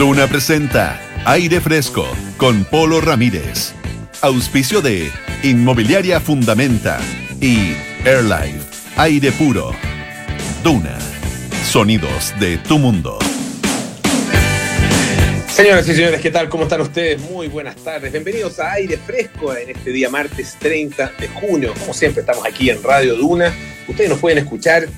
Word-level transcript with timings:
Duna 0.00 0.26
presenta 0.28 0.98
Aire 1.26 1.60
Fresco 1.60 2.06
con 2.38 2.64
Polo 2.64 3.02
Ramírez. 3.02 3.74
Auspicio 4.22 4.80
de 4.80 5.10
Inmobiliaria 5.42 6.20
Fundamenta 6.20 6.98
y 7.38 7.74
Airlife, 8.06 8.64
aire 8.96 9.30
puro. 9.32 9.72
Duna, 10.64 10.98
sonidos 11.66 12.32
de 12.40 12.56
tu 12.56 12.78
mundo. 12.78 13.18
Señoras 15.48 15.86
y 15.86 15.94
señores, 15.94 16.22
¿qué 16.22 16.30
tal? 16.30 16.48
¿Cómo 16.48 16.62
están 16.62 16.80
ustedes? 16.80 17.20
Muy 17.20 17.48
buenas 17.48 17.76
tardes. 17.76 18.10
Bienvenidos 18.10 18.58
a 18.58 18.72
Aire 18.72 18.96
Fresco 18.96 19.54
en 19.54 19.68
este 19.68 19.90
día 19.90 20.08
martes 20.08 20.56
30 20.60 21.12
de 21.20 21.28
junio. 21.28 21.74
Como 21.78 21.92
siempre, 21.92 22.22
estamos 22.22 22.46
aquí 22.46 22.70
en 22.70 22.82
Radio 22.82 23.16
Duna. 23.16 23.52
Ustedes 23.86 24.08
nos 24.08 24.18
pueden 24.18 24.38
escuchar 24.38 24.88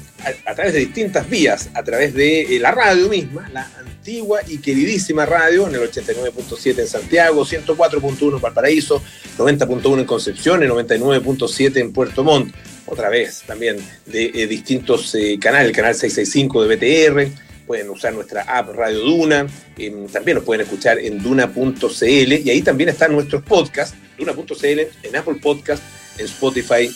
a, 0.47 0.55
través 0.55 0.73
de 0.73 0.81
distintas 0.81 1.29
vías, 1.29 1.71
a 1.75 1.83
través 1.83 2.15
de 2.15 2.57
eh, 2.57 2.61
la 2.61 2.71
radio 2.71 3.09
misma, 3.09 3.49
la 3.53 3.71
antigua 3.79 4.41
y 4.47 4.59
queridísima 4.59 5.27
radio 5.27 5.69
en 5.69 5.75
el 5.75 5.81
89.7 5.83 6.79
en 6.79 6.89
Santiago, 6.89 7.45
104.1 7.45 8.35
en 8.35 8.41
Valparaíso, 8.41 9.03
90.1 9.39 10.01
en 10.01 10.05
Concepción 10.05 10.63
y 10.63 10.67
99.7 10.67 11.77
en 11.77 11.93
Puerto 11.93 12.25
Montt. 12.25 12.55
Otra 12.87 13.09
vez 13.09 13.43
también 13.47 13.77
de 14.07 14.27
eh, 14.35 14.47
distintos 14.47 15.15
eh, 15.15 15.39
canales, 15.41 15.69
el 15.69 15.77
canal 15.77 15.95
665 15.95 16.65
de 16.65 16.77
BTR 16.77 17.53
pueden 17.67 17.89
usar 17.91 18.13
nuestra 18.13 18.43
app 18.43 18.75
Radio 18.75 18.99
Duna, 18.99 19.47
em, 19.79 20.07
también 20.09 20.37
nos 20.37 20.45
pueden 20.45 20.63
escuchar 20.63 20.99
en 20.99 21.23
duna.cl 21.23 22.33
y 22.33 22.51
ahí 22.51 22.63
también 22.63 22.91
están 22.91 23.13
nuestros 23.13 23.43
podcasts, 23.43 23.97
duna.cl, 24.19 24.81
en 25.05 25.17
Apple 25.17 25.37
Podcast, 25.41 25.83
en 26.19 26.27
Spotify 26.27 26.91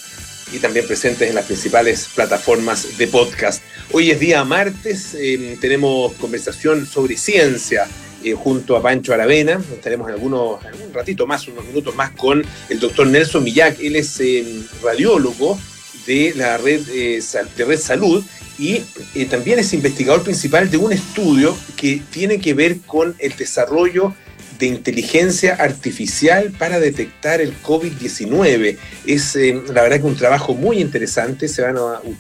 y 0.53 0.59
también 0.59 0.87
presentes 0.87 1.29
en 1.29 1.35
las 1.35 1.47
principales 1.47 2.09
plataformas 2.15 2.99
de 2.99 3.07
podcast. 3.09 3.63
Hoy 3.93 4.11
es 4.11 4.21
día 4.21 4.45
martes, 4.45 5.17
em, 5.19 5.59
tenemos 5.59 6.13
conversación 6.15 6.87
sobre 6.87 7.17
ciencia. 7.17 7.87
Eh, 8.25 8.33
junto 8.33 8.77
a 8.77 8.83
Pancho 8.83 9.13
Aravena, 9.13 9.61
estaremos 9.73 10.09
en 10.09 10.15
algunos, 10.15 10.65
algún 10.65 10.93
ratito 10.93 11.27
más, 11.27 11.47
unos 11.49 11.65
minutos 11.65 11.95
más, 11.95 12.11
con 12.13 12.45
el 12.69 12.81
doctor 12.81 13.07
Nelson 13.07 13.45
Millac. 13.45 13.79
Él 13.79 13.95
es 13.95 14.19
em, 14.21 14.65
radiólogo 14.83 15.59
de 16.07 16.33
la 16.35 16.57
red 16.57 16.81
eh, 16.89 17.23
de 17.57 17.65
Red 17.65 17.79
Salud 17.79 18.25
y 18.59 18.83
eh, 19.15 19.27
también 19.27 19.59
es 19.59 19.73
investigador 19.75 20.23
principal 20.23 20.71
de 20.71 20.77
un 20.77 20.93
estudio 20.93 21.57
que 21.77 22.03
tiene 22.11 22.41
que 22.41 22.55
ver 22.55 22.81
con 22.81 23.15
el 23.19 23.37
desarrollo 23.37 24.15
de 24.59 24.67
inteligencia 24.67 25.55
artificial 25.55 26.53
para 26.59 26.81
detectar 26.81 27.41
el 27.41 27.55
COVID-19. 27.63 28.77
Es 29.07 29.37
eh, 29.37 29.61
la 29.73 29.83
verdad 29.83 30.01
que 30.01 30.07
un 30.07 30.17
trabajo 30.17 30.55
muy 30.55 30.81
interesante, 30.81 31.49
se, 31.49 31.63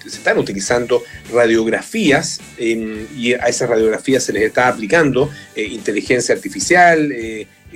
están 0.07 0.39
utilizando 0.39 1.03
radiografías 1.33 2.41
y 2.59 3.35
a 3.35 3.47
esas 3.49 3.69
radiografías 3.69 4.25
se 4.25 4.33
les 4.33 4.45
está 4.45 4.69
aplicando 4.69 5.31
eh, 5.55 5.65
inteligencia 5.65 6.35
artificial, 6.35 7.13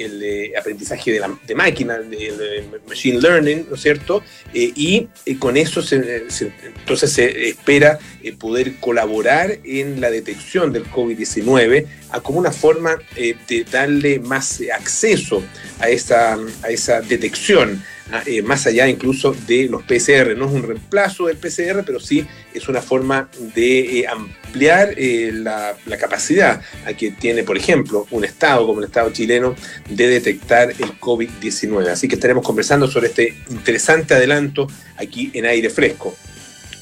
el 0.00 0.22
eh, 0.22 0.52
aprendizaje 0.58 1.12
de, 1.12 1.20
la, 1.20 1.38
de 1.46 1.54
máquina, 1.54 1.96
el, 1.96 2.12
eh, 2.12 2.64
machine 2.88 3.20
learning, 3.20 3.66
¿no 3.68 3.74
es 3.74 3.82
cierto? 3.82 4.22
Eh, 4.54 4.72
y 4.74 5.08
con 5.38 5.56
eso 5.56 5.82
se, 5.82 6.24
entonces 6.64 7.12
se 7.12 7.48
espera 7.48 7.98
poder 8.38 8.76
colaborar 8.76 9.58
en 9.64 10.00
la 10.00 10.10
detección 10.10 10.72
del 10.72 10.84
COVID-19 10.86 11.86
como 12.22 12.38
una 12.38 12.52
forma 12.52 12.96
de 13.16 13.64
darle 13.70 14.18
más 14.18 14.60
acceso 14.74 15.42
a 15.78 15.86
a 15.86 16.70
esa 16.70 17.00
detección. 17.02 17.82
Ah, 18.12 18.24
más 18.44 18.66
allá 18.66 18.88
incluso 18.88 19.34
de 19.46 19.68
los 19.68 19.82
PCR. 19.82 20.36
No 20.36 20.46
es 20.46 20.52
un 20.52 20.62
reemplazo 20.62 21.26
del 21.26 21.36
PCR, 21.36 21.84
pero 21.84 22.00
sí 22.00 22.26
es 22.52 22.68
una 22.68 22.82
forma 22.82 23.28
de 23.54 24.06
ampliar 24.08 24.94
eh, 24.96 25.30
la, 25.32 25.76
capacidad 25.98 26.60
a 26.86 26.92
que 26.94 27.10
tiene, 27.10 27.44
por 27.44 27.56
ejemplo, 27.56 28.06
un 28.10 28.24
Estado 28.24 28.66
como 28.66 28.80
el 28.80 28.86
Estado 28.86 29.10
chileno 29.10 29.54
de 29.88 30.08
detectar 30.08 30.70
el 30.70 30.98
COVID-19. 30.98 31.88
Así 31.88 32.08
que 32.08 32.14
estaremos 32.14 32.44
conversando 32.44 32.88
sobre 32.88 33.08
este 33.08 33.36
interesante 33.50 34.14
adelanto 34.14 34.66
aquí 34.96 35.30
en 35.34 35.46
aire 35.46 35.70
fresco. 35.70 36.16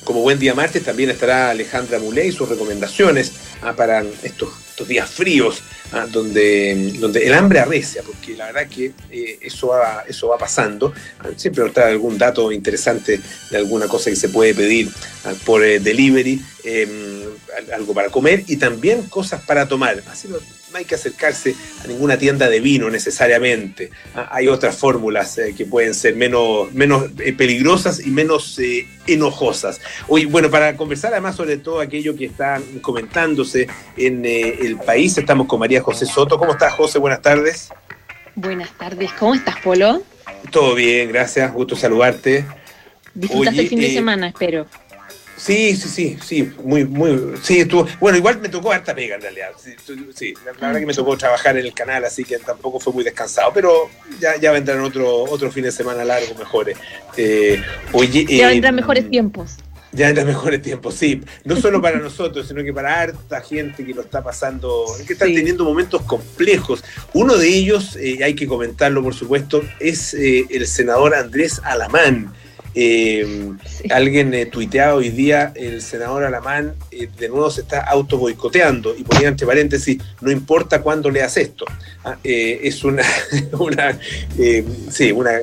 Como 0.09 0.23
buen 0.23 0.39
día 0.39 0.55
martes 0.55 0.83
también 0.83 1.11
estará 1.11 1.51
Alejandra 1.51 1.99
Muley 1.99 2.29
y 2.29 2.33
sus 2.33 2.49
recomendaciones 2.49 3.31
ah, 3.61 3.77
para 3.77 4.03
estos, 4.23 4.49
días 4.89 5.11
fríos, 5.11 5.63
ah, 5.93 6.07
donde, 6.11 6.95
donde 6.99 7.27
el 7.27 7.35
hambre 7.35 7.59
arrecia, 7.59 8.03
porque 8.03 8.35
la 8.35 8.47
verdad 8.47 8.69
que 8.69 8.93
eh, 9.11 9.39
eso, 9.43 9.67
va, 9.67 10.05
eso 10.09 10.29
va 10.29 10.39
pasando. 10.39 10.95
Ah, 11.19 11.29
siempre 11.37 11.63
nos 11.63 11.75
trae 11.75 11.91
algún 11.93 12.17
dato 12.17 12.51
interesante 12.51 13.21
de 13.51 13.57
alguna 13.59 13.87
cosa 13.87 14.09
que 14.09 14.17
se 14.17 14.31
puede 14.31 14.55
pedir 14.55 14.89
por 15.45 15.63
eh, 15.63 15.79
delivery, 15.79 16.41
em, 16.65 17.25
algo 17.75 17.93
para 17.93 18.09
comer 18.09 18.45
y 18.47 18.57
también 18.57 19.03
cosas 19.11 19.43
para 19.43 19.69
tomar. 19.69 20.03
Así 20.11 20.27
no, 20.27 20.39
no 20.73 20.79
hay 20.79 20.85
que 20.85 20.95
acercarse 20.95 21.55
a 21.83 21.87
ninguna 21.87 22.19
tienda 22.19 22.49
de 22.49 22.61
vino 22.61 22.91
necesariamente. 22.91 23.91
Ah, 24.15 24.29
hay 24.33 24.49
otras 24.49 24.77
fórmulas 24.77 25.39
eh, 25.39 25.55
que 25.57 25.67
pueden 25.67 25.95
ser 25.95 26.15
menos, 26.17 26.73
menos 26.73 27.07
eh, 27.19 27.33
peligrosas 27.33 28.05
y 28.05 28.11
menos 28.11 28.59
eh, 28.59 28.87
enojosas. 29.07 29.81
Hoy, 30.07 30.25
bueno, 30.27 30.51
para 30.51 30.77
conversar 30.77 31.13
además 31.13 31.37
sobre 31.37 31.57
todo 31.57 31.81
aquello 31.81 32.17
que 32.17 32.27
está 32.27 32.61
comentándose 32.83 33.69
en 33.97 34.25
el 34.25 34.77
país, 34.77 35.17
estamos 35.17 35.47
con 35.47 35.61
María 35.61 35.81
José 35.83 36.07
Soto. 36.07 36.39
¿Cómo 36.39 36.53
estás, 36.53 36.75
José? 36.75 36.99
Buenas 36.99 37.23
tardes. 37.23 37.71
Buenas 38.35 38.71
tardes. 38.77 39.11
¿Cómo 39.19 39.35
estás, 39.35 39.57
Polo? 39.61 40.03
Todo 40.51 40.75
bien, 40.75 41.09
gracias. 41.09 41.53
Gusto 41.53 41.77
saludarte. 41.77 42.45
Disfrutaste 43.15 43.63
el 43.63 43.69
fin 43.69 43.81
de 43.81 43.93
semana, 43.93 44.29
espero. 44.29 44.67
Sí, 45.39 45.77
sí, 45.77 45.89
sí, 45.89 46.19
sí, 46.21 46.53
muy, 46.65 46.85
muy, 46.85 47.35
sí, 47.41 47.61
estuvo, 47.61 47.87
bueno, 48.01 48.19
igual 48.19 48.41
me 48.41 48.49
tocó 48.49 48.73
harta 48.73 48.93
pega 48.93 49.15
en 49.15 49.21
realidad, 49.21 49.51
sí, 49.57 50.35
la, 50.45 50.53
verdad 50.53 50.81
que 50.81 50.87
me 50.87 50.93
tocó 50.93 51.17
trabajar 51.17 51.57
en 51.57 51.65
el 51.65 51.73
canal, 51.73 52.05
así 52.05 52.25
que 52.25 52.39
tampoco 52.39 52.81
fue 52.81 52.93
muy 52.93 53.05
descansado, 53.05 53.53
pero 53.55 53.89
ya, 54.19 54.37
ya 54.37 54.51
vendrán 54.51 54.81
otro, 54.81 55.23
otro 55.25 55.53
fin 55.53 55.63
de 55.63 55.71
semana 55.71 56.05
largo, 56.05 56.35
mejores. 56.35 56.77
Eh, 57.17 57.63
oye, 57.93 58.25
ya 58.25 58.49
vendrán 58.49 58.75
mejores 58.75 59.09
tiempos. 59.09 59.59
Ya 59.93 60.07
vendrán 60.07 60.27
mejores 60.27 60.61
tiempos, 60.61 60.97
sí, 60.97 61.21
no 61.45 61.55
solo 61.55 61.81
para 61.81 61.99
nosotros, 62.01 62.49
sino 62.49 62.65
que 62.65 62.73
para 62.73 63.01
harta 63.01 63.41
gente 63.41 63.87
que 63.87 63.95
lo 63.95 64.03
está 64.03 64.25
pasando, 64.25 64.87
que 65.07 65.13
están 65.13 65.33
teniendo 65.33 65.65
momentos 65.65 66.03
complejos. 66.03 66.83
Uno 67.15 67.37
de 67.37 67.49
ellos, 67.49 67.95
eh, 67.95 68.25
hay 68.25 68.35
que 68.35 68.49
comentarlo 68.49 69.05
por 69.05 69.15
supuesto, 69.15 69.63
es 69.79 70.15
eh, 70.15 70.47
el 70.51 70.67
senador 70.67 71.15
Andrés 71.15 71.61
Alamán 71.63 72.35
eh, 72.81 73.27
alguien 73.91 74.33
eh, 74.35 74.47
tuiteaba 74.47 74.95
hoy 74.95 75.09
día, 75.09 75.53
el 75.57 75.83
senador 75.83 76.23
Alamán 76.23 76.75
eh, 76.93 77.09
de 77.19 77.29
nuevo 77.29 77.51
se 77.51 77.63
está 77.63 77.81
auto 77.81 78.19
boicoteando 78.19 78.95
y 78.97 79.03
ponía 79.03 79.27
entre 79.27 79.49
paréntesis, 79.49 80.01
no 80.21 80.31
importa 80.31 80.81
cuándo 80.81 81.11
leas 81.11 81.37
esto. 81.39 81.65
Ah, 82.05 82.19
es 82.23 82.85
una, 82.85 83.03
una 83.59 83.99
sí, 84.93 85.11
una, 85.11 85.41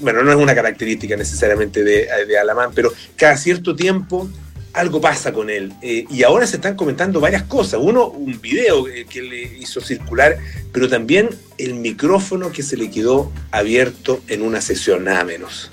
bueno, 0.00 0.24
no 0.24 0.32
es 0.32 0.36
una 0.38 0.56
característica 0.56 1.16
necesariamente 1.16 1.84
de, 1.84 2.36
Alamán, 2.36 2.72
pero 2.74 2.92
cada 3.14 3.36
cierto 3.36 3.76
tiempo 3.76 4.28
algo 4.72 5.00
pasa 5.00 5.32
con 5.32 5.50
él. 5.50 5.72
y 5.80 6.24
ahora 6.24 6.48
se 6.48 6.56
están 6.56 6.74
comentando 6.74 7.20
varias 7.20 7.44
cosas. 7.44 7.78
Uno, 7.80 8.08
un 8.08 8.40
video 8.40 8.86
que 9.08 9.22
le 9.22 9.42
hizo 9.60 9.80
circular, 9.80 10.36
pero 10.72 10.88
también 10.88 11.30
el 11.58 11.74
micrófono 11.74 12.50
que 12.50 12.64
se 12.64 12.76
le 12.76 12.90
quedó 12.90 13.30
abierto 13.52 14.20
en 14.26 14.42
una 14.42 14.60
sesión, 14.60 15.04
nada 15.04 15.22
menos. 15.22 15.70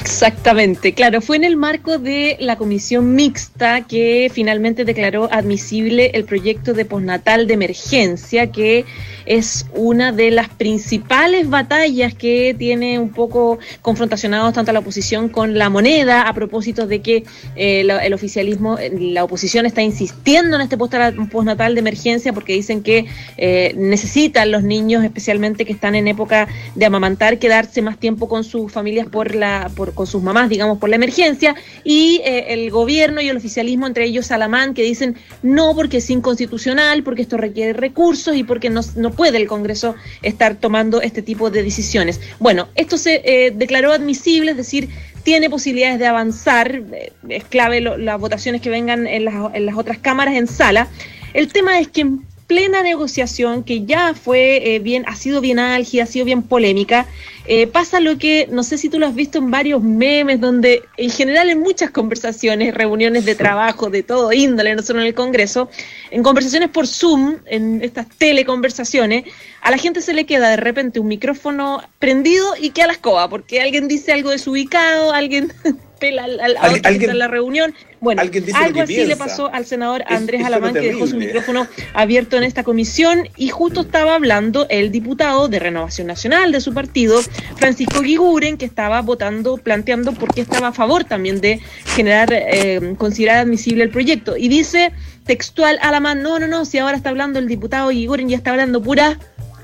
Exactamente, 0.00 0.94
claro, 0.94 1.20
fue 1.20 1.36
en 1.36 1.44
el 1.44 1.56
marco 1.56 1.98
de 1.98 2.36
la 2.40 2.56
comisión 2.56 3.14
mixta 3.14 3.82
que 3.82 4.30
finalmente 4.32 4.84
declaró 4.84 5.28
admisible 5.32 6.10
el 6.14 6.24
proyecto 6.24 6.74
de 6.74 6.84
postnatal 6.84 7.46
de 7.46 7.54
emergencia 7.54 8.50
que 8.50 8.84
es 9.26 9.66
una 9.74 10.10
de 10.10 10.30
las 10.30 10.48
principales 10.48 11.50
batallas 11.50 12.14
que 12.14 12.54
tiene 12.58 12.98
un 12.98 13.10
poco 13.10 13.58
confrontacionados 13.82 14.54
tanto 14.54 14.72
la 14.72 14.78
oposición 14.78 15.28
con 15.28 15.58
la 15.58 15.68
moneda 15.68 16.22
a 16.22 16.32
propósito 16.32 16.86
de 16.86 17.02
que 17.02 17.24
eh, 17.54 17.80
el 17.80 18.14
oficialismo, 18.14 18.78
la 18.98 19.24
oposición 19.24 19.66
está 19.66 19.82
insistiendo 19.82 20.56
en 20.56 20.62
este 20.62 20.78
postnatal 20.78 21.74
de 21.74 21.80
emergencia 21.80 22.32
porque 22.32 22.54
dicen 22.54 22.82
que 22.82 23.06
eh, 23.36 23.74
necesitan 23.76 24.50
los 24.50 24.62
niños, 24.62 25.04
especialmente 25.04 25.64
que 25.64 25.72
están 25.72 25.94
en 25.94 26.08
época 26.08 26.48
de 26.74 26.86
amamantar, 26.86 27.38
quedarse 27.38 27.82
más 27.82 27.98
tiempo 27.98 28.28
con 28.28 28.44
sus 28.44 28.72
familias 28.72 29.06
por 29.06 29.34
la, 29.34 29.57
con 29.94 30.06
sus 30.06 30.22
mamás, 30.22 30.48
digamos, 30.48 30.78
por 30.78 30.88
la 30.88 30.96
emergencia, 30.96 31.54
y 31.84 32.20
eh, 32.24 32.52
el 32.52 32.70
gobierno 32.70 33.20
y 33.20 33.28
el 33.28 33.36
oficialismo, 33.36 33.86
entre 33.86 34.04
ellos 34.04 34.26
Salamán, 34.26 34.74
que 34.74 34.82
dicen 34.82 35.16
no 35.42 35.74
porque 35.74 35.98
es 35.98 36.10
inconstitucional, 36.10 37.02
porque 37.02 37.22
esto 37.22 37.36
requiere 37.36 37.72
recursos 37.72 38.36
y 38.36 38.44
porque 38.44 38.70
no, 38.70 38.82
puede 39.10 39.38
el 39.38 39.46
Congreso 39.46 39.94
estar 40.22 40.56
tomando 40.56 41.00
este 41.00 41.22
tipo 41.22 41.50
de 41.50 41.62
decisiones. 41.62 42.20
Bueno, 42.38 42.68
esto 42.74 42.98
se 42.98 43.22
eh, 43.24 43.50
declaró 43.50 43.92
admisible, 43.92 44.52
es 44.52 44.56
decir, 44.56 44.88
tiene 45.22 45.50
posibilidades 45.50 45.98
de 45.98 46.06
avanzar, 46.06 46.82
eh, 46.92 47.12
es 47.28 47.44
clave 47.44 47.80
las 47.80 48.20
votaciones 48.20 48.60
que 48.60 48.70
vengan 48.70 49.06
en 49.06 49.24
las 49.24 49.76
otras 49.76 49.98
cámaras 49.98 50.34
en 50.34 50.46
sala. 50.46 50.88
El 51.34 51.52
tema 51.52 51.78
es 51.78 51.88
que 51.88 52.06
plena 52.48 52.82
negociación 52.82 53.62
que 53.62 53.84
ya 53.84 54.14
fue 54.14 54.74
eh, 54.74 54.78
bien, 54.78 55.04
ha 55.06 55.14
sido 55.14 55.42
bien 55.42 55.58
álgida, 55.58 56.04
ha 56.04 56.06
sido 56.06 56.24
bien 56.24 56.42
polémica, 56.42 57.06
eh, 57.46 57.66
pasa 57.66 58.00
lo 58.00 58.16
que, 58.16 58.48
no 58.50 58.62
sé 58.62 58.78
si 58.78 58.88
tú 58.88 58.98
lo 58.98 59.06
has 59.06 59.14
visto 59.14 59.38
en 59.38 59.50
varios 59.50 59.82
memes, 59.82 60.40
donde 60.40 60.82
en 60.96 61.10
general 61.10 61.50
en 61.50 61.60
muchas 61.60 61.90
conversaciones, 61.90 62.74
reuniones 62.74 63.26
de 63.26 63.34
trabajo, 63.34 63.90
de 63.90 64.02
todo 64.02 64.32
índole, 64.32 64.74
no 64.74 64.82
solo 64.82 65.00
en 65.00 65.06
el 65.06 65.14
Congreso, 65.14 65.68
en 66.10 66.22
conversaciones 66.22 66.70
por 66.70 66.86
Zoom, 66.86 67.36
en 67.44 67.82
estas 67.82 68.08
teleconversaciones, 68.08 69.24
a 69.60 69.70
la 69.70 69.76
gente 69.76 70.00
se 70.00 70.14
le 70.14 70.24
queda 70.24 70.48
de 70.48 70.56
repente 70.56 71.00
un 71.00 71.08
micrófono 71.08 71.82
prendido 71.98 72.54
y 72.58 72.70
queda 72.70 72.86
la 72.86 72.92
escoba, 72.94 73.28
porque 73.28 73.60
alguien 73.60 73.88
dice 73.88 74.12
algo 74.12 74.30
desubicado, 74.30 75.12
alguien 75.12 75.52
al, 76.06 76.40
al, 76.40 76.56
a 76.56 76.72
otro 76.72 77.10
en 77.10 77.18
la 77.18 77.28
reunión. 77.28 77.74
Bueno, 78.00 78.22
algo 78.22 78.80
así 78.80 79.04
le 79.04 79.16
pasó 79.16 79.52
al 79.52 79.66
senador 79.66 80.04
Andrés 80.06 80.44
Alamán, 80.44 80.72
que 80.72 80.80
dejó 80.80 81.06
su 81.06 81.16
micrófono 81.16 81.66
abierto 81.94 82.36
en 82.36 82.44
esta 82.44 82.62
comisión 82.62 83.28
y 83.36 83.48
justo 83.48 83.80
estaba 83.80 84.14
hablando 84.14 84.66
el 84.70 84.92
diputado 84.92 85.48
de 85.48 85.58
Renovación 85.58 86.06
Nacional 86.06 86.52
de 86.52 86.60
su 86.60 86.72
partido, 86.72 87.20
Francisco 87.56 88.02
Guiguren, 88.02 88.56
que 88.56 88.64
estaba 88.64 89.02
votando, 89.02 89.56
planteando 89.56 90.12
por 90.12 90.32
qué 90.32 90.42
estaba 90.42 90.68
a 90.68 90.72
favor 90.72 91.04
también 91.04 91.40
de 91.40 91.60
generar, 91.96 92.28
eh, 92.32 92.94
considerar 92.96 93.38
admisible 93.38 93.82
el 93.82 93.90
proyecto. 93.90 94.36
Y 94.36 94.48
dice 94.48 94.92
textual 95.26 95.78
Alamán, 95.82 96.22
no, 96.22 96.38
no, 96.38 96.46
no, 96.46 96.64
si 96.64 96.78
ahora 96.78 96.96
está 96.96 97.10
hablando 97.10 97.38
el 97.38 97.48
diputado 97.48 97.90
Guiguren, 97.90 98.28
ya 98.28 98.36
está 98.36 98.52
hablando 98.52 98.80
pura 98.82 99.18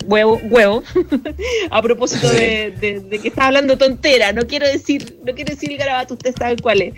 huevo, 0.07 0.41
huevo, 0.45 0.83
a 1.71 1.83
propósito 1.83 2.29
de, 2.29 2.75
que 3.23 3.29
está 3.29 3.47
hablando 3.47 3.77
tontera, 3.79 4.33
no 4.33 4.47
quiero 4.47 4.67
decir, 4.67 5.19
no 5.25 5.35
quiero 5.35 5.55
decir 5.55 5.73
el 5.73 5.79
garabato, 5.79 6.15
usted 6.15 6.35
sabe 6.37 6.57
cuál 6.57 6.83
es. 6.83 6.95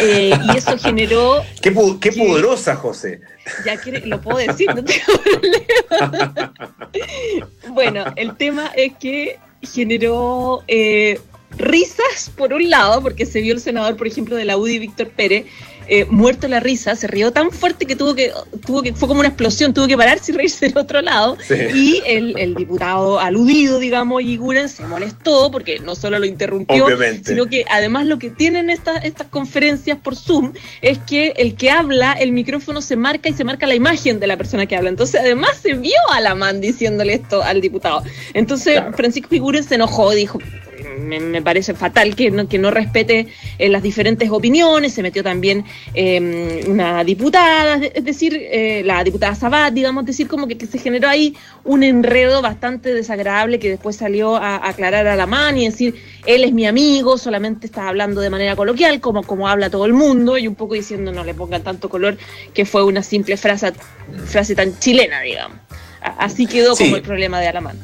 Eh, 0.00 0.32
y 0.44 0.56
eso 0.56 0.76
generó. 0.78 1.42
Qué, 1.62 1.74
qué 2.00 2.12
poderosa, 2.12 2.76
José. 2.76 3.20
Ya 3.64 3.78
quiere, 3.78 4.04
lo 4.06 4.20
puedo 4.20 4.36
decir, 4.36 4.68
no 4.74 4.84
tengo 4.84 5.06
problema. 5.24 6.52
bueno, 7.70 8.04
el 8.16 8.36
tema 8.36 8.70
es 8.76 8.92
que 8.98 9.38
generó 9.62 10.62
eh, 10.68 11.18
risas 11.56 12.30
por 12.36 12.52
un 12.52 12.68
lado, 12.68 13.02
porque 13.02 13.24
se 13.24 13.40
vio 13.40 13.54
el 13.54 13.60
senador, 13.60 13.96
por 13.96 14.06
ejemplo, 14.06 14.36
de 14.36 14.44
la 14.44 14.56
UDI, 14.56 14.78
Víctor 14.78 15.08
Pérez, 15.08 15.46
eh, 15.88 16.06
muerto 16.10 16.48
la 16.48 16.60
risa, 16.60 16.94
se 16.96 17.06
rió 17.06 17.32
tan 17.32 17.50
fuerte 17.50 17.86
que 17.86 17.96
tuvo 17.96 18.14
que, 18.14 18.32
tuvo 18.66 18.82
que, 18.82 18.92
fue 18.92 19.08
como 19.08 19.20
una 19.20 19.28
explosión, 19.28 19.72
tuvo 19.72 19.86
que 19.86 19.96
pararse 19.96 20.32
y 20.32 20.34
reírse 20.34 20.68
del 20.68 20.78
otro 20.78 21.00
lado. 21.00 21.36
Y 21.74 22.02
el, 22.06 22.54
diputado 22.54 23.18
aludido, 23.18 23.78
digamos, 23.78 24.22
Yiguren, 24.22 24.68
se 24.68 24.84
molestó 24.84 25.50
porque 25.50 25.78
no 25.78 25.94
solo 25.94 26.18
lo 26.18 26.26
interrumpió, 26.26 26.86
sino 27.24 27.46
que 27.46 27.64
además 27.70 28.06
lo 28.06 28.18
que 28.18 28.30
tienen 28.30 28.70
estas, 28.70 29.04
estas 29.04 29.28
conferencias 29.28 29.98
por 29.98 30.16
Zoom 30.16 30.52
es 30.82 30.98
que 30.98 31.32
el 31.36 31.54
que 31.54 31.70
habla, 31.70 32.12
el 32.12 32.32
micrófono 32.32 32.82
se 32.82 32.96
marca 32.96 33.28
y 33.28 33.32
se 33.32 33.44
marca 33.44 33.66
la 33.66 33.74
imagen 33.74 34.20
de 34.20 34.26
la 34.26 34.36
persona 34.36 34.66
que 34.66 34.76
habla. 34.76 34.90
Entonces, 34.90 35.20
además 35.20 35.58
se 35.62 35.74
vio 35.74 35.98
a 36.12 36.20
la 36.20 36.34
man 36.34 36.60
diciéndole 36.60 37.14
esto 37.14 37.42
al 37.42 37.60
diputado. 37.60 38.02
Entonces, 38.34 38.82
Francisco 38.94 39.30
Yiguren 39.30 39.64
se 39.64 39.76
enojó, 39.76 40.10
dijo, 40.10 40.38
me, 40.98 41.42
parece 41.42 41.74
fatal 41.74 42.14
que 42.14 42.30
no, 42.30 42.48
que 42.48 42.58
no 42.58 42.70
respete 42.70 43.28
eh, 43.58 43.68
las 43.68 43.82
diferentes 43.82 44.30
opiniones. 44.30 44.92
Se 44.92 45.02
metió 45.02 45.22
también 45.22 45.64
em, 45.94 46.60
una 46.68 47.04
diputada, 47.04 47.76
es 47.76 48.04
decir, 48.04 48.34
eh, 48.34 48.82
la 48.84 49.02
diputada 49.04 49.34
Sabat, 49.34 49.72
digamos, 49.72 50.04
decir 50.04 50.28
como 50.28 50.46
que, 50.46 50.58
se 50.66 50.78
generó 50.78 51.08
ahí 51.08 51.34
un 51.64 51.82
enredo 51.82 52.42
bastante 52.42 52.92
desagradable 52.92 53.58
que 53.58 53.70
después 53.70 53.96
salió 53.96 54.36
a, 54.36 54.68
aclarar 54.68 55.06
a 55.06 55.16
la 55.16 55.26
mano 55.26 55.58
y 55.58 55.64
decir, 55.66 55.94
él 56.26 56.44
es 56.44 56.52
mi 56.52 56.66
amigo, 56.66 57.18
solamente 57.18 57.66
está 57.66 57.88
hablando 57.88 58.20
de 58.20 58.30
manera 58.30 58.56
coloquial, 58.56 59.00
como, 59.00 59.22
como 59.22 59.48
habla 59.48 59.70
todo 59.70 59.86
el 59.86 59.94
mundo, 59.94 60.36
y 60.38 60.48
un 60.48 60.54
poco 60.54 60.74
diciendo 60.74 61.12
no 61.12 61.24
le 61.24 61.34
pongan 61.34 61.62
tanto 61.62 61.88
color, 61.88 62.18
que 62.52 62.64
fue 62.64 62.84
una 62.84 63.02
simple 63.02 63.36
frase, 63.36 63.72
frase 64.26 64.54
tan 64.54 64.78
chilena, 64.78 65.20
digamos. 65.20 65.58
Así 66.00 66.46
quedó 66.46 66.76
como 66.76 66.96
el 66.96 67.02
problema 67.02 67.40
de 67.40 67.48
Alamán. 67.48 67.78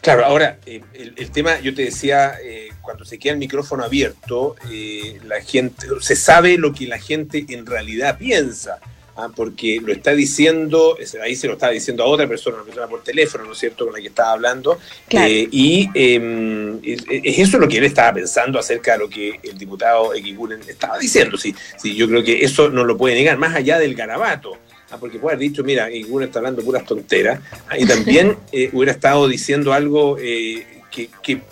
Claro, 0.00 0.24
ahora, 0.24 0.58
eh, 0.66 0.82
el, 0.94 1.30
tema, 1.30 1.60
yo 1.60 1.74
te 1.74 1.82
decía, 1.82 2.34
eh, 2.42 2.70
cuando 2.80 3.04
se 3.04 3.18
queda 3.18 3.32
el 3.32 3.38
micrófono 3.38 3.84
abierto, 3.84 4.56
eh, 4.70 5.18
la 5.26 5.40
gente, 5.40 5.86
se 6.00 6.16
sabe 6.16 6.56
lo 6.56 6.72
que 6.72 6.86
la 6.86 6.98
gente 6.98 7.44
en 7.48 7.66
realidad 7.66 8.16
piensa, 8.18 8.78
¿ah? 9.16 9.28
porque 9.34 9.80
lo 9.82 9.92
está 9.92 10.12
diciendo, 10.12 10.96
ahí 11.22 11.36
se 11.36 11.46
lo 11.46 11.54
está 11.54 11.70
diciendo 11.70 12.04
a 12.04 12.06
otra 12.06 12.26
persona, 12.26 12.56
una 12.56 12.64
persona 12.64 12.86
por 12.86 13.02
teléfono, 13.02 13.44
¿no 13.44 13.52
es 13.52 13.58
cierto?, 13.58 13.84
con 13.84 13.94
la 13.94 14.00
que 14.00 14.08
estaba 14.08 14.32
hablando, 14.32 14.78
y 15.10 15.90
em, 15.94 16.80
es 16.82 17.38
eso 17.38 17.58
lo 17.58 17.68
que 17.68 17.78
él 17.78 17.84
estaba 17.84 18.14
pensando 18.14 18.58
acerca 18.58 18.92
de 18.92 18.98
lo 18.98 19.08
que 19.08 19.40
el 19.42 19.58
diputado 19.58 20.14
Equiguren 20.14 20.60
estaba 20.66 20.98
diciendo, 20.98 21.36
sí, 21.36 21.54
sí, 21.76 21.94
yo 21.94 22.08
creo 22.08 22.22
que 22.22 22.44
eso 22.44 22.68
no 22.70 22.84
lo 22.84 22.96
puede 22.96 23.16
negar, 23.16 23.36
más 23.36 23.54
allá 23.54 23.78
del 23.78 23.94
garabato. 23.94 24.58
Ah, 24.90 24.96
porque 24.98 25.18
puede 25.18 25.36
haber 25.36 25.48
dicho, 25.50 25.62
mira, 25.62 25.88
uno 26.08 26.24
está 26.24 26.38
hablando 26.38 26.62
puras 26.62 26.84
tonteras, 26.86 27.40
ah, 27.68 27.76
y 27.76 27.84
también 27.84 28.36
eh, 28.52 28.70
hubiera 28.72 28.92
estado 28.92 29.28
diciendo 29.28 29.74
algo 29.74 30.16
eh, 30.18 30.66
que, 30.90 31.10
que, 31.22 31.42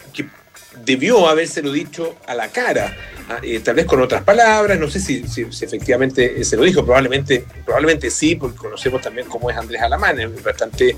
debió 0.84 1.26
habérselo 1.26 1.72
dicho 1.72 2.16
a 2.26 2.34
la 2.34 2.48
cara, 2.48 2.94
ah, 3.30 3.38
eh, 3.42 3.60
tal 3.60 3.76
vez 3.76 3.86
con 3.86 4.00
otras 4.00 4.22
palabras, 4.22 4.78
no 4.78 4.90
sé 4.90 5.00
si, 5.00 5.22
efectivamente 5.62 6.44
se 6.44 6.56
lo 6.56 6.64
dijo, 6.64 6.84
probablemente, 6.84 7.44
probablemente 7.64 8.10
sí, 8.10 8.36
porque 8.36 8.58
conocemos 8.58 9.00
también 9.00 9.26
cómo 9.26 9.50
es 9.50 9.56
Andrés 9.56 9.80
Alamán, 9.80 10.20
es 10.20 10.42
bastante 10.42 10.96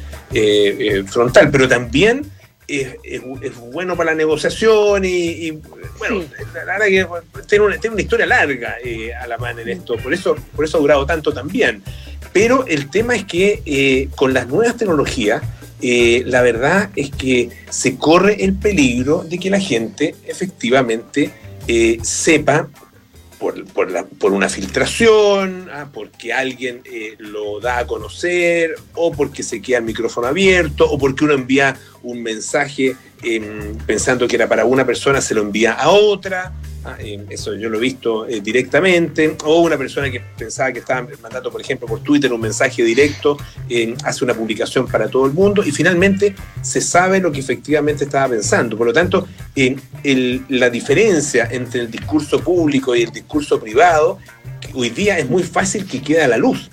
frontal, 1.07 1.49
pero 1.51 1.69
también 1.69 2.29
es, 2.67 2.97
bueno 3.73 3.97
para 3.97 4.11
la 4.11 4.17
negociación 4.17 5.05
y, 5.05 5.53
bueno, 5.99 6.25
la 6.55 6.65
verdad 6.65 6.87
que 6.87 7.07
tiene 7.47 7.65
una, 7.65 7.79
tiene 7.79 7.95
una 7.95 8.03
historia 8.03 8.27
larga 8.27 8.77
Alamán 9.21 9.61
en 9.61 9.69
esto, 9.69 9.97
por 9.97 10.13
eso, 10.13 10.37
por 10.57 10.65
eso 10.65 10.79
ha 10.79 10.81
durado 10.81 11.07
tanto 11.07 11.33
también. 11.33 11.85
Pero 12.33 12.67
el 12.67 12.91
tema 12.91 13.15
es 13.15 13.25
que 13.25 13.63
eh, 13.65 14.09
con 14.17 14.35
las 14.35 14.49
nuevas 14.49 14.77
tecnologías, 14.77 15.43
eh, 15.81 16.23
la 16.27 16.43
verdad 16.43 16.91
es 16.97 17.11
que 17.11 17.51
se 17.71 17.97
corre 17.97 18.45
el 18.45 18.55
peligro 18.55 19.25
de 19.25 19.39
que 19.39 19.51
la 19.51 19.61
gente 19.61 20.15
efectivamente 20.27 21.31
eh, 21.67 21.99
sepa 22.03 22.69
por, 23.39 24.33
una 24.33 24.49
filtración, 24.49 25.69
ah, 25.73 25.89
porque 25.93 26.33
alguien 26.33 26.83
lo 27.19 27.61
da 27.61 27.79
a 27.79 27.87
conocer, 27.87 28.75
o 28.95 29.13
porque 29.13 29.45
se 29.45 29.63
queda 29.63 29.79
el 29.79 29.85
micrófono 29.85 30.27
abierto, 30.27 30.91
o 30.91 30.99
porque 30.99 31.25
uno 31.25 31.35
envía 31.35 31.77
un 32.03 32.23
mensaje 32.23 32.97
em, 33.23 33.77
pensando 33.87 34.27
que 34.29 34.37
era 34.37 34.49
para 34.49 34.65
una 34.65 34.85
persona, 34.85 35.21
se 35.21 35.35
lo 35.35 35.43
envía 35.43 35.73
a 35.73 35.91
otra. 35.91 36.53
Ah, 36.85 36.97
eh, 37.01 37.25
eso 37.29 37.55
yo 37.55 37.69
lo 37.69 37.79
he 37.79 37.81
visto 37.81 38.27
eh, 38.27 38.41
directamente, 38.41 39.37
o 39.45 39.61
una 39.61 39.77
persona 39.77 40.11
que 40.11 40.21
pensaba 40.39 40.73
que 40.73 40.79
estaba 40.79 41.09
mandando, 41.21 41.51
por 41.51 41.61
ejemplo, 41.61 41.89
por 41.89 42.01
Twitter 42.01 42.33
un 42.33 42.41
mensaje 42.41 42.85
directo, 42.85 43.37
eh, 43.69 43.95
hace 44.05 44.25
una 44.25 44.33
publicación 44.33 44.87
para 44.87 45.09
todo 45.09 45.27
el 45.27 45.33
mundo 45.33 45.65
y 45.65 45.73
finalmente 45.73 46.35
se 46.63 46.81
sabe 46.81 47.21
lo 47.21 47.33
que 47.33 47.41
efectivamente 47.41 48.05
estaba 48.05 48.29
pensando. 48.29 48.77
Por 48.77 48.87
lo 48.87 48.93
tanto, 48.93 49.27
la 50.49 50.71
diferencia 50.71 51.49
entre 51.51 51.81
el 51.81 51.91
discurso 51.91 52.41
público 52.41 52.95
y 52.95 53.03
el 53.03 53.11
discurso 53.11 53.61
privado 53.61 54.19
hoy 54.75 54.91
día 54.91 55.19
es 55.19 55.29
muy 55.29 55.43
fácil 55.43 55.87
que 55.87 56.03
quede 56.03 56.23
a 56.23 56.29
la 56.29 56.37
luz, 56.37 56.71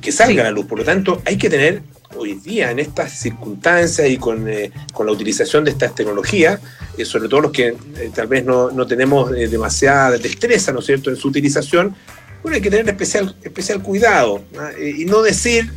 que 0.00 0.12
salga 0.12 0.42
a 0.42 0.44
la 0.46 0.50
luz. 0.50 0.66
Por 0.66 0.78
lo 0.78 0.84
tanto, 0.84 1.22
hay 1.24 1.36
que 1.36 1.48
tener 1.48 1.82
hoy 2.16 2.34
día 2.34 2.70
en 2.70 2.78
estas 2.78 3.12
circunstancias 3.12 4.08
y 4.08 4.16
con, 4.16 4.48
eh, 4.48 4.70
con 4.92 5.06
la 5.06 5.12
utilización 5.12 5.64
de 5.64 5.70
estas 5.70 5.94
tecnologías, 5.94 6.60
eh, 6.96 7.04
sobre 7.04 7.28
todo 7.28 7.42
los 7.42 7.52
que 7.52 7.68
eh, 7.68 8.10
tal 8.14 8.26
vez 8.26 8.44
no, 8.44 8.70
no 8.70 8.86
tenemos 8.86 9.30
demasiada 9.30 10.18
destreza, 10.18 10.72
¿no 10.72 10.80
cierto?, 10.80 11.10
en 11.10 11.16
su 11.16 11.28
utilización, 11.28 11.94
bueno, 12.42 12.56
hay 12.56 12.62
que 12.62 12.70
tener 12.70 12.88
especial, 12.88 13.34
especial 13.42 13.82
cuidado 13.82 14.44
y 14.78 15.06
no 15.06 15.22
decir 15.22 15.72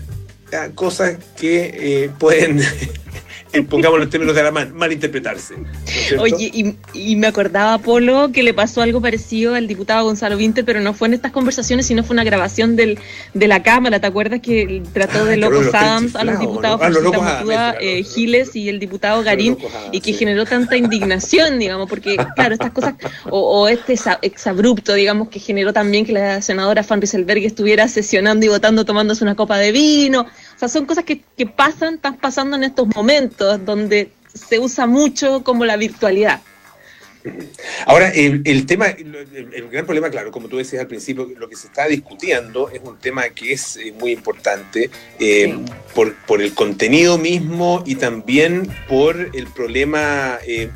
ah, 0.51 0.67
cosas 0.75 1.17
que 1.39 2.11
pueden 2.19 2.61
pongamos 3.69 3.99
los 3.99 4.09
términos 4.09 4.35
de 4.35 4.43
la 4.43 4.51
mal, 4.51 4.73
malinterpretarse. 4.73 5.55
Oye, 6.19 6.75
y, 6.93 7.15
me 7.15 7.27
acordaba, 7.27 7.77
Polo, 7.79 8.31
que 8.31 8.43
le 8.43 8.53
pasó 8.53 8.81
algo 8.81 9.01
parecido 9.01 9.55
al 9.55 9.67
diputado 9.67 10.05
Gonzalo 10.05 10.37
Vinter, 10.37 10.65
pero 10.65 10.79
no 10.81 10.93
fue 10.93 11.07
en 11.07 11.15
estas 11.15 11.31
conversaciones, 11.31 11.85
sino 11.87 12.03
fue 12.03 12.13
una 12.13 12.23
grabación 12.23 12.75
del, 12.75 12.99
de 13.33 13.47
la 13.47 13.63
Cámara. 13.63 13.99
¿Te 13.99 14.07
acuerdas 14.07 14.41
que 14.41 14.83
trató 14.93 15.25
de 15.25 15.37
locos 15.37 15.73
Adams 15.73 16.15
a 16.15 16.23
los 16.23 16.39
diputados 16.39 16.81
eh, 17.79 18.03
Giles 18.03 18.55
y 18.55 18.69
el 18.69 18.79
diputado 18.79 19.23
Garín 19.23 19.57
y 19.91 20.01
que 20.01 20.13
generó 20.13 20.45
tanta 20.45 20.77
indignación, 20.77 21.59
digamos, 21.59 21.89
porque, 21.89 22.17
claro, 22.35 22.53
estas 22.53 22.71
cosas, 22.71 22.95
o, 23.29 23.67
este 23.67 23.95
exabrupto, 24.21 24.93
digamos, 24.93 25.29
que 25.29 25.39
generó 25.39 25.73
también 25.73 26.05
que 26.05 26.13
la 26.13 26.41
senadora 26.41 26.83
Fan 26.83 27.01
Rieselberg 27.01 27.43
estuviera 27.43 27.87
sesionando 27.87 28.45
y 28.45 28.49
votando 28.49 28.85
tomándose 28.85 29.23
una 29.23 29.35
copa 29.35 29.57
de 29.57 29.71
vino. 29.71 30.27
O 30.57 30.59
sea, 30.59 30.67
son 30.67 30.87
cosas 30.87 31.03
que, 31.03 31.21
que 31.37 31.45
pasan, 31.45 31.95
están 31.95 32.17
pasando 32.17 32.57
en 32.57 32.63
estos 32.63 32.87
momentos 32.95 33.63
donde 33.63 34.11
se 34.33 34.57
usa 34.57 34.87
mucho 34.87 35.43
como 35.43 35.65
la 35.65 35.77
virtualidad. 35.77 36.41
Ahora, 37.85 38.09
el, 38.09 38.65
tema, 38.65 38.87
el, 38.87 39.69
gran 39.69 39.85
problema, 39.85 40.09
claro, 40.09 40.31
como 40.31 40.47
tú 40.47 40.57
decías 40.57 40.81
al 40.81 40.87
principio, 40.87 41.27
lo 41.37 41.49
que 41.49 41.55
se 41.55 41.67
está 41.67 41.85
discutiendo 41.87 42.69
es 42.69 42.81
un 42.83 42.97
tema 42.97 43.29
que 43.29 43.53
es 43.53 43.77
eh, 43.77 43.93
muy 43.99 44.11
importante 44.11 44.89
eh, 45.19 45.57
por, 45.93 46.15
por, 46.25 46.41
el 46.41 46.53
contenido 46.53 47.17
mismo 47.17 47.83
y 47.85 47.95
también 47.95 48.67
por 48.87 49.29
el 49.33 49.47
problema 49.47 50.39
eh, 50.45 50.69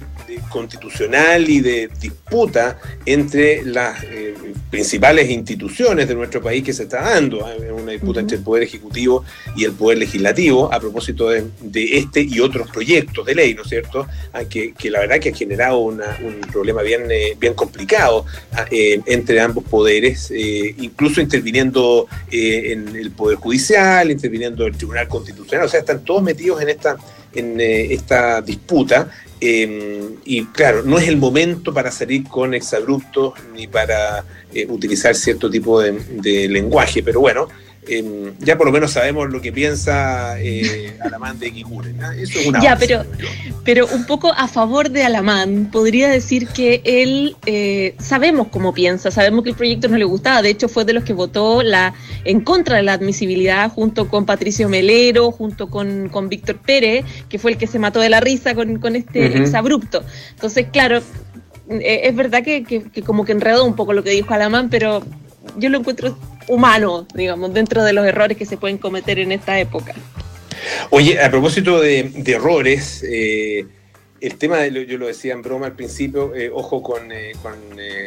constitucional 0.50 1.50
y 1.50 1.62
de 1.62 1.90
disputa 2.00 2.80
entre 3.06 3.64
las 3.64 4.04
eh, 4.04 4.36
principales 4.70 5.30
instituciones 5.30 6.08
de 6.08 6.16
nuestro 6.16 6.42
país 6.42 6.64
que 6.64 6.74
se 6.74 6.84
está 6.84 7.02
dando, 7.02 7.40
¿eh? 7.50 7.72
una 7.72 7.92
disputa 7.92 8.20
entre 8.20 8.38
el 8.38 8.44
Poder 8.44 8.64
Ejecutivo 8.64 9.24
y 9.56 9.66
el 9.66 9.74
Poder 9.74 9.98
Legislativo 9.98 10.74
a 10.74 10.80
propósito 10.80 11.30
de, 11.30 11.50
este 11.98 12.22
y 12.22 12.40
otros 12.40 12.70
proyectos 12.70 13.26
de 13.26 13.36
ley, 13.36 13.54
¿no 13.54 13.64
es 13.64 13.70
cierto? 13.70 14.08
Ah, 14.34 14.44
que, 14.46 14.74
la 14.90 15.00
verdad 15.00 15.20
que 15.20 15.30
ha 15.30 15.36
generado 15.36 15.80
un 15.80 16.02
problema 16.52 16.82
bien, 16.82 17.04
bien 17.40 17.54
complicado 17.54 18.26
ah, 18.54 18.66
entre 18.72 19.40
ambos 19.40 19.64
poderes, 19.64 20.32
incluso 20.32 21.22
interviniendo 21.22 22.08
en 22.32 22.96
el 22.96 23.12
Poder 23.12 23.38
Judicial, 23.38 24.12
interviniendo 24.12 24.66
el 24.66 24.76
Tribunal 24.76 25.08
Constitucional, 25.08 25.66
o 25.66 25.70
sea, 25.70 25.80
están 25.82 26.04
todos 26.04 26.22
metidos 26.22 26.62
en 26.62 26.70
esta 26.70 26.98
en 27.34 27.60
eh, 27.60 27.94
esta 27.94 28.42
disputa. 28.42 29.10
Em, 29.44 30.18
y 30.24 30.46
claro, 30.46 30.84
no 30.84 31.00
es 31.00 31.08
el 31.08 31.18
momento 31.18 31.74
para 31.74 31.92
salir 31.92 32.28
con 32.28 32.54
exabruptos 32.54 33.34
ni 33.56 33.66
para 33.66 34.24
eh, 34.54 34.68
utilizar 34.70 35.16
cierto 35.16 35.50
tipo 35.50 35.82
de, 35.82 36.48
lenguaje, 36.48 37.02
pero 37.02 37.22
bueno, 37.22 37.48
Em, 37.88 38.38
ya 38.40 38.58
por 38.58 38.68
lo 38.68 38.72
menos 38.72 38.92
sabemos 38.92 39.32
lo 39.32 39.42
que 39.42 39.52
piensa 39.52 40.40
eh, 40.40 40.96
Alamán 41.00 41.40
de 41.40 41.52
Kikuren. 41.52 42.00
Eso 42.16 42.40
es 42.40 42.46
una 42.46 42.62
Ya, 42.62 42.78
pero, 42.78 43.04
pero 43.66 43.88
un 43.88 44.06
poco 44.06 44.32
a 44.32 44.48
favor 44.48 44.92
de 44.92 45.04
Alamán, 45.04 45.70
podría 45.72 46.08
decir 46.08 46.48
que 46.50 46.82
él 46.84 47.36
eh, 47.48 47.96
sabemos 48.00 48.48
cómo 48.52 48.72
piensa, 48.74 49.10
sabemos 49.10 49.44
que 49.44 49.50
el 49.50 49.56
proyecto 49.56 49.88
no 49.88 49.98
le 49.98 50.06
gustaba, 50.06 50.44
de 50.44 50.50
hecho 50.50 50.70
fue 50.70 50.86
de 50.86 50.94
los 50.94 51.04
que 51.04 51.14
votó 51.14 51.64
la 51.64 51.96
en 52.24 52.42
contra 52.42 52.78
de 52.78 52.84
la 52.84 52.94
admisibilidad 52.94 53.72
junto 53.72 54.08
con 54.10 54.28
Patricio 54.28 54.70
Melero, 54.70 55.32
junto 55.32 55.68
con, 55.68 56.10
con 56.10 56.30
Víctor 56.30 56.60
Pérez, 56.60 57.04
que 57.30 57.40
fue 57.40 57.52
el 57.52 57.58
que 57.58 57.66
se 57.66 57.80
mató 57.80 58.00
de 58.00 58.10
la 58.10 58.20
risa 58.20 58.54
con, 58.54 58.78
con 58.78 58.96
este 58.96 59.38
exabrupto. 59.40 60.04
Entonces, 60.36 60.68
claro, 60.72 61.02
eh, 61.70 62.02
es 62.04 62.16
verdad 62.16 62.44
que, 62.44 62.64
que, 62.64 63.02
como 63.02 63.26
que 63.26 63.32
enredó 63.32 63.66
un 63.66 63.76
poco 63.76 63.94
lo 63.94 64.04
que 64.04 64.12
dijo 64.12 64.34
Alamán, 64.36 64.70
pero 64.70 65.04
yo 65.58 65.70
lo 65.70 65.80
encuentro 65.80 66.16
humano, 66.48 67.08
digamos, 67.14 67.54
dentro 67.54 67.84
de 67.84 67.94
los 67.94 68.06
errores 68.06 68.38
que 68.38 68.46
se 68.46 68.58
pueden 68.58 68.78
cometer 68.78 69.20
en 69.20 69.32
esta 69.32 69.60
época. 69.60 69.94
Oye, 70.90 71.22
a 71.22 71.30
propósito 71.30 71.80
de, 71.80 72.12
errores, 72.26 73.04
eh, 73.08 73.66
el 74.20 74.38
tema, 74.38 74.58
de, 74.58 74.86
yo 74.86 74.98
lo 74.98 75.08
decía 75.08 75.34
en 75.34 75.42
broma 75.42 75.66
al 75.68 75.76
principio, 75.76 76.36
eh, 76.36 76.52
ojo 76.54 76.84
con, 76.84 77.12
eh, 77.12 77.34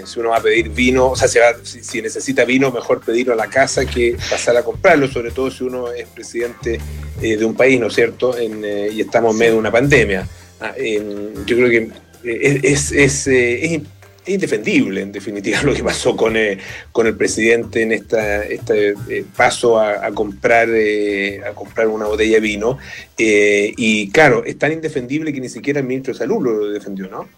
si 0.05 0.21
uno 0.21 0.31
va 0.31 0.37
a 0.37 0.43
pedir 0.43 0.69
vino, 0.69 1.11
o 1.11 1.17
sea, 1.17 1.29
si, 1.63 2.03
necesita 2.03 2.45
vino, 2.45 2.71
mejor 2.71 3.01
pedirlo 3.01 3.33
a 3.33 3.37
la 3.37 3.49
casa 3.49 3.85
que 3.85 4.17
pasar 4.31 4.57
a 4.57 4.63
comprarlo, 4.63 5.09
sobre 5.09 5.33
todo 5.33 5.51
si 5.51 5.65
uno 5.65 5.91
es 5.93 6.07
presidente 6.09 6.81
de 7.21 7.45
un 7.45 7.55
país, 7.55 7.81
¿no 7.81 7.87
es 7.87 7.95
cierto? 7.95 8.35
y 8.41 9.01
estamos 9.01 9.33
en 9.33 9.39
medio 9.39 9.53
de 9.55 9.59
una 9.59 9.71
pandemia. 9.73 10.29
Ah, 10.61 10.75
yo 10.77 11.57
creo 11.57 11.71
que 11.71 11.91
es, 12.23 12.93
es, 12.93 13.27
es 13.27 13.81
indefendible, 14.27 15.03
en 15.03 15.13
definitiva, 15.13 15.61
lo 15.63 15.75
que 15.75 15.83
pasó 15.83 16.17
con, 16.17 16.37
eh, 16.37 16.59
con 16.93 17.07
el 17.07 17.17
presidente 17.17 17.83
en 17.83 17.93
esta, 17.93 18.45
este 18.45 18.95
eh, 19.09 19.25
paso 19.37 19.79
a, 19.79 20.11
comprar, 20.13 20.69
eh, 20.71 21.41
comprar 21.55 21.89
una 21.89 22.07
botella 22.07 22.35
de 22.35 22.41
vino. 22.41 22.79
y 23.17 24.11
claro, 24.11 24.45
es 24.45 24.59
tan 24.59 24.73
indefendible 24.73 25.33
que 25.33 25.41
ni 25.41 25.49
siquiera 25.49 25.81
el 25.81 25.87
ministro 25.87 26.13
de 26.13 26.19
Salud 26.19 26.43
lo 26.43 26.69
defendió, 26.69 27.09
¿no? 27.09 27.29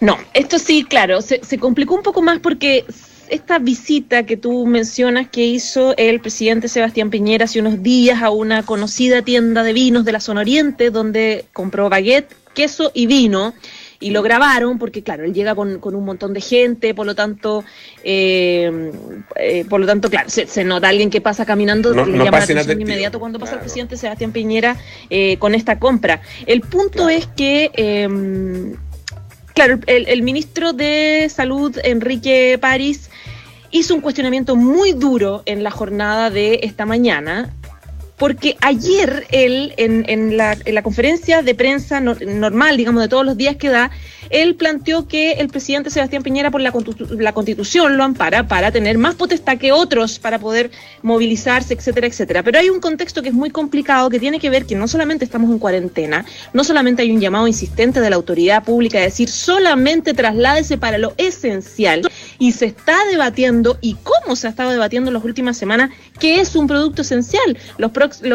No, 0.00 0.18
esto 0.34 0.58
sí, 0.58 0.84
claro, 0.84 1.22
se, 1.22 1.40
se 1.42 1.58
complicó 1.58 1.94
un 1.94 2.02
poco 2.02 2.20
más 2.20 2.38
porque 2.40 2.84
esta 3.28 3.58
visita 3.58 4.24
que 4.24 4.36
tú 4.36 4.66
mencionas 4.66 5.28
que 5.28 5.44
hizo 5.44 5.96
el 5.96 6.20
presidente 6.20 6.68
Sebastián 6.68 7.10
Piñera 7.10 7.46
hace 7.46 7.60
unos 7.60 7.82
días 7.82 8.22
a 8.22 8.30
una 8.30 8.62
conocida 8.64 9.22
tienda 9.22 9.62
de 9.62 9.72
vinos 9.72 10.04
de 10.04 10.12
la 10.12 10.20
zona 10.20 10.42
oriente, 10.42 10.90
donde 10.90 11.46
compró 11.52 11.88
baguette, 11.88 12.34
queso 12.54 12.90
y 12.94 13.06
vino 13.06 13.54
y 14.00 14.10
lo 14.10 14.22
grabaron 14.22 14.78
porque 14.78 15.02
claro 15.02 15.24
él 15.24 15.32
llega 15.32 15.54
con, 15.54 15.80
un 15.82 16.04
montón 16.04 16.32
de 16.32 16.40
gente 16.40 16.94
por 16.94 17.06
lo 17.06 17.14
tanto 17.14 17.64
eh, 18.04 18.92
eh, 19.36 19.64
por 19.68 19.80
lo 19.80 19.86
tanto 19.86 20.10
claro 20.10 20.28
se, 20.28 20.64
nota 20.64 20.88
alguien 20.88 21.10
que 21.10 21.20
pasa 21.20 21.46
caminando 21.46 21.92
le 21.92 22.18
llama 22.18 22.38
la 22.38 22.44
atención 22.44 22.80
inmediato 22.80 23.18
cuando 23.20 23.38
pasa 23.38 23.54
el 23.54 23.60
presidente 23.60 23.96
Sebastián 23.96 24.32
Piñera 24.32 24.76
eh, 25.10 25.36
con 25.38 25.54
esta 25.54 25.78
compra. 25.78 26.20
El 26.46 26.60
punto 26.60 27.08
es 27.08 27.26
que 27.26 27.70
em, 27.74 28.74
claro 29.54 29.78
el, 29.86 30.08
el 30.08 30.22
ministro 30.22 30.72
de 30.72 31.30
salud 31.32 31.76
Enrique 31.82 32.58
París 32.60 33.10
hizo 33.70 33.94
un 33.94 34.00
cuestionamiento 34.00 34.56
muy 34.56 34.92
duro 34.92 35.42
en 35.46 35.62
la 35.62 35.70
jornada 35.70 36.30
de 36.30 36.60
esta 36.62 36.86
mañana 36.86 37.52
porque 38.16 38.56
ayer 38.60 39.26
él, 39.30 39.74
en, 39.76 40.36
la 40.36 40.82
conferencia 40.82 41.42
de 41.42 41.54
prensa 41.54 42.00
normal, 42.00 42.76
digamos, 42.76 43.02
de 43.02 43.08
todos 43.08 43.26
los 43.26 43.36
días 43.36 43.56
que 43.56 43.68
da, 43.68 43.90
él 44.30 44.54
planteó 44.56 45.06
que 45.06 45.32
el 45.32 45.48
presidente 45.48 45.90
Sebastián 45.90 46.22
Piñera 46.22 46.50
por 46.50 46.60
la, 46.60 46.72
la 47.10 47.32
constitución 47.32 47.96
lo 47.96 48.04
ampara 48.04 48.48
para 48.48 48.72
tener 48.72 48.98
más 48.98 49.14
potestad 49.14 49.58
que 49.58 49.72
otros 49.72 50.18
para 50.18 50.38
poder 50.38 50.70
movilizarse, 51.02 51.74
etcétera, 51.74 52.06
etcétera. 52.06 52.42
Pero 52.42 52.58
hay 52.58 52.70
un 52.70 52.80
contexto 52.80 53.22
que 53.22 53.28
es 53.28 53.34
muy 53.34 53.50
complicado 53.50 54.10
que 54.10 54.18
tiene 54.18 54.40
que 54.40 54.50
ver 54.50 54.66
que 54.66 54.74
no 54.74 54.88
solamente 54.88 55.24
estamos 55.24 55.50
en 55.50 55.58
cuarentena, 55.58 56.24
no 56.52 56.64
solamente 56.64 57.02
hay 57.02 57.12
un 57.12 57.20
llamado 57.20 57.46
insistente 57.46 58.00
de 58.00 58.10
la 58.10 58.16
autoridad 58.16 58.64
pública 58.64 58.98
a 58.98 59.02
decir 59.02 59.28
solamente 59.28 60.14
trasládese 60.14 60.78
para 60.78 60.98
lo 60.98 61.14
esencial 61.16 62.02
y 62.38 62.52
se 62.52 62.66
está 62.66 62.96
debatiendo 63.10 63.78
y 63.80 63.96
cómo 64.02 64.36
se 64.36 64.46
ha 64.46 64.50
estado 64.50 64.70
debatiendo 64.70 65.10
en 65.10 65.14
las 65.14 65.24
últimas 65.24 65.56
semanas 65.56 65.90
que 66.18 66.40
es 66.40 66.56
un 66.56 66.66
producto 66.66 67.02
esencial. 67.02 67.58
Los 67.78 67.90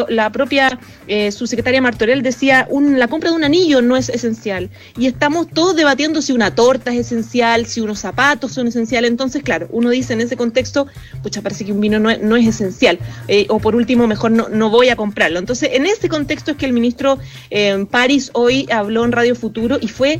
la 0.10 0.32
propia 0.32 0.80
eh, 1.08 1.32
subsecretaria 1.32 1.82
Martorell 1.82 2.22
decía 2.22 2.68
la 2.72 3.08
compra 3.08 3.30
de 3.30 3.36
un 3.36 3.44
anillo 3.44 3.82
no 3.82 3.98
es 3.98 4.10
esencial 4.10 4.70
y 4.98 5.08
estamos 5.08 5.48
todos 5.50 5.76
debatiendo 5.76 6.22
si 6.22 6.34
una 6.34 6.56
torta 6.56 6.94
es 6.94 7.08
esencial, 7.08 7.66
si 7.66 7.82
unos 7.82 8.00
zapatos 8.00 8.54
son 8.54 8.68
esenciales. 8.68 9.12
Entonces, 9.12 9.44
claro, 9.44 9.68
uno 9.72 9.90
dice 9.90 10.14
en 10.14 10.22
ese 10.22 10.38
contexto, 10.38 10.88
pucha, 11.24 11.42
parece 11.42 11.66
que 11.66 11.72
un 11.72 11.82
vino 11.82 12.00
no, 12.00 12.16
no 12.18 12.36
es 12.36 12.48
esencial. 12.48 13.00
Eh, 13.28 13.46
o 13.50 13.60
por 13.60 13.76
último, 13.76 14.08
mejor 14.08 14.32
no, 14.32 14.50
no 14.50 14.70
voy 14.70 14.90
a 14.90 14.96
comprarlo. 14.96 15.40
Entonces, 15.40 15.70
en 15.74 15.86
ese 15.86 16.10
contexto 16.10 16.52
es 16.52 16.58
que 16.58 16.66
el 16.66 16.74
ministro 16.74 17.20
eh, 17.50 17.86
París 17.90 18.32
hoy 18.34 18.68
habló 18.72 19.06
en 19.06 19.12
Radio 19.12 19.36
Futuro 19.36 19.78
y 19.82 19.88
fue 19.88 20.20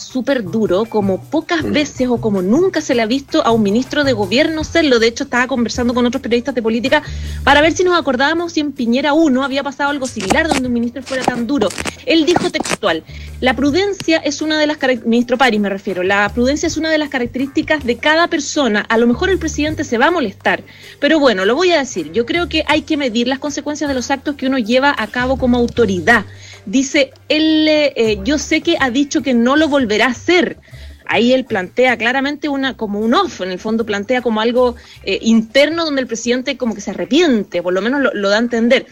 súper 0.00 0.44
duro, 0.44 0.84
como 0.84 1.20
pocas 1.20 1.62
mm. 1.62 1.72
veces 1.72 2.08
o 2.08 2.20
como 2.20 2.42
nunca 2.42 2.80
se 2.80 2.94
le 2.94 3.02
ha 3.02 3.06
visto 3.06 3.44
a 3.44 3.52
un 3.52 3.62
ministro 3.62 4.04
de 4.04 4.12
gobierno 4.12 4.64
serlo. 4.64 4.98
De 4.98 5.06
hecho, 5.06 5.24
estaba 5.24 5.46
conversando 5.46 5.94
con 5.94 6.06
otros 6.06 6.22
periodistas 6.22 6.54
de 6.54 6.62
política 6.62 7.02
para 7.44 7.60
ver 7.60 7.72
si 7.72 7.84
nos 7.84 7.98
acordábamos 7.98 8.52
si 8.52 8.60
en 8.60 8.72
Piñera 8.72 9.12
1 9.12 9.42
había 9.42 9.62
pasado 9.62 9.90
algo 9.90 10.06
similar 10.06 10.48
donde 10.48 10.66
un 10.66 10.72
ministro 10.72 11.02
fuera 11.02 11.22
tan 11.22 11.46
duro. 11.46 11.68
Él 12.06 12.24
dijo 12.26 12.50
textual, 12.50 13.04
la 13.40 13.54
prudencia 13.54 14.18
es 14.18 14.42
una 14.42 14.58
de 14.58 14.66
las 14.66 14.78
ministro 15.04 15.38
París 15.38 15.60
me 15.60 15.68
refiero, 15.68 16.02
la 16.02 16.28
prudencia 16.30 16.66
es 16.66 16.76
una 16.76 16.90
de 16.90 16.98
las 16.98 17.08
características 17.08 17.84
de 17.84 17.96
cada 17.96 18.28
persona. 18.28 18.80
A 18.88 18.98
lo 18.98 19.06
mejor 19.06 19.30
el 19.30 19.38
presidente 19.38 19.84
se 19.84 19.98
va 19.98 20.06
a 20.06 20.10
molestar, 20.10 20.62
pero 20.98 21.18
bueno, 21.20 21.44
lo 21.44 21.54
voy 21.54 21.70
a 21.72 21.78
decir, 21.78 22.12
yo 22.12 22.26
creo 22.26 22.48
que 22.48 22.64
hay 22.66 22.82
que 22.82 22.96
medir 22.96 23.28
las 23.28 23.38
consecuencias 23.38 23.88
de 23.88 23.94
los 23.94 24.10
actos 24.10 24.36
que 24.36 24.46
uno 24.46 24.58
lleva 24.58 24.94
a 24.96 25.06
cabo 25.06 25.36
como 25.36 25.58
autoridad. 25.58 26.24
Dice, 26.66 27.12
él, 27.28 27.66
eh, 27.68 28.18
yo 28.24 28.38
sé 28.38 28.60
que 28.60 28.76
ha 28.80 28.90
dicho 28.90 29.22
que 29.22 29.34
no 29.34 29.56
lo 29.56 29.68
volverá 29.68 30.06
a 30.06 30.10
hacer. 30.10 30.58
Ahí 31.06 31.32
él 31.32 31.44
plantea 31.44 31.96
claramente 31.96 32.48
una 32.48 32.76
como 32.76 33.00
un 33.00 33.14
off, 33.14 33.40
en 33.40 33.50
el 33.50 33.58
fondo 33.58 33.84
plantea 33.84 34.22
como 34.22 34.40
algo 34.40 34.76
eh, 35.02 35.18
interno 35.22 35.84
donde 35.84 36.02
el 36.02 36.06
presidente 36.06 36.56
como 36.56 36.74
que 36.74 36.80
se 36.80 36.92
arrepiente, 36.92 37.62
por 37.62 37.72
lo 37.72 37.82
menos 37.82 38.00
lo 38.14 38.28
da 38.28 38.36
a 38.36 38.40
entender 38.40 38.86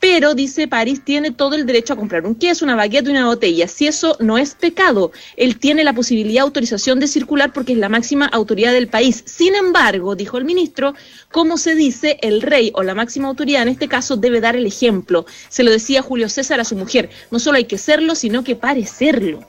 pero 0.00 0.34
dice 0.34 0.66
París 0.66 1.02
tiene 1.04 1.30
todo 1.30 1.54
el 1.54 1.66
derecho 1.66 1.92
a 1.92 1.96
comprar 1.96 2.26
un 2.26 2.34
queso, 2.34 2.64
una 2.64 2.74
baguette 2.74 3.08
y 3.08 3.10
una 3.10 3.26
botella. 3.26 3.68
Si 3.68 3.86
eso 3.86 4.16
no 4.18 4.38
es 4.38 4.54
pecado, 4.54 5.12
él 5.36 5.58
tiene 5.58 5.84
la 5.84 5.92
posibilidad 5.92 6.40
de 6.40 6.46
autorización 6.46 6.98
de 6.98 7.06
circular 7.06 7.52
porque 7.52 7.72
es 7.72 7.78
la 7.78 7.90
máxima 7.90 8.24
autoridad 8.26 8.72
del 8.72 8.88
país. 8.88 9.22
Sin 9.26 9.54
embargo, 9.54 10.16
dijo 10.16 10.38
el 10.38 10.46
ministro, 10.46 10.94
como 11.30 11.58
se 11.58 11.74
dice, 11.74 12.18
el 12.22 12.40
rey 12.40 12.72
o 12.74 12.82
la 12.82 12.94
máxima 12.94 13.28
autoridad 13.28 13.62
en 13.62 13.68
este 13.68 13.88
caso 13.88 14.16
debe 14.16 14.40
dar 14.40 14.56
el 14.56 14.66
ejemplo. 14.66 15.26
Se 15.50 15.62
lo 15.62 15.70
decía 15.70 16.00
Julio 16.00 16.30
César 16.30 16.60
a 16.60 16.64
su 16.64 16.76
mujer, 16.76 17.10
no 17.30 17.38
solo 17.38 17.58
hay 17.58 17.64
que 17.64 17.78
serlo, 17.78 18.14
sino 18.14 18.42
que 18.42 18.56
parecerlo. 18.56 19.46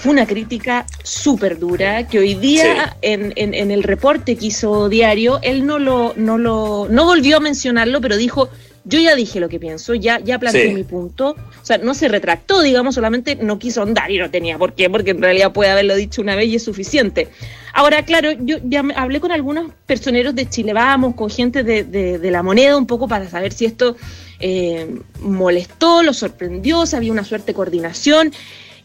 Fue 0.00 0.10
una 0.10 0.26
crítica 0.26 0.84
súper 1.04 1.60
dura 1.60 2.08
que 2.08 2.18
hoy 2.18 2.34
día 2.34 2.96
en, 3.02 3.32
en, 3.36 3.70
el 3.70 3.84
reporte 3.84 4.36
que 4.36 4.46
hizo 4.46 4.88
Diario, 4.88 5.38
él 5.42 5.64
no 5.64 5.78
lo, 5.78 6.12
no 6.16 6.38
lo, 6.38 6.88
no 6.90 7.04
volvió 7.04 7.36
a 7.36 7.40
mencionarlo, 7.40 8.00
pero 8.00 8.16
dijo, 8.16 8.48
yo 8.88 9.00
ya 9.00 9.16
dije 9.16 9.40
lo 9.40 9.48
que 9.48 9.58
pienso, 9.58 9.94
ya, 9.94 10.20
ya 10.20 10.38
planteé 10.38 10.72
mi 10.72 10.84
punto. 10.84 11.30
O 11.30 11.64
sea, 11.66 11.78
no 11.78 11.92
se 11.92 12.06
retractó, 12.06 12.62
digamos, 12.62 12.94
solamente 12.94 13.34
no 13.34 13.58
quiso 13.58 13.82
andar 13.82 14.10
y 14.12 14.18
no 14.18 14.30
tenía 14.30 14.58
por 14.58 14.74
qué, 14.74 14.88
porque 14.88 15.10
en 15.10 15.20
realidad 15.20 15.52
puede 15.52 15.70
haberlo 15.70 15.96
dicho 15.96 16.22
una 16.22 16.36
vez 16.36 16.48
y 16.48 16.56
es 16.56 16.62
suficiente. 16.62 17.28
Ahora, 17.72 18.04
claro, 18.04 18.30
yo 18.38 18.58
ya 18.62 18.84
hablé 18.94 19.18
con 19.20 19.32
algunos 19.32 19.72
personeros 19.86 20.36
de 20.36 20.48
Chile 20.48 20.72
Vamos, 20.72 21.16
con 21.16 21.28
gente 21.28 21.64
de, 21.64 21.82
de, 21.82 22.30
la 22.30 22.44
moneda, 22.44 22.76
un 22.76 22.86
poco 22.86 23.08
para 23.08 23.28
saber 23.28 23.52
si 23.52 23.66
esto 23.66 23.96
eh, 24.38 24.88
molestó, 25.20 26.04
lo 26.04 26.14
sorprendió, 26.14 26.86
si 26.86 26.94
había 26.94 27.10
una 27.10 27.24
suerte 27.24 27.48
de 27.48 27.54
coordinación. 27.54 28.32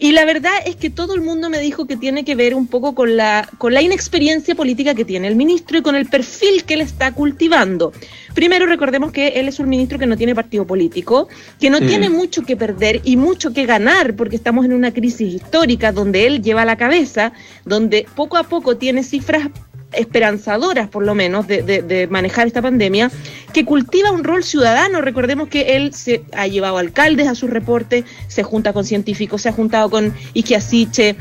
Y 0.03 0.13
la 0.13 0.25
verdad 0.25 0.53
es 0.65 0.77
que 0.77 0.89
todo 0.89 1.13
el 1.13 1.21
mundo 1.21 1.47
me 1.51 1.59
dijo 1.59 1.85
que 1.85 1.95
tiene 1.95 2.25
que 2.25 2.33
ver 2.33 2.55
un 2.55 2.65
poco 2.65 2.95
con 2.95 3.15
la, 3.15 3.47
con 3.59 3.71
la 3.71 3.83
inexperiencia 3.83 4.55
política 4.55 4.95
que 4.95 5.05
tiene 5.05 5.27
el 5.27 5.35
ministro 5.35 5.77
y 5.77 5.83
con 5.83 5.95
el 5.95 6.07
perfil 6.07 6.63
que 6.63 6.73
él 6.73 6.81
está 6.81 7.11
cultivando. 7.11 7.93
Primero, 8.33 8.65
recordemos 8.65 9.11
que 9.11 9.27
él 9.27 9.47
es 9.47 9.59
un 9.59 9.69
ministro 9.69 9.99
que 9.99 10.07
no 10.07 10.17
tiene 10.17 10.33
partido 10.33 10.65
político, 10.65 11.27
que 11.59 11.69
no 11.69 11.79
tiene 11.79 12.09
mucho 12.09 12.41
que 12.41 12.57
perder 12.57 13.01
y 13.03 13.15
mucho 13.15 13.53
que 13.53 13.67
ganar, 13.67 14.15
porque 14.15 14.37
estamos 14.37 14.65
en 14.65 14.73
una 14.73 14.91
crisis 14.91 15.35
histórica 15.35 15.91
donde 15.91 16.25
él 16.25 16.41
lleva 16.41 16.65
la 16.65 16.77
cabeza, 16.77 17.33
donde 17.63 18.07
poco 18.15 18.37
a 18.37 18.43
poco 18.43 18.77
tiene 18.77 19.03
cifras 19.03 19.49
esperanzadoras, 19.93 20.87
por 20.89 21.05
lo 21.05 21.15
menos, 21.15 21.47
de, 21.47 22.07
manejar 22.09 22.47
esta 22.47 22.61
pandemia, 22.61 23.11
que 23.53 23.65
cultiva 23.65 24.11
un 24.11 24.23
rol 24.23 24.43
ciudadano. 24.43 25.01
Recordemos 25.01 25.49
que 25.49 25.75
él 25.75 25.93
se 25.93 26.23
ha 26.33 26.47
llevado 26.47 26.77
alcaldes 26.77 27.27
a 27.27 27.35
su 27.35 27.47
reporte, 27.47 28.03
se 28.27 28.43
junta 28.43 28.73
con 28.73 28.85
científicos, 28.85 29.41
se 29.41 29.49
ha 29.49 29.53
juntado 29.53 29.89
con 29.89 30.13
Iquiasiche, 30.33 31.15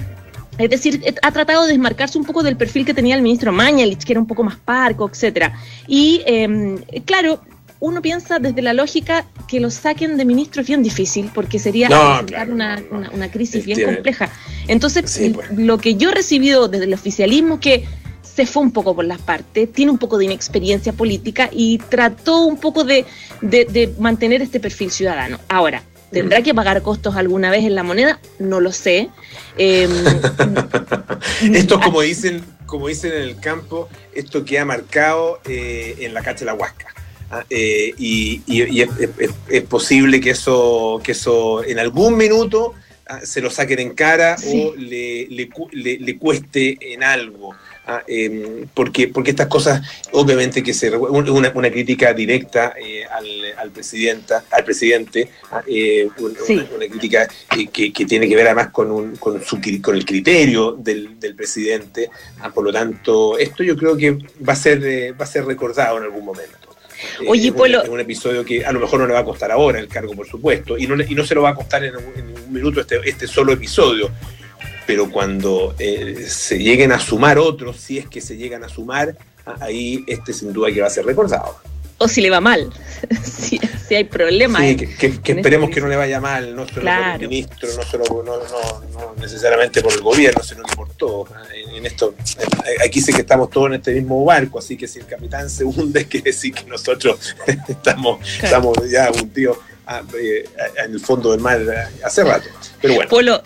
es 0.58 0.68
decir, 0.68 1.02
ha 1.22 1.32
tratado 1.32 1.62
de 1.64 1.72
desmarcarse 1.72 2.18
un 2.18 2.24
poco 2.24 2.42
del 2.42 2.56
perfil 2.56 2.84
que 2.84 2.92
tenía 2.92 3.14
el 3.14 3.22
ministro 3.22 3.50
Mañalich, 3.50 4.04
que 4.04 4.12
era 4.12 4.20
un 4.20 4.26
poco 4.26 4.42
más 4.42 4.56
parco, 4.56 5.08
etcétera. 5.08 5.54
Y 5.86 6.22
em, 6.26 6.76
claro, 7.06 7.40
uno 7.80 8.02
piensa 8.02 8.38
desde 8.38 8.60
la 8.60 8.74
lógica 8.74 9.24
que 9.48 9.58
lo 9.58 9.70
saquen 9.70 10.18
de 10.18 10.26
ministro 10.26 10.60
es 10.60 10.68
bien 10.68 10.82
difícil, 10.82 11.30
porque 11.34 11.58
sería 11.58 11.88
una, 12.46 12.78
una, 12.90 13.30
crisis 13.30 13.64
bien 13.64 13.82
compleja. 13.82 14.30
Entonces, 14.68 15.18
pues. 15.34 15.50
lo 15.56 15.78
que 15.78 15.94
yo 15.94 16.10
he 16.10 16.14
recibido 16.14 16.68
desde 16.68 16.84
el 16.84 16.92
oficialismo 16.92 17.58
que 17.58 17.86
se 18.46 18.52
fue 18.52 18.62
un 18.62 18.72
poco 18.72 18.94
por 18.94 19.04
las 19.04 19.20
partes, 19.20 19.72
tiene 19.72 19.90
un 19.90 19.98
poco 19.98 20.16
de 20.16 20.24
inexperiencia 20.24 20.92
política 20.92 21.50
y 21.52 21.78
trató 21.78 22.40
un 22.42 22.58
poco 22.58 22.84
de, 22.84 23.04
de 23.42 23.94
mantener 23.98 24.40
este 24.40 24.60
perfil 24.60 24.90
ciudadano. 24.90 25.38
Ahora, 25.48 25.82
¿Tendrá 26.10 26.42
que 26.42 26.54
pagar 26.54 26.82
costos 26.82 27.14
alguna 27.14 27.50
vez 27.50 27.64
en 27.64 27.74
la 27.76 27.84
moneda? 27.84 28.20
No 28.40 28.60
lo 28.60 28.72
sé. 28.72 29.10
Em, 29.56 29.90
esto 31.54 31.78
es 31.78 31.84
como 31.84 32.00
dicen, 32.00 32.42
como 32.66 32.88
dicen 32.88 33.12
en 33.12 33.22
el 33.22 33.38
campo, 33.38 33.88
esto 34.12 34.44
que 34.44 34.58
ha 34.58 34.64
marcado 34.64 35.40
eh, 35.44 35.96
en 36.00 36.12
la 36.12 36.22
cacha 36.22 36.40
de 36.40 36.46
la 36.46 36.54
Huasca. 36.54 36.92
¿ah? 37.30 37.44
Eh, 37.48 37.94
y, 37.96 38.42
es, 38.80 39.62
posible 39.68 40.20
que 40.20 40.30
eso, 40.30 41.00
que 41.02 41.12
eso 41.12 41.62
en 41.62 41.78
algún 41.78 42.16
minuto 42.16 42.74
ah, 43.06 43.20
se 43.22 43.40
lo 43.40 43.48
saquen 43.48 43.78
en 43.78 43.94
cara 43.94 44.34
o 44.52 44.74
le, 44.76 45.28
le, 45.28 46.18
cueste 46.18 46.92
en 46.92 47.04
algo. 47.04 47.54
Ah, 47.92 48.04
em, 48.06 48.68
porque, 48.72 49.08
porque 49.08 49.30
estas 49.32 49.48
cosas, 49.48 49.82
obviamente 50.12 50.62
que 50.62 50.72
se 50.72 50.96
una, 50.96 51.50
una 51.52 51.70
crítica 51.72 52.12
directa 52.12 52.72
eh, 52.80 53.04
al, 53.04 53.26
al, 53.56 53.70
presidenta, 53.72 54.44
al 54.48 54.62
presidente, 54.62 55.28
ah, 55.50 55.60
eh, 55.66 56.08
una, 56.18 56.86
crítica 56.88 57.26
eh, 57.58 57.66
que, 57.66 57.92
que, 57.92 58.06
tiene 58.06 58.28
que 58.28 58.36
ver 58.36 58.46
además 58.46 58.68
con, 58.68 58.92
un, 58.92 59.16
con, 59.16 59.42
su, 59.42 59.60
con 59.82 59.96
el 59.96 60.04
criterio 60.04 60.76
del, 60.78 61.18
del 61.18 61.34
presidente. 61.34 62.10
Ah, 62.38 62.50
por 62.52 62.62
lo 62.62 62.72
tanto, 62.72 63.36
esto 63.36 63.64
yo 63.64 63.76
creo 63.76 63.96
que 63.96 64.16
va 64.48 64.52
a 64.52 64.56
ser, 64.56 64.80
va 65.20 65.24
a 65.24 65.26
ser 65.26 65.44
recordado 65.44 65.98
en 65.98 66.04
algún 66.04 66.24
momento. 66.24 66.68
Oye, 67.26 67.50
Polo. 67.50 67.82
Es 67.82 67.88
un, 67.88 67.98
episodio 67.98 68.44
que 68.44 68.64
a 68.64 68.70
lo 68.70 68.78
mejor 68.78 69.00
no 69.00 69.08
le 69.08 69.14
va 69.14 69.20
a 69.20 69.24
costar 69.24 69.50
ahora 69.50 69.80
el 69.80 69.88
cargo, 69.88 70.14
por 70.14 70.28
supuesto, 70.28 70.78
y 70.78 70.86
no, 70.86 70.94
y 71.02 71.14
no 71.16 71.26
se 71.26 71.34
lo 71.34 71.42
va 71.42 71.50
a 71.50 71.54
costar 71.56 71.82
en 71.82 71.96
un, 71.96 72.04
en 72.14 72.28
un 72.28 72.52
minuto 72.52 72.80
este, 72.80 73.00
este 73.04 73.26
solo 73.26 73.52
episodio 73.52 74.12
pero 74.90 75.08
cuando 75.08 75.76
eh, 75.78 76.26
se 76.26 76.58
lleguen 76.58 76.90
a 76.90 76.98
sumar 76.98 77.38
otros, 77.38 77.76
si 77.76 77.98
es 77.98 78.08
que 78.08 78.20
se 78.20 78.36
llegan 78.36 78.64
a 78.64 78.68
sumar, 78.68 79.16
ahí 79.60 80.02
este 80.08 80.32
sin 80.32 80.52
duda 80.52 80.72
que 80.72 80.80
va 80.80 80.88
a 80.88 80.90
ser 80.90 81.04
recordado. 81.04 81.60
O 81.98 82.08
si 82.08 82.20
le 82.20 82.28
va 82.28 82.40
mal, 82.40 82.72
si, 83.22 83.60
hay 83.94 84.02
problemas. 84.02 84.62
Sí, 84.62 84.74
que, 84.74 85.06
esperemos 85.06 85.68
este 85.68 85.74
que 85.76 85.80
no 85.82 85.86
le 85.86 85.94
vaya 85.94 86.20
mal, 86.20 86.56
no 86.56 86.66
solo 86.66 86.90
por 86.90 87.22
el 87.22 87.28
ministro, 87.28 87.68
no, 87.76 87.82
solo, 87.84 88.24
no, 88.24 89.14
necesariamente 89.20 89.80
por 89.80 89.92
el 89.92 90.00
gobierno, 90.00 90.42
sino 90.42 90.64
que 90.64 90.74
por 90.74 90.88
todos. 90.94 91.28
En, 91.72 91.86
esto, 91.86 92.16
aquí 92.84 93.00
sí 93.00 93.12
que 93.12 93.20
estamos 93.20 93.48
todos 93.48 93.68
en 93.68 93.74
este 93.74 93.94
mismo 93.94 94.24
barco, 94.24 94.58
así 94.58 94.76
que 94.76 94.88
si 94.88 94.98
el 94.98 95.06
capitán 95.06 95.48
se 95.48 95.62
hunde, 95.62 96.04
quiere 96.08 96.32
decir 96.32 96.52
que 96.52 96.64
nosotros 96.64 97.36
estamos, 97.68 98.28
estamos 98.42 98.76
ya 98.90 99.08
hundidos 99.12 99.56
ah, 99.86 100.02
eh, 100.20 100.48
en 100.84 100.94
el 100.94 100.98
fondo 100.98 101.30
del 101.30 101.40
mar 101.40 101.60
eh, 101.60 102.02
hace 102.04 102.24
rato. 102.24 102.48
Pero 102.82 102.94
bueno. 102.94 103.40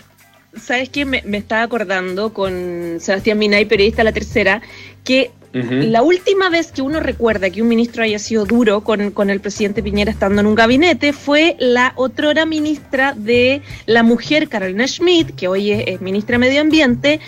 ¿Sabes 0.61 0.89
qué? 0.89 1.05
Me, 1.05 1.23
estaba 1.31 1.63
acordando 1.63 2.33
con 2.33 2.97
Sebastián 2.99 3.37
Minay, 3.37 3.65
periodista 3.65 4.03
La 4.03 4.11
Tercera, 4.11 4.61
que 5.03 5.31
la 5.53 6.01
última 6.01 6.49
vez 6.49 6.73
que 6.73 6.81
uno 6.81 6.99
recuerda 6.99 7.49
que 7.49 7.61
un 7.61 7.69
ministro 7.69 8.03
haya 8.03 8.19
sido 8.19 8.43
duro 8.43 8.81
con, 8.81 9.11
con, 9.11 9.29
el 9.29 9.39
presidente 9.39 9.81
Piñera 9.81 10.11
estando 10.11 10.41
en 10.41 10.47
un 10.47 10.55
gabinete 10.55 11.13
fue 11.13 11.55
la 11.59 11.93
otrora 11.95 12.45
ministra 12.45 13.13
de 13.15 13.61
la 13.85 14.03
mujer, 14.03 14.49
Carolina 14.49 14.85
Schmidt, 14.85 15.33
que 15.33 15.47
hoy 15.47 15.71
es, 15.71 16.01
ministra 16.01 16.33
de 16.33 16.39
Medio 16.39 16.59
Ambiente, 16.59 17.21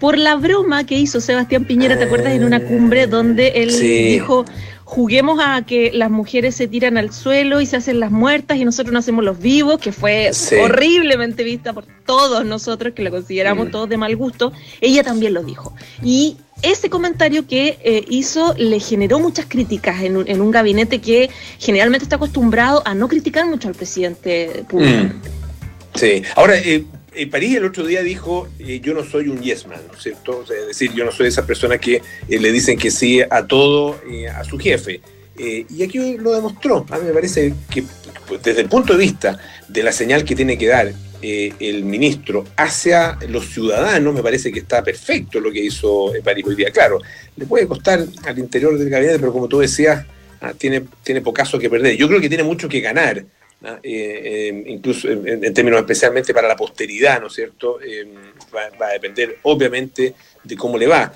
por 0.00 0.16
la 0.16 0.36
broma 0.36 0.86
que 0.86 0.98
hizo 0.98 1.20
Sebastián 1.20 1.66
Piñera, 1.66 1.98
¿te 1.98 2.04
acuerdas? 2.04 2.32
En 2.32 2.44
una 2.44 2.60
cumbre 2.60 3.08
donde 3.08 3.48
él 3.48 3.78
dijo 3.78 4.46
juguemos 4.86 5.40
a 5.44 5.66
que 5.66 5.90
las 5.92 6.10
mujeres 6.12 6.54
se 6.54 6.68
tiran 6.68 6.96
al 6.96 7.12
suelo 7.12 7.60
y 7.60 7.66
se 7.66 7.76
hacen 7.76 7.98
las 7.98 8.12
muertas 8.12 8.56
y 8.56 8.64
nosotros 8.64 8.92
no 8.92 9.00
hacemos 9.00 9.24
los 9.24 9.40
vivos, 9.40 9.80
que 9.80 9.90
fue 9.90 10.30
horriblemente 10.62 11.42
vista 11.42 11.72
por 11.72 11.84
todos 12.06 12.46
nosotros, 12.46 12.94
que 12.94 13.02
la 13.02 13.10
consideramos 13.10 13.66
mm. 13.66 13.70
todos 13.72 13.88
de 13.88 13.96
mal 13.96 14.14
gusto, 14.14 14.52
ella 14.80 15.02
también 15.02 15.34
lo 15.34 15.42
dijo. 15.42 15.74
Y 16.04 16.36
ese 16.62 16.88
comentario 16.88 17.48
que 17.48 17.80
eh, 17.82 18.04
hizo 18.08 18.54
le 18.56 18.78
generó 18.78 19.18
muchas 19.18 19.46
críticas 19.46 20.02
en 20.02 20.18
un, 20.18 20.28
en 20.28 20.40
un, 20.40 20.52
gabinete 20.52 21.00
que 21.00 21.30
generalmente 21.58 22.04
está 22.04 22.14
acostumbrado 22.14 22.82
a 22.86 22.94
no 22.94 23.08
criticar 23.08 23.44
mucho 23.44 23.66
al 23.66 23.74
presidente 23.74 24.64
público. 24.68 25.14
Mm. 25.14 25.98
Sí, 25.98 26.22
ahora, 26.36 26.58
eh, 26.58 26.84
eh, 27.16 27.26
París 27.26 27.56
el 27.56 27.64
otro 27.64 27.86
día 27.86 28.02
dijo, 28.02 28.48
eh, 28.58 28.80
yo 28.80 28.92
no 28.92 29.02
soy 29.02 29.28
un 29.28 29.40
yes 29.40 29.66
man, 29.66 29.80
¿no 29.88 29.94
es 29.96 30.02
cierto? 30.02 30.42
es 30.42 30.66
decir, 30.66 30.92
yo 30.92 31.04
no 31.04 31.10
soy 31.10 31.28
esa 31.28 31.46
persona 31.46 31.78
que 31.78 31.96
eh, 31.96 32.38
le 32.38 32.52
dicen 32.52 32.78
que 32.78 32.90
sí 32.90 33.20
a 33.22 33.46
todo 33.46 33.98
a 34.34 34.44
su 34.44 34.58
jefe. 34.58 35.00
y 35.38 35.82
aquí 35.82 36.16
lo 36.18 36.32
demostró. 36.34 36.84
A 36.90 36.98
mí 36.98 37.06
me 37.06 37.12
parece 37.12 37.54
que 37.70 37.84
pues, 38.28 38.42
desde 38.42 38.60
el 38.60 38.68
punto 38.68 38.92
de 38.92 38.98
vista 38.98 39.38
de 39.68 39.82
la 39.82 39.92
señal 39.92 40.24
que 40.24 40.34
tiene 40.34 40.58
que 40.58 40.66
dar 40.66 40.92
el 41.22 41.84
ministro 41.84 42.44
hacia 42.56 43.18
los 43.28 43.46
ciudadanos, 43.46 44.14
me 44.14 44.22
parece 44.22 44.52
que 44.52 44.60
está 44.60 44.84
perfecto 44.84 45.40
lo 45.40 45.50
que 45.50 45.60
hizo 45.60 46.12
París 46.22 46.44
hoy 46.46 46.54
día. 46.54 46.70
Claro, 46.70 47.00
le 47.36 47.46
puede 47.46 47.66
costar 47.66 48.04
al 48.24 48.38
interior 48.38 48.78
del 48.78 48.90
gabinete, 48.90 49.18
pero 49.18 49.32
como 49.32 49.48
tú 49.48 49.58
decías, 49.58 50.04
ah, 50.40 50.52
tiene, 50.56 50.84
tiene 51.02 51.22
pocaso 51.22 51.58
que 51.58 51.70
perder. 51.70 51.96
Yo 51.96 52.08
creo 52.08 52.20
que 52.20 52.28
tiene 52.28 52.44
mucho 52.44 52.68
que 52.68 52.80
ganar 52.80 53.24
eh, 53.64 53.80
eh, 53.82 54.64
incluso 54.66 55.08
en, 55.08 55.52
términos 55.54 55.80
especialmente 55.80 56.34
para 56.34 56.46
la 56.46 56.56
posteridad, 56.56 57.20
¿no 57.20 57.28
es 57.28 57.32
cierto? 57.32 57.80
Eh, 57.80 58.06
va, 58.54 58.86
a 58.86 58.92
depender 58.92 59.38
obviamente 59.42 60.14
de 60.44 60.56
cómo 60.56 60.76
le 60.76 60.86
va. 60.86 61.12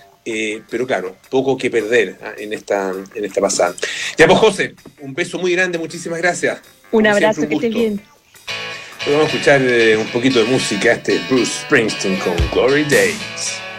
pero 0.70 0.87
claro, 0.87 1.16
poco 1.29 1.57
que 1.57 1.70
perder 1.70 2.16
¿ah? 2.22 2.33
en, 2.38 2.53
esta, 2.53 2.92
en 3.14 3.24
esta 3.24 3.40
pasada. 3.40 3.74
Ya 4.16 4.26
pues 4.26 4.38
José, 4.38 4.74
un 5.00 5.14
beso 5.14 5.38
muy 5.38 5.53
grande, 5.53 5.79
muchísimas 5.79 6.18
gracias. 6.18 6.61
Un 6.92 7.07
abrazo, 7.07 7.46
que 7.46 7.55
estés 7.55 7.74
bien. 7.74 8.00
Vamos 9.07 9.22
a 9.22 9.26
escuchar 9.26 9.62
un 9.98 10.09
poquito 10.09 10.40
de 10.40 10.44
música, 10.46 10.92
este 10.92 11.20
Bruce 11.29 11.62
Springsteen 11.62 12.18
con 12.18 12.37
Glory 12.53 12.85
Days. 12.85 13.69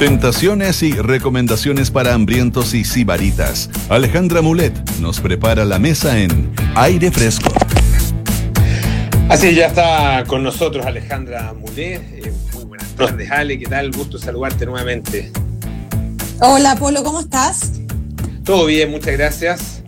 Tentaciones 0.00 0.82
y 0.82 0.92
recomendaciones 0.92 1.90
para 1.90 2.14
hambrientos 2.14 2.72
y 2.72 2.84
sibaritas. 2.84 3.68
Alejandra 3.90 4.40
Mulet 4.40 4.72
nos 4.98 5.20
prepara 5.20 5.66
la 5.66 5.78
mesa 5.78 6.18
en 6.18 6.50
Aire 6.74 7.10
Fresco. 7.10 7.52
Así 9.28 9.54
ya 9.54 9.66
está 9.66 10.24
con 10.26 10.42
nosotros 10.42 10.86
Alejandra 10.86 11.52
Mulet. 11.52 12.00
Eh, 12.14 12.32
muy 12.54 12.64
buenas 12.64 12.88
tardes, 12.96 13.30
Ale. 13.30 13.58
¿Qué 13.58 13.66
tal? 13.66 13.90
Gusto 13.90 14.18
saludarte 14.18 14.64
nuevamente. 14.64 15.30
Hola, 16.40 16.76
Polo, 16.76 17.04
¿cómo 17.04 17.20
estás? 17.20 17.72
Todo 18.42 18.64
bien, 18.64 18.90
muchas 18.90 19.12
gracias. 19.12 19.82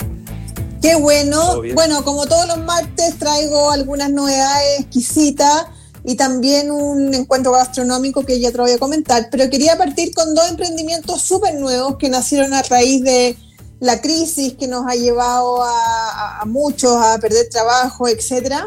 Qué 0.82 0.94
bueno. 0.94 1.62
Bueno, 1.72 2.04
como 2.04 2.26
todos 2.26 2.46
los 2.48 2.58
martes 2.58 3.16
traigo 3.18 3.70
algunas 3.70 4.10
novedades 4.10 4.80
exquisitas 4.80 5.68
y 6.04 6.16
también 6.16 6.70
un 6.70 7.14
encuentro 7.14 7.52
gastronómico 7.52 8.24
que 8.24 8.40
ya 8.40 8.50
te 8.50 8.58
voy 8.58 8.72
a 8.72 8.78
comentar, 8.78 9.28
pero 9.30 9.48
quería 9.48 9.78
partir 9.78 10.14
con 10.14 10.34
dos 10.34 10.48
emprendimientos 10.48 11.22
súper 11.22 11.54
nuevos 11.54 11.96
que 11.96 12.08
nacieron 12.08 12.52
a 12.54 12.62
raíz 12.62 13.02
de 13.02 13.36
la 13.80 14.00
crisis 14.00 14.54
que 14.54 14.68
nos 14.68 14.86
ha 14.86 14.94
llevado 14.94 15.62
a, 15.62 16.42
muchos 16.46 16.96
a 16.96 17.18
perder 17.18 17.48
trabajo, 17.48 18.08
etcétera. 18.08 18.66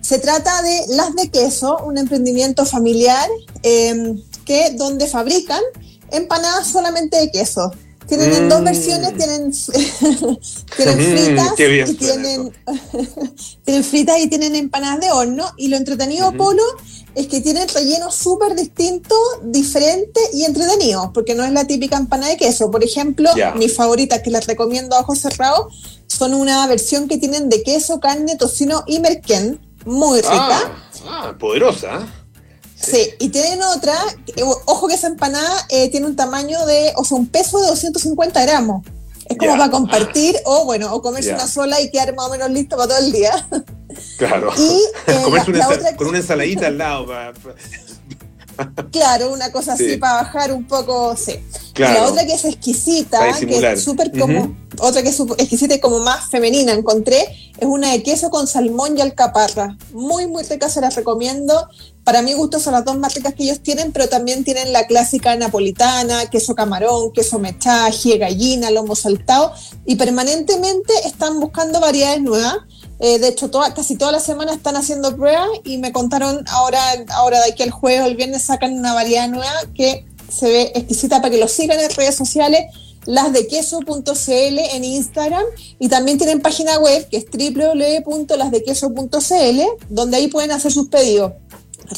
Se 0.00 0.18
trata 0.18 0.62
de 0.62 0.86
Las 0.88 1.14
de 1.14 1.28
Queso, 1.30 1.78
un 1.84 1.98
emprendimiento 1.98 2.64
familiar 2.64 3.28
em, 3.62 4.22
que 4.44 4.70
donde 4.70 5.06
fabrican 5.06 5.62
empanadas 6.10 6.68
solamente 6.68 7.16
de 7.16 7.30
queso. 7.30 7.72
Tienen 8.06 8.32
en 8.32 8.48
dos 8.48 8.60
mm. 8.60 8.64
versiones, 8.64 9.16
tienen, 9.16 9.52
tienen 10.76 10.98
fritas 10.98 11.52
y 11.52 11.94
tienen, 11.94 12.52
tienen, 13.64 13.84
fritas 13.84 14.20
y 14.20 14.28
tienen 14.28 14.54
empanadas 14.54 15.00
de 15.00 15.10
horno. 15.10 15.44
Y 15.56 15.68
lo 15.68 15.76
entretenido, 15.76 16.32
Polo, 16.32 16.62
es 17.14 17.26
que 17.26 17.40
tienen 17.40 17.68
rellenos 17.68 18.14
súper 18.14 18.54
distintos, 18.54 19.18
diferentes 19.42 20.22
y 20.34 20.44
entretenidos, 20.44 21.10
porque 21.12 21.34
no 21.34 21.44
es 21.44 21.52
la 21.52 21.66
típica 21.66 21.96
empanada 21.96 22.30
de 22.30 22.36
queso. 22.36 22.70
Por 22.70 22.84
ejemplo, 22.84 23.30
mis 23.56 23.74
favoritas 23.74 24.22
que 24.22 24.30
les 24.30 24.46
recomiendo 24.46 24.96
a 24.96 25.00
ojos 25.00 25.18
cerrados 25.18 25.74
son 26.06 26.34
una 26.34 26.66
versión 26.66 27.08
que 27.08 27.18
tienen 27.18 27.48
de 27.48 27.62
queso, 27.62 28.00
carne, 28.00 28.36
tocino 28.36 28.84
y 28.86 29.00
merquén, 29.00 29.60
muy 29.84 30.20
rica. 30.20 30.60
Ah, 30.60 30.82
ah 31.06 31.34
poderosa. 31.38 32.06
Sí. 32.90 33.10
y 33.18 33.28
tienen 33.30 33.62
otra, 33.62 33.94
ojo 34.66 34.88
que 34.88 34.94
esa 34.94 35.08
empanada 35.08 35.66
eh, 35.68 35.90
tiene 35.90 36.06
un 36.06 36.16
tamaño 36.16 36.64
de, 36.66 36.92
o 36.96 37.04
sea, 37.04 37.18
un 37.18 37.26
peso 37.26 37.60
de 37.60 37.66
250 37.68 38.42
gramos. 38.42 38.86
Es 39.28 39.36
como 39.38 39.56
para 39.56 39.70
compartir 39.70 40.36
o, 40.44 40.64
bueno, 40.64 40.94
o 40.94 41.02
comerse 41.02 41.34
una 41.34 41.48
sola 41.48 41.80
y 41.80 41.90
quedar 41.90 42.14
más 42.14 42.26
o 42.26 42.30
menos 42.30 42.48
listo 42.50 42.76
para 42.76 42.88
todo 42.90 42.98
el 42.98 43.12
día. 43.12 43.48
Claro. 44.18 44.52
Y 44.56 44.82
eh, 45.10 45.20
comerse 45.24 45.50
una 45.50 45.96
con 45.96 46.06
una 46.08 46.18
ensaladita 46.18 46.68
al 46.68 46.78
lado. 46.78 47.06
Para, 47.06 47.32
Claro, 48.90 49.32
una 49.32 49.52
cosa 49.52 49.74
así 49.74 49.96
para 49.96 50.22
bajar 50.22 50.52
un 50.52 50.66
poco, 50.66 51.16
sí. 51.16 51.38
La 51.76 52.04
otra 52.04 52.24
que 52.24 52.34
es 52.34 52.44
exquisita, 52.44 53.20
que 53.38 53.72
es 53.72 53.82
súper 53.82 54.10
como, 54.18 54.56
otra 54.80 55.02
que 55.02 55.08
es 55.08 55.20
exquisita 55.38 55.74
y 55.74 55.80
como 55.80 55.98
más 56.00 56.28
femenina 56.30 56.72
encontré, 56.72 57.22
es 57.58 57.66
una 57.66 57.92
de 57.92 58.02
queso 58.02 58.30
con 58.30 58.46
salmón 58.46 58.96
y 58.96 59.00
alcaparra. 59.00 59.76
Muy, 59.92 60.26
muy 60.26 60.42
rica, 60.44 60.68
se 60.68 60.80
las 60.80 60.94
recomiendo. 60.94 61.68
Para 62.04 62.22
mi 62.22 62.34
gusto 62.34 62.60
son 62.60 62.74
las 62.74 62.84
dos 62.84 62.96
más 62.96 63.14
ricas 63.14 63.34
que 63.34 63.44
ellos 63.44 63.60
tienen, 63.60 63.92
pero 63.92 64.08
también 64.08 64.44
tienen 64.44 64.72
la 64.72 64.86
clásica 64.86 65.34
napolitana, 65.36 66.30
queso 66.30 66.54
camarón, 66.54 67.12
queso 67.12 67.38
mechaje, 67.38 68.18
gallina, 68.18 68.70
lomo 68.70 68.94
saltado, 68.94 69.52
y 69.84 69.96
permanentemente 69.96 70.92
están 71.04 71.40
buscando 71.40 71.80
variedades 71.80 72.22
nuevas. 72.22 72.56
Eh, 73.00 73.18
de 73.18 73.28
hecho, 73.28 73.50
casi 73.50 73.96
toda 73.96 74.12
la 74.12 74.20
semana 74.20 74.54
están 74.54 74.76
haciendo 74.76 75.16
pruebas 75.16 75.48
y 75.64 75.78
me 75.78 75.92
contaron 75.92 76.44
ahora, 76.48 76.80
ahora 77.10 77.40
de 77.40 77.52
aquí 77.52 77.62
al 77.62 77.70
jueves 77.70 78.02
o 78.02 78.06
el 78.06 78.16
viernes 78.16 78.44
sacan 78.44 78.72
una 78.72 78.94
variedad 78.94 79.28
nueva 79.28 79.62
que 79.74 80.06
se 80.28 80.48
ve 80.48 80.72
exquisita 80.74 81.20
para 81.20 81.30
que 81.30 81.38
lo 81.38 81.48
sigan 81.48 81.80
en 81.80 81.90
redes 81.90 82.14
sociales, 82.14 82.66
las 83.06 83.32
de 83.32 83.46
queso.cl 83.46 84.28
en 84.28 84.84
Instagram 84.84 85.44
y 85.78 85.88
también 85.88 86.18
tienen 86.18 86.40
página 86.40 86.78
web 86.78 87.08
que 87.08 87.18
es 87.18 87.26
www.lasdequeso.cl 87.26 89.60
donde 89.88 90.16
ahí 90.16 90.26
pueden 90.28 90.52
hacer 90.52 90.72
sus 90.72 90.88
pedidos. 90.88 91.32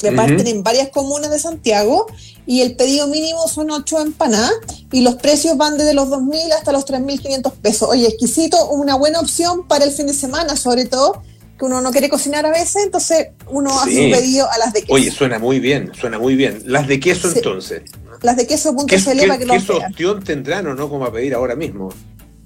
Reparten 0.02 0.46
en 0.46 0.62
varias 0.62 0.90
comunas 0.90 1.30
de 1.30 1.38
Santiago 1.38 2.06
y 2.46 2.60
el 2.60 2.76
pedido 2.76 3.06
mínimo 3.06 3.48
son 3.48 3.70
8 3.70 4.00
empanadas 4.00 4.52
y 4.92 5.00
los 5.00 5.14
precios 5.14 5.56
van 5.56 5.78
desde 5.78 5.94
los 5.94 6.08
2.000 6.08 6.52
hasta 6.52 6.72
los 6.72 6.84
3.500 6.84 7.52
pesos. 7.52 7.88
Oye, 7.88 8.06
exquisito, 8.06 8.68
una 8.68 8.96
buena 8.96 9.20
opción 9.20 9.66
para 9.66 9.86
el 9.86 9.92
fin 9.92 10.06
de 10.06 10.14
semana, 10.14 10.56
sobre 10.56 10.84
todo 10.84 11.22
que 11.58 11.64
uno 11.64 11.80
no 11.80 11.90
quiere 11.90 12.08
cocinar 12.08 12.46
a 12.46 12.50
veces, 12.50 12.84
entonces 12.84 13.28
uno 13.50 13.80
hace 13.80 14.06
un 14.06 14.12
pedido 14.12 14.48
a 14.50 14.58
las 14.58 14.72
de 14.72 14.82
queso. 14.82 14.94
Oye, 14.94 15.10
suena 15.10 15.38
muy 15.38 15.58
bien, 15.58 15.90
suena 15.98 16.18
muy 16.18 16.36
bien. 16.36 16.62
Las 16.66 16.86
de 16.86 17.00
queso 17.00 17.30
entonces. 17.34 17.82
Las 18.22 18.36
de 18.36 18.46
queso.cl 18.46 18.86
para 19.26 19.38
que 19.38 19.46
lo 19.46 19.54
¿Qué 19.54 20.06
opción 20.06 20.24
tendrán 20.24 20.66
o 20.66 20.74
no 20.74 20.88
como 20.88 21.04
a 21.04 21.12
pedir 21.12 21.34
ahora 21.34 21.54
mismo? 21.54 21.90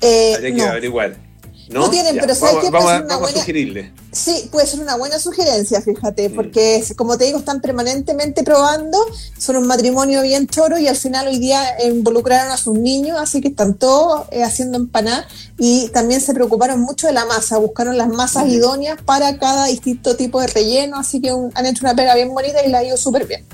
Eh, 0.01 0.37
Hay 0.43 0.55
que 0.55 0.63
averiguar. 0.63 1.17
¿no? 1.73 1.91
tienen, 1.91 2.17
pero 2.21 2.35
¿sabes 2.35 2.57
qué? 2.63 2.71
Vamos, 2.71 2.91
a, 2.91 3.01
vamos 3.03 3.31
a 3.31 3.39
sugerirle. 3.39 3.93
Sí, 4.11 4.49
puede 4.51 4.67
ser 4.67 4.81
una 4.81 4.97
buena 4.97 5.19
sugerencia, 5.19 5.81
fíjate, 5.81 6.29
mm. 6.29 6.35
porque 6.35 6.85
como 6.97 7.17
te 7.17 7.25
digo, 7.25 7.39
están 7.39 7.61
permanentemente 7.61 8.43
probando, 8.43 8.99
son 9.39 9.57
un 9.57 9.67
matrimonio 9.67 10.23
bien 10.23 10.47
choro 10.47 10.79
y 10.79 10.89
al 10.89 10.97
final 10.97 11.29
hoy 11.29 11.39
día 11.39 11.63
involucraron 11.85 12.53
a 12.53 12.57
sus 12.57 12.79
niños, 12.79 13.19
así 13.21 13.41
que 13.41 13.49
están 13.49 13.75
todos 13.75 14.27
eh, 14.31 14.43
haciendo 14.43 14.77
empanadas 14.77 15.27
y 15.59 15.89
también 15.89 16.21
se 16.21 16.35
preocuparon 16.35 16.81
mucho 16.81 17.07
de 17.07 17.13
la 17.13 17.25
masa, 17.25 17.59
buscaron 17.59 17.97
las 17.97 18.09
masas 18.09 18.49
idóneas 18.49 19.01
para 19.03 19.39
cada 19.39 19.67
distinto 19.67 20.17
tipo 20.17 20.41
de 20.41 20.49
relleno, 20.49 20.99
así 20.99 21.21
que 21.21 21.31
han 21.31 21.67
hecho 21.67 21.85
una 21.85 21.95
pega 21.95 22.15
bien 22.15 22.31
bonita 22.35 22.65
y 22.65 22.71
la 22.71 22.79
ha 22.79 22.85
ido 22.85 22.97
súper 22.97 23.27
bien. 23.27 23.45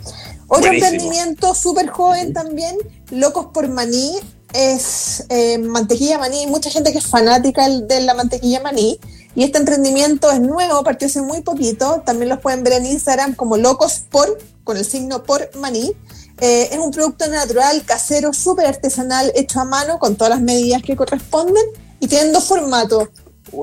Otro 0.49 0.73
emprendimiento 0.73 1.55
súper 1.55 1.89
joven 1.89 2.33
también, 2.33 2.77
Locos 3.11 3.49
por 3.53 3.69
Maní, 3.69 4.17
es 4.53 5.25
eh, 5.29 5.59
mantequilla 5.59 6.19
maní, 6.19 6.47
mucha 6.47 6.71
gente 6.71 6.93
que 6.93 6.99
es 6.99 7.07
fanática 7.07 7.69
de 7.69 8.01
la 8.01 8.15
mantequilla 8.15 8.61
maní. 8.61 8.99
Y 9.35 9.45
este 9.45 9.59
emprendimiento 9.59 10.31
es 10.33 10.41
nuevo, 10.41 10.83
partió 10.83 11.07
hace 11.07 11.21
muy 11.23 11.43
poquito. 11.43 12.03
También 12.05 12.31
los 12.31 12.41
pueden 12.41 12.65
ver 12.65 12.75
en 12.75 12.87
Instagram 12.87 13.35
como 13.35 13.57
locos 13.57 14.03
por, 14.11 14.39
con 14.65 14.77
el 14.77 14.85
signo 14.85 15.23
por 15.23 15.55
maní. 15.57 15.93
Eh, 16.41 16.71
es 16.73 16.79
un 16.79 16.91
producto 16.91 17.27
natural, 17.29 17.85
casero, 17.85 18.33
súper 18.33 18.67
artesanal, 18.67 19.31
hecho 19.37 19.61
a 19.61 19.65
mano, 19.65 19.99
con 19.99 20.17
todas 20.17 20.31
las 20.31 20.41
medidas 20.41 20.83
que 20.83 20.97
corresponden. 20.97 21.65
Y 22.01 22.09
tienen 22.09 22.33
dos 22.33 22.45
formatos, 22.45 23.09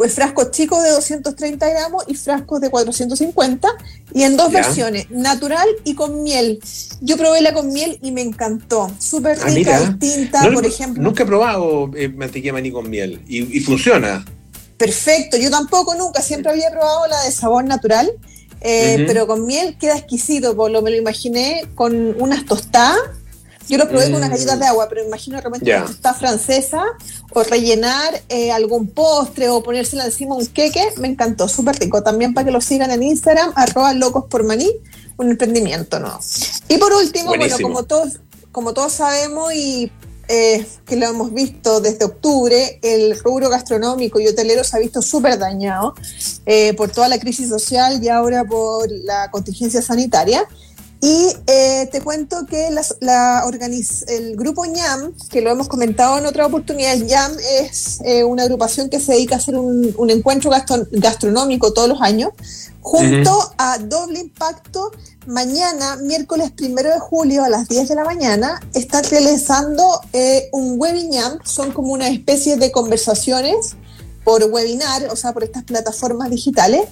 frascos 0.10 0.52
chicos 0.52 0.84
de 0.84 0.92
230 0.92 1.70
gramos 1.70 2.04
y 2.08 2.16
frascos 2.16 2.62
de 2.62 2.70
450 2.70 3.68
y 4.14 4.24
en 4.24 4.38
dos 4.38 4.52
versiones, 4.52 5.10
natural 5.10 5.68
y 5.84 5.96
con 5.96 6.24
miel. 6.24 6.60
Yo 7.02 7.18
probé 7.18 7.42
la 7.42 7.54
con 7.54 7.72
miel 7.72 8.00
y 8.02 8.12
me 8.12 8.22
encantó, 8.22 8.92
súper 9.00 9.38
ah, 9.42 9.46
rica, 9.46 9.80
distinta, 9.80 10.42
por 10.54 10.66
ejemplo. 10.66 11.02
Nunca 11.02 11.24
he 11.24 11.26
probado 11.26 11.92
eh, 11.96 12.10
mantequilla 12.10 12.54
maní 12.54 12.72
con 12.72 12.90
miel 12.90 13.22
y, 13.28 13.60
funciona. 13.62 14.24
Perfecto, 14.78 15.38
yo 15.38 15.50
tampoco 15.50 15.96
nunca, 15.96 16.22
siempre 16.22 16.52
había 16.52 16.70
probado 16.70 17.08
la 17.08 17.24
de 17.24 17.32
sabor 17.32 17.64
natural, 17.64 18.12
eh, 18.62 19.04
pero 19.08 19.28
con 19.28 19.46
miel 19.46 19.78
queda 19.78 19.98
exquisito, 19.98 20.56
por 20.56 20.72
lo 20.72 20.82
me 20.82 20.92
lo 20.92 20.98
imaginé 20.98 21.66
con 21.76 22.16
unas 22.22 22.46
tostadas 22.46 23.00
yo 23.68 23.78
lo 23.78 23.88
probé 23.88 24.06
con 24.06 24.16
unas 24.16 24.30
galletas 24.30 24.60
de 24.60 24.66
agua, 24.66 24.88
pero 24.90 25.04
imagino 25.04 25.40
realmente 25.40 25.66
yeah. 25.66 25.86
está 25.90 26.14
francesa 26.14 26.84
o 27.32 27.44
rellenar 27.44 28.22
eh, 28.30 28.52
algún 28.52 28.88
postre 28.88 29.50
o 29.50 29.64
ponérsela 29.64 30.06
encima 30.06 30.36
un 30.36 30.46
queque, 30.46 30.94
me 30.98 31.08
encantó, 31.08 31.48
súper 31.48 31.78
rico. 31.80 32.04
También 32.04 32.34
para 32.34 32.46
que 32.46 32.52
lo 32.52 32.62
sigan 32.62 32.92
en 32.92 33.04
Instagram, 33.04 33.54
arroba 33.56 33.94
locos 33.94 34.26
por 34.30 34.44
maní, 34.44 34.72
un 35.18 35.32
emprendimiento 35.32 36.00
¿no? 36.00 36.20
Y 36.68 36.78
por 36.78 36.94
último, 36.94 37.36
bueno, 37.36 37.56
como 37.62 37.84
todos, 37.84 38.20
como 38.52 38.74
todos 38.74 38.94
sabemos 38.94 39.54
y 39.54 39.92
eh, 40.28 40.66
que 40.86 40.96
lo 40.96 41.06
hemos 41.06 41.34
visto 41.34 41.82
desde 41.82 42.06
octubre, 42.06 42.80
el 42.82 43.20
rubro 43.20 43.50
gastronómico 43.50 44.20
y 44.20 44.28
hotelero 44.28 44.64
se 44.64 44.76
ha 44.76 44.80
visto 44.80 45.02
súper 45.02 45.38
dañado 45.38 45.94
eh, 46.46 46.74
por 46.74 46.90
toda 46.90 47.08
la 47.08 47.20
crisis 47.20 47.50
social 47.50 48.04
y 48.04 48.10
ahora 48.10 48.44
por 48.44 48.90
la 48.92 49.30
contingencia 49.30 49.82
sanitaria. 49.82 50.48
Y 51.06 51.28
eh, 51.46 51.88
te 51.92 52.02
cuento 52.02 52.48
que 52.48 52.72
la, 53.00 53.44
el 54.08 54.36
grupo 54.36 54.66
ñam, 54.66 55.14
que 55.30 55.40
lo 55.42 55.52
hemos 55.52 55.68
comentado 55.68 56.18
en 56.18 56.26
otra 56.26 56.48
oportunidad, 56.48 56.96
ñam 56.96 57.32
es 57.62 58.00
eh, 58.04 58.24
una 58.24 58.42
agrupación 58.42 58.90
que 58.90 59.00
se 59.00 59.12
dedica 59.12 59.36
a 59.36 59.38
hacer 59.38 59.56
un, 59.56 60.10
encuentro 60.10 60.50
gastronómico 60.50 61.74
todos 61.74 61.90
los 61.90 62.02
años, 62.02 62.32
junto 62.82 63.52
a 63.60 63.78
Doble 63.78 64.20
Impacto. 64.20 64.94
Mañana, 65.28 65.98
miércoles 65.98 66.50
primero 66.50 66.90
de 66.90 67.00
julio 67.00 67.44
a 67.44 67.50
las 67.50 67.68
10 67.68 67.88
de 67.88 67.96
la 67.96 68.04
mañana, 68.04 68.60
está 68.74 69.04
realizando 69.04 70.02
eh, 70.12 70.50
un 70.54 70.82
webinar, 70.82 71.38
son 71.44 71.72
como 71.72 71.94
una 71.94 72.08
especie 72.08 72.58
de 72.58 72.72
conversaciones 72.72 73.76
por 74.24 74.44
webinar, 74.46 75.08
o 75.12 75.16
sea, 75.16 75.34
por 75.34 75.44
estas 75.44 75.66
plataformas 75.66 76.32
digitales, 76.32 76.88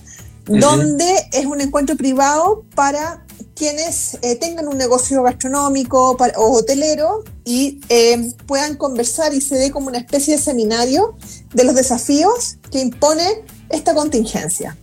donde 0.45 1.29
es 1.31 1.47
un 1.47 1.61
encuentro 1.61 1.95
privado 1.95 2.63
para 2.75 3.22
quienes 3.55 4.17
eh, 4.21 4.35
tengan 4.35 4.67
un 4.67 4.77
negocio 4.77 5.21
gastronómico 5.23 6.17
o 6.37 6.51
hotelero 6.51 7.23
y 7.45 7.81
eh, 7.89 8.33
puedan 8.47 8.75
conversar 8.75 9.33
y 9.33 9.41
se 9.41 9.55
dé 9.55 9.71
como 9.71 9.87
una 9.87 9.99
especie 9.99 10.35
de 10.35 10.41
seminario 10.41 11.15
de 11.53 11.63
los 11.63 11.75
desafíos 11.75 12.57
que 12.71 12.79
impone 12.79 13.43
esta 13.69 13.93
contingencia. 13.93 14.77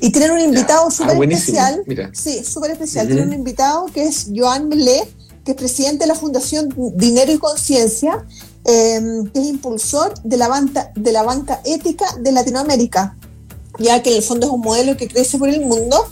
Y 0.00 0.10
tienen 0.10 0.32
un 0.32 0.40
invitado 0.40 0.86
ah, 0.88 0.90
súper 0.90 1.32
especial. 1.32 1.82
Sí, 2.12 2.44
súper 2.44 2.72
especial. 2.72 3.06
Tienen 3.06 3.28
un 3.28 3.34
invitado 3.34 3.86
que 3.86 4.04
es 4.04 4.28
Joan 4.34 4.68
Melé, 4.68 5.08
que 5.44 5.52
es 5.52 5.56
presidente 5.56 6.04
de 6.04 6.08
la 6.08 6.14
Fundación 6.14 6.74
Dinero 6.94 7.32
y 7.32 7.38
Conciencia, 7.38 8.24
em, 8.64 9.26
que 9.30 9.40
es 9.40 9.46
impulsor 9.46 10.14
de 10.22 10.36
la, 10.36 10.48
banca, 10.48 10.90
de 10.94 11.12
la 11.12 11.22
banca 11.22 11.60
ética 11.64 12.04
de 12.20 12.32
Latinoamérica, 12.32 13.16
ya 13.78 14.02
que 14.02 14.10
en 14.10 14.16
el 14.16 14.22
fondo 14.22 14.46
es 14.46 14.52
un 14.52 14.60
modelo 14.60 14.96
que 14.96 15.08
crece 15.08 15.38
por 15.38 15.48
el 15.48 15.60
mundo 15.60 16.06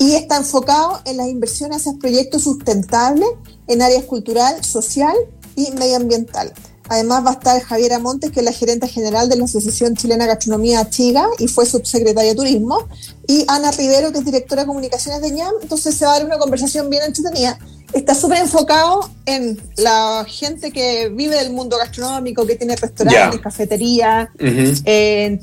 y 0.00 0.14
está 0.14 0.38
enfocado 0.38 0.98
en 1.04 1.18
las 1.18 1.28
inversiones 1.28 1.76
hacia 1.76 1.92
proyectos 1.98 2.44
sustentables 2.44 3.28
en 3.66 3.82
áreas 3.82 4.04
cultural, 4.04 4.64
social 4.64 5.14
y 5.54 5.70
medioambiental. 5.72 6.54
Además 6.88 7.24
va 7.24 7.30
a 7.30 7.34
estar 7.34 7.60
Javiera 7.62 7.98
Montes, 7.98 8.30
que 8.30 8.40
es 8.40 8.44
la 8.44 8.52
gerente 8.52 8.88
general 8.88 9.28
de 9.28 9.36
la 9.36 9.44
Asociación 9.44 9.94
Chilena 9.94 10.26
Gastronomía 10.26 10.88
Chiga 10.88 11.28
y 11.38 11.48
fue 11.48 11.66
subsecretaria 11.66 12.30
de 12.30 12.36
Turismo, 12.36 12.88
y 13.28 13.44
Ana 13.46 13.70
Rivero, 13.72 14.10
que 14.10 14.18
es 14.20 14.24
directora 14.24 14.62
de 14.62 14.66
comunicaciones 14.66 15.20
de 15.20 15.32
ñam. 15.32 15.52
Entonces 15.62 15.94
se 15.94 16.06
va 16.06 16.14
a 16.14 16.18
dar 16.18 16.26
una 16.26 16.38
conversación 16.38 16.88
bien 16.88 17.02
entretenida. 17.04 17.58
Está 17.92 18.14
súper 18.14 18.38
enfocado 18.38 19.10
en 19.26 19.60
la 19.76 20.24
gente 20.28 20.70
que 20.70 21.08
vive 21.08 21.36
del 21.36 21.52
mundo 21.52 21.76
gastronómico, 21.76 22.46
que 22.46 22.56
tiene 22.56 22.76
restaurantes, 22.76 23.40
cafeterías, 23.40 24.28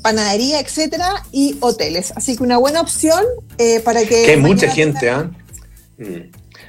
panadería, 0.02 0.60
etcétera, 0.60 1.24
y 1.32 1.56
hoteles. 1.60 2.12
Así 2.16 2.36
que 2.36 2.42
una 2.42 2.58
buena 2.58 2.80
opción 2.80 3.22
eh, 3.58 3.80
para 3.80 4.00
que. 4.00 4.24
Que 4.24 4.30
hay 4.32 4.36
mucha 4.36 4.68
gente, 4.70 5.10
¿ah? 5.10 5.30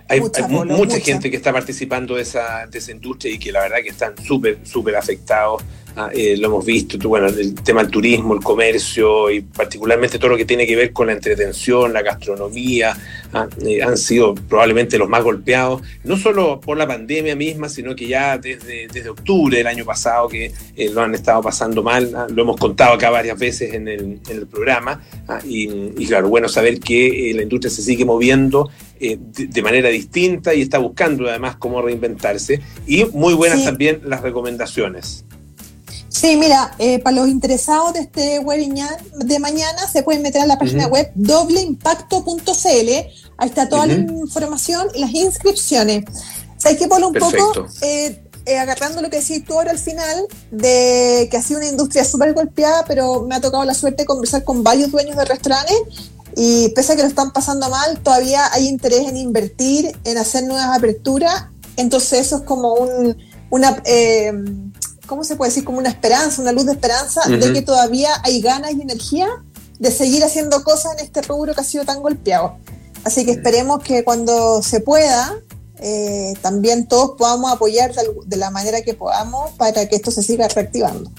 Hay 0.10 0.22
mucha, 0.22 1.00
gente 1.00 1.30
que 1.30 1.38
está 1.38 1.54
participando 1.54 2.16
de 2.16 2.24
esa, 2.24 2.66
de 2.66 2.80
esa 2.80 2.92
industria 2.92 3.32
y 3.32 3.38
que 3.38 3.52
la 3.52 3.62
verdad 3.62 3.78
que 3.84 3.90
están 3.90 4.16
súper, 4.26 4.58
súper 4.64 4.96
afectados. 4.96 5.62
Ah, 5.96 6.10
eh, 6.14 6.38
lo 6.38 6.48
hemos 6.48 6.66
visto, 6.66 6.98
bueno, 7.10 7.28
el 7.28 7.56
tema 7.56 7.82
del 7.82 7.92
turismo, 7.92 8.34
el 8.34 8.42
comercio 8.42 9.30
y 9.30 9.42
particularmente 9.42 10.18
todo 10.18 10.30
lo 10.30 10.38
que 10.38 10.46
tiene 10.46 10.66
que 10.66 10.76
ver 10.76 10.94
con 10.94 11.08
la 11.08 11.14
entretención, 11.14 11.92
la 11.94 12.02
gastronomía, 12.02 12.96
ah, 13.34 13.48
eh, 13.66 13.84
han 13.84 13.98
sido 13.98 14.34
probablemente 14.34 14.98
los 14.98 15.10
más 15.10 15.24
golpeados, 15.24 15.82
no 16.04 16.16
solo 16.16 16.62
por 16.62 16.78
la 16.78 16.88
pandemia 16.88 17.36
misma, 17.36 17.70
sino 17.70 17.96
que 17.96 18.08
ya 18.08 18.38
desde, 18.38 18.88
desde 18.88 19.10
octubre 19.10 19.58
del 19.58 19.68
año 19.68 19.84
pasado 19.84 20.30
que 20.30 20.54
eh, 20.76 20.90
lo 20.90 21.02
han 21.02 21.16
estado 21.16 21.42
pasando 21.42 21.84
mal, 21.84 22.14
ah, 22.16 22.28
lo 22.34 22.44
hemos 22.44 22.58
contado 22.58 22.94
acá 22.94 23.10
varias 23.10 23.38
veces 23.38 23.74
en 23.74 23.88
el, 23.88 24.20
en 24.30 24.38
el 24.38 24.48
programa, 24.48 25.04
y, 25.44 25.70
y, 25.98 26.08
claro, 26.08 26.30
bueno 26.30 26.48
saber 26.48 26.80
que 26.80 27.32
la 27.36 27.42
industria 27.42 27.70
se 27.70 27.82
sigue 27.82 28.06
moviendo 28.06 28.70
de, 29.00 29.62
manera 29.62 29.90
distinta 29.90 30.54
y 30.54 30.62
está 30.62 30.78
buscando 30.78 31.28
además 31.30 31.56
cómo 31.58 31.82
reinventarse, 31.82 32.62
y 32.86 33.06
muy 33.06 33.34
buenas 33.34 33.64
también 33.64 34.02
las 34.06 34.22
recomendaciones. 34.22 35.26
Sí, 36.10 36.36
mira, 36.36 36.74
eh, 36.80 37.00
para 37.00 37.18
los 37.18 37.30
interesados 37.30 37.94
de 37.94 38.02
este 38.02 38.40
webinar 38.40 38.98
de 39.14 39.40
mañana 39.40 39.88
se 39.88 40.04
pueden 40.04 40.22
meter 40.24 40.42
a 40.42 40.48
la 40.48 40.58
página 40.58 40.88
web 40.88 41.12
dobleimpacto.cl. 41.16 42.90
Ahí 43.38 43.48
está 43.48 43.70
toda 43.70 43.86
la 43.86 43.94
información 43.94 44.88
y 44.96 45.00
las 45.00 45.14
inscripciones. 45.14 46.04
hay 46.66 46.78
que 46.78 46.88
poner 46.88 47.06
un 47.06 47.14
poco, 47.14 47.68
eh, 47.82 48.22
eh, 48.46 48.58
agarrando 48.58 49.02
lo 49.02 49.10
que 49.10 49.22
decís 49.22 49.46
tú 49.46 49.54
ahora 49.54 49.72
al 49.72 49.78
final, 49.78 50.26
de 50.52 51.28
que 51.30 51.38
ha 51.38 51.42
sido 51.42 51.60
una 51.60 51.70
industria 51.70 52.04
súper 52.04 52.34
golpeada, 52.34 52.84
pero 52.86 53.22
me 53.22 53.36
ha 53.36 53.42
tocado 53.42 53.64
la 53.64 53.76
suerte 53.76 54.04
de 54.04 54.08
conversar 54.08 54.44
con 54.44 54.64
varios 54.64 54.92
dueños 54.92 55.16
de 55.16 55.26
restaurantes 55.26 55.78
y 56.36 56.70
pese 56.70 56.94
a 56.94 56.96
que 56.96 57.02
lo 57.02 57.08
están 57.08 57.32
pasando 57.32 57.70
mal, 57.70 58.00
todavía 58.00 58.52
hay 58.54 58.68
interés 58.68 59.08
en 59.08 59.18
invertir, 59.18 59.98
en 60.04 60.18
hacer 60.18 60.44
nuevas 60.44 60.78
aperturas. 60.78 61.48
Entonces 61.78 62.28
eso 62.28 62.38
es 62.38 62.42
como 62.44 62.74
un, 62.74 63.18
una... 63.50 63.82
¿cómo 65.10 65.24
se 65.24 65.36
puede 65.36 65.50
decir? 65.50 65.66
Como 65.66 65.80
una 65.80 65.90
esperanza, 65.90 66.42
una 66.42 66.52
luz 66.52 66.66
de 66.66 66.74
esperanza 66.74 67.22
de 67.28 67.52
que 67.52 67.62
todavía 67.64 68.10
hay 68.24 68.42
ganas 68.42 68.74
y 68.74 68.82
energía 68.82 69.28
de 69.80 69.92
seguir 69.92 70.24
haciendo 70.24 70.64
cosas 70.64 70.94
en 70.98 71.06
este 71.06 71.22
rubro 71.24 71.54
que 71.56 71.62
ha 71.62 71.64
sido 71.64 71.84
tan 71.84 72.02
golpeado. 72.02 72.58
Así 73.04 73.26
que 73.26 73.32
esperemos 73.32 73.82
que 73.82 74.04
cuando 74.04 74.62
se 74.62 74.82
pueda, 74.82 75.36
eh, 75.80 76.34
también 76.42 76.88
todos 76.88 77.12
podamos 77.18 77.52
apoyar 77.52 77.94
de, 77.94 78.38
la 78.38 78.52
manera 78.52 78.82
que 78.82 78.94
podamos 78.94 79.52
para 79.52 79.88
que 79.88 79.96
esto 79.96 80.12
se 80.12 80.22
siga 80.22 80.48
reactivando. 80.48 81.10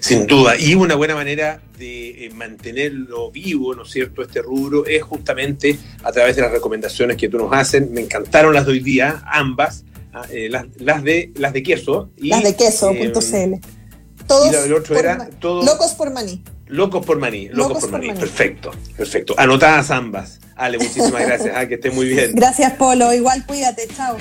Sin 0.00 0.26
duda, 0.26 0.56
y 0.58 0.74
una 0.74 0.94
buena 0.94 1.14
manera 1.14 1.60
de 1.78 2.26
eh, 2.26 2.30
mantenerlo 2.34 3.30
vivo, 3.30 3.74
¿no 3.74 3.82
es 3.82 3.90
cierto?, 3.90 4.22
este 4.22 4.42
rubro 4.42 4.86
es 4.86 5.02
justamente 5.02 5.78
a 6.02 6.12
través 6.12 6.36
de 6.36 6.42
las 6.42 6.50
recomendaciones 6.50 7.16
que 7.16 7.28
tú 7.28 7.38
nos 7.38 7.52
hacen. 7.52 7.92
Me 7.92 8.00
encantaron 8.00 8.54
las 8.54 8.66
de 8.66 8.72
hoy 8.72 8.80
día, 8.80 9.22
ambas. 9.26 9.84
Ah, 10.12 10.26
eh, 10.30 10.48
las, 10.50 10.66
las, 10.76 11.02
de, 11.02 11.32
las 11.36 11.52
de 11.54 11.62
queso. 11.62 12.10
Y, 12.18 12.28
las 12.28 12.42
de 12.42 12.54
queso.cl. 12.54 12.94
Eh, 13.34 13.60
Todos 14.26 14.54
el 14.54 14.74
otro 14.74 14.98
era 14.98 15.28
Locos 15.40 15.92
por 15.92 16.12
maní. 16.12 16.42
Locos 16.66 17.04
por 17.04 17.18
maní, 17.18 17.48
locos, 17.50 17.80
por, 17.80 17.92
maní. 17.92 18.12
Perfecto, 18.14 18.70
perfecto. 18.96 19.34
Anotadas 19.36 19.90
ambas. 19.90 20.40
Ale, 20.56 20.78
muchísimas 20.78 21.22
gracias. 21.26 21.54
Ah, 21.54 21.68
que 21.68 21.74
esté 21.74 21.90
muy 21.90 22.08
bien. 22.08 22.32
Gracias, 22.34 22.72
Polo. 22.74 23.12
Igual 23.12 23.44
cuídate. 23.46 23.88
Chao. 23.94 24.16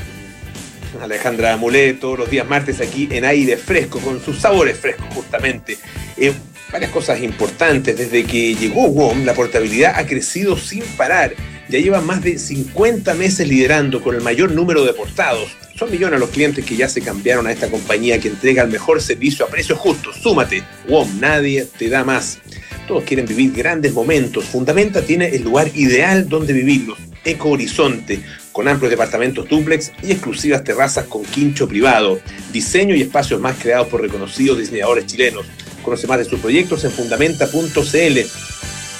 Alejandra 1.00 1.56
Mulet, 1.58 2.00
todos 2.00 2.18
los 2.18 2.30
días 2.30 2.48
martes 2.48 2.82
aquí 2.82 3.08
en 3.12 3.26
aire 3.26 3.58
fresco, 3.58 4.00
con 4.00 4.22
sus 4.24 4.40
sabores 4.40 4.78
frescos 4.78 5.08
justamente. 5.14 5.78
Eh, 6.18 6.34
varias 6.72 6.92
cosas 6.92 7.22
importantes. 7.22 7.98
Desde 7.98 8.24
que 8.24 8.56
llegó 8.56 8.88
WOM, 8.88 9.26
la 9.26 9.34
portabilidad 9.34 9.94
ha 9.96 10.06
crecido 10.06 10.58
sin 10.58 10.84
parar. 10.98 11.34
Ya 11.70 11.80
lleva 11.80 12.02
más 12.02 12.22
de 12.22 12.38
50 12.38 13.14
meses 13.14 13.48
liderando 13.48 14.02
con 14.02 14.16
el 14.16 14.22
mayor 14.22 14.52
número 14.52 14.84
de 14.84 14.94
portados 14.94 15.56
son 15.82 15.90
millones 15.90 16.20
los 16.20 16.30
clientes 16.30 16.64
que 16.64 16.76
ya 16.76 16.88
se 16.88 17.02
cambiaron 17.02 17.48
a 17.48 17.52
esta 17.52 17.68
compañía 17.68 18.20
que 18.20 18.28
entrega 18.28 18.62
el 18.62 18.70
mejor 18.70 19.02
servicio 19.02 19.44
a 19.44 19.50
precios 19.50 19.80
justos. 19.80 20.16
Súmate, 20.16 20.62
WOM, 20.88 21.20
nadie 21.20 21.66
te 21.66 21.90
da 21.90 22.04
más. 22.04 22.38
Todos 22.88 23.04
quieren 23.04 23.26
vivir 23.26 23.52
grandes 23.52 23.92
momentos. 23.92 24.46
Fundamenta 24.46 25.02
tiene 25.02 25.30
el 25.30 25.42
lugar 25.42 25.72
ideal 25.74 26.30
donde 26.30 26.54
vivirlos. 26.54 27.00
Eco 27.26 27.50
Horizonte, 27.50 28.22
con 28.52 28.68
amplios 28.68 28.92
departamentos 28.92 29.48
duplex 29.48 29.92
y 30.04 30.12
exclusivas 30.12 30.64
terrazas 30.64 31.06
con 31.06 31.24
quincho 31.24 31.68
privado. 31.68 32.20
Diseño 32.52 32.96
y 32.96 33.02
espacios 33.02 33.40
más 33.40 33.56
creados 33.58 33.88
por 33.88 34.02
reconocidos 34.02 34.60
diseñadores 34.60 35.06
chilenos. 35.06 35.46
Conoce 35.84 36.08
más 36.08 36.20
de 36.20 36.26
sus 36.26 36.40
proyectos 36.40 36.84
en 36.84 36.92
fundamenta.cl. 36.92 38.20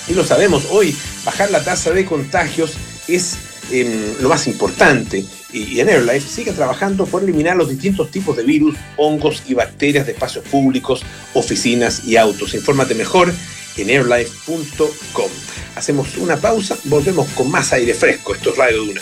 Y 0.08 0.14
lo 0.14 0.24
sabemos, 0.24 0.66
hoy 0.72 0.96
bajar 1.24 1.52
la 1.52 1.64
tasa 1.64 1.92
de 1.92 2.06
contagios 2.06 2.74
es 3.08 3.38
em, 3.72 4.16
lo 4.20 4.30
más 4.30 4.48
importante 4.48 5.24
y, 5.54 5.80
en 5.80 5.90
AirLife 5.90 6.28
sigue 6.28 6.54
trabajando 6.54 7.06
por 7.06 7.24
eliminar 7.24 7.56
los 7.56 7.70
distintos 7.70 8.10
tipos 8.12 8.38
de 8.38 8.44
virus, 8.44 8.76
hongos 8.98 9.44
y 9.48 9.54
bacterias 9.54 10.06
de 10.06 10.14
espacios 10.14 10.46
públicos, 10.46 11.04
oficinas 11.34 12.06
y 12.06 12.18
autos. 12.18 12.54
Infórmate 12.54 12.96
mejor 12.96 13.32
en 13.78 13.90
airlife.com. 13.90 15.30
Hacemos 15.76 16.18
una 16.18 16.38
pausa, 16.38 16.78
volvemos 16.86 17.28
con 17.30 17.50
más 17.50 17.74
aire 17.74 17.94
fresco. 17.94 18.34
Esto 18.34 18.52
es 18.52 18.58
Radio 18.58 18.86
Duna. 18.86 19.02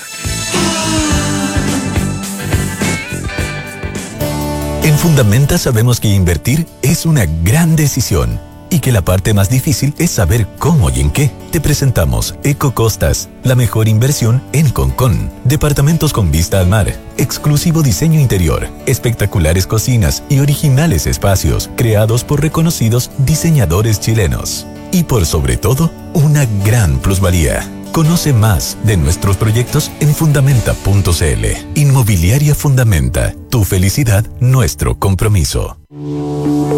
Fundamenta 5.00 5.58
sabemos 5.58 6.02
que 6.02 6.14
invertir 6.14 6.68
es 6.82 7.06
una 7.06 7.26
gran 7.26 7.78
decisión 7.78 8.38
y 8.70 8.82
que 8.82 8.92
la 8.92 9.02
parte 9.02 9.34
más 9.34 9.50
difícil 9.50 9.94
es 9.98 10.12
saber 10.12 10.46
cómo 10.60 10.90
y 10.90 11.00
en 11.00 11.10
qué. 11.10 11.32
Te 11.52 11.62
presentamos 11.62 12.36
Eco 12.44 12.74
Costas, 12.74 13.30
la 13.44 13.56
mejor 13.56 13.88
inversión 13.88 14.44
en 14.52 14.70
Concon. 14.70 15.32
Departamentos 15.46 16.12
con 16.12 16.32
vista 16.32 16.60
al 16.60 16.68
mar, 16.68 16.94
exclusivo 17.16 17.82
diseño 17.82 18.20
interior, 18.20 18.68
espectaculares 18.88 19.68
cocinas 19.68 20.22
y 20.28 20.42
originales 20.42 21.08
espacios 21.08 21.70
creados 21.78 22.26
por 22.26 22.42
reconocidos 22.42 23.10
diseñadores 23.20 24.02
chilenos. 24.02 24.68
Y 24.92 25.04
por 25.04 25.26
sobre 25.26 25.56
todo, 25.56 25.94
una 26.14 26.46
gran 26.66 27.00
plusvalía. 27.00 27.66
Conoce 27.92 28.34
más 28.34 28.78
de 28.84 28.98
nuestros 28.98 29.38
proyectos 29.38 29.92
en 30.00 30.14
fundamenta.cl. 30.14 31.46
Inmobiliaria 31.76 32.54
Fundamenta. 32.54 33.34
Tu 33.50 33.64
felicidad, 33.64 34.26
nuestro 34.40 35.00
compromiso. 35.00 35.78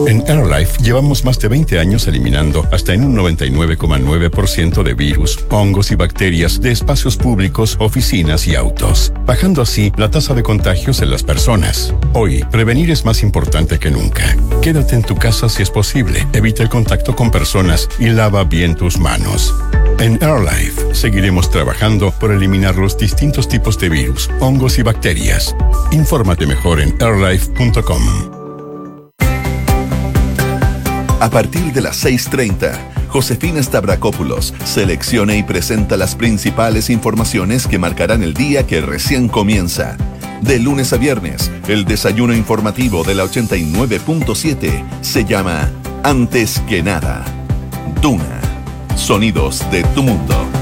En 0.08 0.24
AirLife 0.28 0.82
llevamos 0.82 1.26
más 1.26 1.38
de 1.40 1.50
20 1.50 1.80
años 1.80 2.08
eliminando 2.08 2.66
hasta 2.72 2.94
en 2.94 3.04
un 3.04 3.16
99,9% 3.18 4.84
de 4.84 4.94
virus, 4.94 5.46
hongos 5.50 5.92
y 5.92 5.96
bacterias 5.96 6.60
de 6.62 6.72
espacios 6.72 7.18
públicos, 7.18 7.78
oficinas 7.80 8.48
y 8.48 8.56
autos, 8.56 9.14
bajando 9.26 9.62
así 9.62 9.92
la 9.98 10.10
tasa 10.10 10.34
de 10.34 10.44
contagios 10.44 11.02
en 11.02 11.12
las 11.12 11.24
personas. 11.24 11.94
Hoy, 12.14 12.44
prevenir 12.52 12.90
es 12.90 13.06
más 13.06 13.22
importante 13.22 13.80
que 13.80 13.92
nunca. 13.92 14.36
Quédate 14.62 14.96
en 14.96 15.04
tu 15.04 15.16
casa 15.16 15.50
si 15.50 15.62
es 15.62 15.70
posible, 15.70 16.26
evita 16.34 16.64
el 16.64 16.70
contacto 16.70 17.16
con 17.16 17.30
personas 17.30 17.88
y 18.00 18.08
lava 18.08 18.44
bien 18.44 18.76
tus 18.76 18.98
manos. 18.98 19.54
En 20.00 20.18
AirLife 20.24 20.96
seguiremos 20.96 21.50
trabajando 21.50 22.12
por 22.12 22.32
eliminar 22.32 22.76
los 22.76 22.98
distintos 22.98 23.48
tipos 23.48 23.78
de 23.78 23.90
virus, 23.90 24.30
hongos 24.40 24.80
y 24.80 24.84
bacterias. 24.84 25.56
Infórmate 25.92 26.48
mejor 26.48 26.82
en 26.82 26.96
airlife.com. 27.00 28.02
A 31.20 31.30
partir 31.30 31.72
de 31.72 31.82
las 31.82 32.04
6.30, 32.04 33.08
Josefina 33.10 33.62
Stavrakopoulos 33.62 34.56
selecciona 34.64 35.36
y 35.36 35.44
presenta 35.44 35.98
las 35.98 36.16
principales 36.16 36.90
informaciones 36.90 37.68
que 37.68 37.78
marcarán 37.78 38.24
el 38.24 38.34
día 38.34 38.66
que 38.66 38.82
recién 38.82 39.28
comienza. 39.28 39.98
De 40.42 40.58
lunes 40.58 40.94
a 40.94 40.98
viernes, 40.98 41.52
el 41.68 41.86
desayuno 41.86 42.34
informativo 42.34 43.04
de 43.04 43.14
la 43.14 43.26
89.7 43.26 44.84
se 45.02 45.26
llama 45.26 45.70
Antes 46.04 46.60
que 46.68 46.82
nada. 46.82 47.24
Duna 48.02 48.41
Sonidos 48.96 49.70
de 49.72 49.84
tu 49.96 50.04
mundo. 50.04 50.61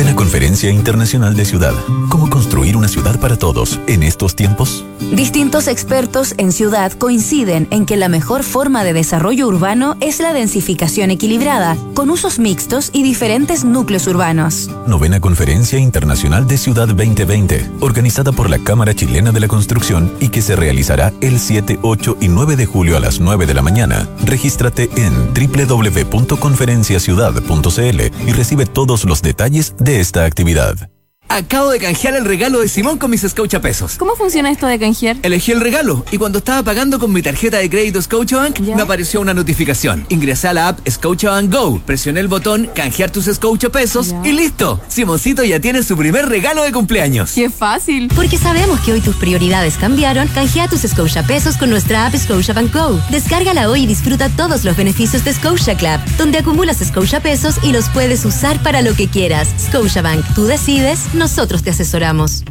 Novena 0.00 0.16
Conferencia 0.16 0.70
Internacional 0.70 1.36
de 1.36 1.44
Ciudad. 1.44 1.74
¿Cómo 2.08 2.30
construir 2.30 2.74
una 2.74 2.88
ciudad 2.88 3.20
para 3.20 3.36
todos 3.36 3.78
en 3.86 4.02
estos 4.02 4.34
tiempos? 4.34 4.82
Distintos 5.12 5.68
expertos 5.68 6.32
en 6.38 6.52
ciudad 6.52 6.92
coinciden 6.92 7.68
en 7.70 7.84
que 7.84 7.98
la 7.98 8.08
mejor 8.08 8.42
forma 8.42 8.82
de 8.82 8.94
desarrollo 8.94 9.46
urbano 9.46 9.98
es 10.00 10.18
la 10.18 10.32
densificación 10.32 11.10
equilibrada, 11.10 11.76
con 11.92 12.08
usos 12.08 12.38
mixtos 12.38 12.88
y 12.94 13.02
diferentes 13.02 13.62
núcleos 13.64 14.06
urbanos. 14.06 14.70
Novena 14.86 15.20
Conferencia 15.20 15.78
Internacional 15.78 16.46
de 16.46 16.56
Ciudad 16.56 16.88
2020, 16.88 17.70
organizada 17.80 18.32
por 18.32 18.48
la 18.48 18.58
Cámara 18.58 18.94
Chilena 18.94 19.32
de 19.32 19.40
la 19.40 19.48
Construcción 19.48 20.10
y 20.18 20.30
que 20.30 20.40
se 20.40 20.56
realizará 20.56 21.12
el 21.20 21.38
7, 21.38 21.78
8 21.82 22.16
y 22.22 22.28
9 22.28 22.56
de 22.56 22.64
julio 22.64 22.96
a 22.96 23.00
las 23.00 23.20
9 23.20 23.44
de 23.44 23.52
la 23.52 23.60
mañana. 23.60 24.08
Regístrate 24.24 24.88
en 24.96 25.12
www.conferenciaciudad.cl 25.34 28.00
y 28.26 28.32
recibe 28.32 28.64
todos 28.64 29.04
los 29.04 29.20
detalles 29.20 29.74
de 29.78 29.89
esta 29.98 30.24
actividad. 30.24 30.90
Acabo 31.32 31.70
de 31.70 31.78
canjear 31.78 32.16
el 32.16 32.24
regalo 32.24 32.58
de 32.58 32.66
Simón 32.66 32.98
con 32.98 33.08
mis 33.08 33.20
Scotia 33.20 33.60
pesos. 33.60 33.94
¿Cómo 33.98 34.16
funciona 34.16 34.50
esto 34.50 34.66
de 34.66 34.80
canjear? 34.80 35.16
Elegí 35.22 35.52
el 35.52 35.60
regalo 35.60 36.04
y 36.10 36.18
cuando 36.18 36.38
estaba 36.38 36.64
pagando 36.64 36.98
con 36.98 37.12
mi 37.12 37.22
tarjeta 37.22 37.58
de 37.58 37.70
crédito 37.70 38.02
Scotiabank 38.02 38.58
me 38.58 38.82
apareció 38.82 39.20
una 39.20 39.32
notificación. 39.32 40.04
Ingresé 40.08 40.48
a 40.48 40.54
la 40.54 40.66
app 40.66 40.80
Scotiabank 40.88 41.54
Go, 41.54 41.80
presioné 41.86 42.18
el 42.18 42.26
botón 42.26 42.68
canjear 42.74 43.12
tus 43.12 43.26
Scotia 43.26 43.70
pesos 43.70 44.12
y 44.24 44.32
listo. 44.32 44.80
Simoncito 44.88 45.44
ya 45.44 45.60
tiene 45.60 45.84
su 45.84 45.96
primer 45.96 46.26
regalo 46.28 46.64
de 46.64 46.72
cumpleaños. 46.72 47.30
¡Qué 47.30 47.48
fácil! 47.48 48.10
Porque 48.16 48.36
sabemos 48.36 48.80
que 48.80 48.92
hoy 48.94 49.00
tus 49.00 49.14
prioridades 49.14 49.76
cambiaron, 49.76 50.26
canjea 50.26 50.66
tus 50.66 50.80
Scotia 50.80 51.22
pesos 51.22 51.56
con 51.56 51.70
nuestra 51.70 52.06
app 52.06 52.16
Scotiabank 52.16 52.74
Go. 52.74 53.00
Descárgala 53.08 53.70
hoy 53.70 53.84
y 53.84 53.86
disfruta 53.86 54.30
todos 54.30 54.64
los 54.64 54.76
beneficios 54.76 55.24
de 55.24 55.32
Scotia 55.32 55.76
Club, 55.76 56.00
donde 56.18 56.38
acumulas 56.38 56.78
Scotia 56.78 57.20
pesos 57.20 57.54
y 57.62 57.70
los 57.70 57.88
puedes 57.90 58.24
usar 58.24 58.60
para 58.64 58.82
lo 58.82 58.96
que 58.96 59.06
quieras. 59.06 59.54
Scotiabank, 59.68 60.24
tú 60.34 60.46
decides 60.46 60.98
nosotros 61.20 61.62
te 61.62 61.68
asesoramos. 61.68 62.44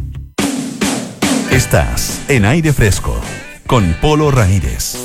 Estás 1.51 2.21
en 2.27 2.45
aire 2.45 2.71
fresco 2.71 3.19
con 3.65 3.95
Polo 3.99 4.29
Ramírez. 4.29 4.95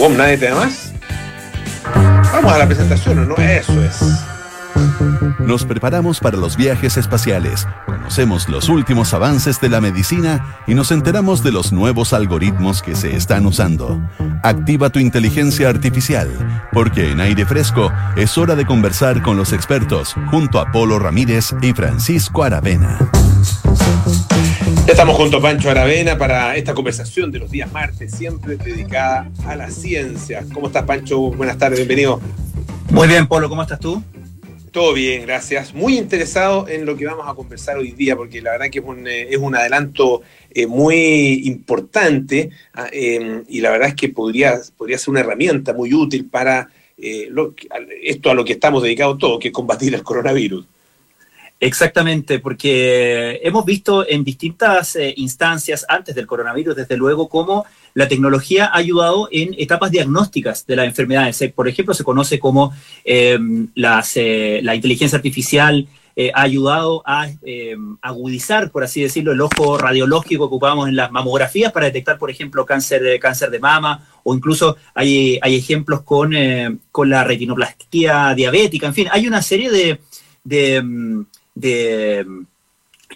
¿WOM 0.00 0.16
nadie 0.16 0.38
te 0.38 0.46
da 0.46 0.54
más? 0.54 0.94
Vamos 2.32 2.52
a 2.54 2.56
la 2.56 2.66
presentación, 2.66 3.18
¿o 3.18 3.24
no? 3.26 3.36
Eso 3.36 3.84
es. 3.84 4.00
Nos 5.40 5.66
preparamos 5.66 6.20
para 6.20 6.38
los 6.38 6.56
viajes 6.56 6.96
espaciales, 6.96 7.66
conocemos 7.84 8.48
los 8.48 8.70
últimos 8.70 9.12
avances 9.12 9.60
de 9.60 9.68
la 9.68 9.82
medicina 9.82 10.56
y 10.66 10.74
nos 10.74 10.90
enteramos 10.90 11.42
de 11.42 11.52
los 11.52 11.72
nuevos 11.72 12.14
algoritmos 12.14 12.80
que 12.80 12.96
se 12.96 13.14
están 13.14 13.44
usando. 13.44 14.00
Activa 14.42 14.88
tu 14.88 15.00
inteligencia 15.00 15.68
artificial, 15.68 16.30
porque 16.72 17.10
en 17.10 17.20
aire 17.20 17.44
fresco 17.44 17.92
es 18.16 18.38
hora 18.38 18.56
de 18.56 18.64
conversar 18.64 19.20
con 19.20 19.36
los 19.36 19.52
expertos 19.52 20.14
junto 20.30 20.60
a 20.60 20.72
Polo 20.72 20.98
Ramírez 20.98 21.54
y 21.60 21.74
Francisco 21.74 22.42
Aravena. 22.42 22.98
Ya 24.90 24.94
estamos 24.94 25.14
junto 25.14 25.36
a 25.36 25.40
Pancho 25.40 25.70
Aravena 25.70 26.18
para 26.18 26.56
esta 26.56 26.74
conversación 26.74 27.30
de 27.30 27.38
los 27.38 27.48
días 27.48 27.70
martes, 27.70 28.12
siempre 28.12 28.56
dedicada 28.56 29.30
a 29.46 29.54
la 29.54 29.70
ciencia. 29.70 30.44
¿Cómo 30.52 30.66
estás, 30.66 30.82
Pancho? 30.82 31.30
Buenas 31.30 31.58
tardes, 31.58 31.78
bienvenido. 31.78 32.20
Muy 32.90 33.06
bien, 33.06 33.28
Polo, 33.28 33.48
¿cómo 33.48 33.62
estás 33.62 33.78
tú? 33.78 34.02
Todo 34.72 34.92
bien, 34.92 35.22
gracias. 35.22 35.72
Muy 35.74 35.96
interesado 35.96 36.66
en 36.66 36.86
lo 36.86 36.96
que 36.96 37.06
vamos 37.06 37.24
a 37.28 37.34
conversar 37.34 37.78
hoy 37.78 37.92
día, 37.92 38.16
porque 38.16 38.42
la 38.42 38.50
verdad 38.50 38.66
que 38.68 38.80
es 38.80 38.84
un, 38.84 39.06
eh, 39.06 39.28
es 39.30 39.36
un 39.36 39.54
adelanto 39.54 40.22
eh, 40.50 40.66
muy 40.66 41.42
importante 41.44 42.50
ah, 42.74 42.88
eh, 42.92 43.44
y 43.46 43.60
la 43.60 43.70
verdad 43.70 43.90
es 43.90 43.94
que 43.94 44.08
podría, 44.08 44.58
podría 44.76 44.98
ser 44.98 45.10
una 45.10 45.20
herramienta 45.20 45.72
muy 45.72 45.94
útil 45.94 46.28
para 46.28 46.68
eh, 46.98 47.28
lo, 47.30 47.54
esto 48.02 48.28
a 48.28 48.34
lo 48.34 48.44
que 48.44 48.54
estamos 48.54 48.82
dedicados 48.82 49.18
todos, 49.18 49.38
que 49.38 49.48
es 49.48 49.54
combatir 49.54 49.94
el 49.94 50.02
coronavirus. 50.02 50.66
Exactamente, 51.62 52.38
porque 52.38 53.38
hemos 53.42 53.66
visto 53.66 54.08
en 54.08 54.24
distintas 54.24 54.96
eh, 54.96 55.12
instancias 55.18 55.84
antes 55.90 56.14
del 56.14 56.26
coronavirus, 56.26 56.74
desde 56.74 56.96
luego, 56.96 57.28
cómo 57.28 57.66
la 57.92 58.08
tecnología 58.08 58.64
ha 58.66 58.78
ayudado 58.78 59.28
en 59.30 59.54
etapas 59.58 59.90
diagnósticas 59.90 60.66
de 60.66 60.76
las 60.76 60.86
enfermedades. 60.86 61.42
Eh, 61.42 61.52
Por 61.54 61.68
ejemplo, 61.68 61.92
se 61.92 62.02
conoce 62.02 62.38
como 62.38 62.72
eh, 63.04 63.38
las, 63.74 64.16
eh, 64.16 64.60
la 64.62 64.74
inteligencia 64.74 65.16
artificial 65.16 65.86
eh, 66.16 66.32
ha 66.34 66.42
ayudado 66.42 67.02
a 67.04 67.28
eh, 67.42 67.76
agudizar, 68.00 68.70
por 68.70 68.82
así 68.82 69.02
decirlo, 69.02 69.32
el 69.32 69.40
ojo 69.42 69.76
radiológico 69.76 70.44
que 70.44 70.46
ocupamos 70.46 70.88
en 70.88 70.96
las 70.96 71.12
mamografías 71.12 71.72
para 71.72 71.86
detectar, 71.86 72.16
por 72.18 72.30
ejemplo, 72.30 72.64
cáncer 72.64 73.02
de, 73.02 73.20
cáncer 73.20 73.50
de 73.50 73.58
mama, 73.58 74.08
o 74.22 74.34
incluso 74.34 74.76
hay, 74.94 75.38
hay 75.42 75.56
ejemplos 75.56 76.02
con, 76.02 76.32
con 76.90 77.10
la 77.10 77.22
retinoplastía 77.22 78.34
diabética. 78.34 78.86
En 78.86 78.94
fin, 78.94 79.08
hay 79.12 79.26
una 79.26 79.42
serie 79.42 79.70
de, 80.42 80.82
mm, 80.82 81.22
de 81.54 82.26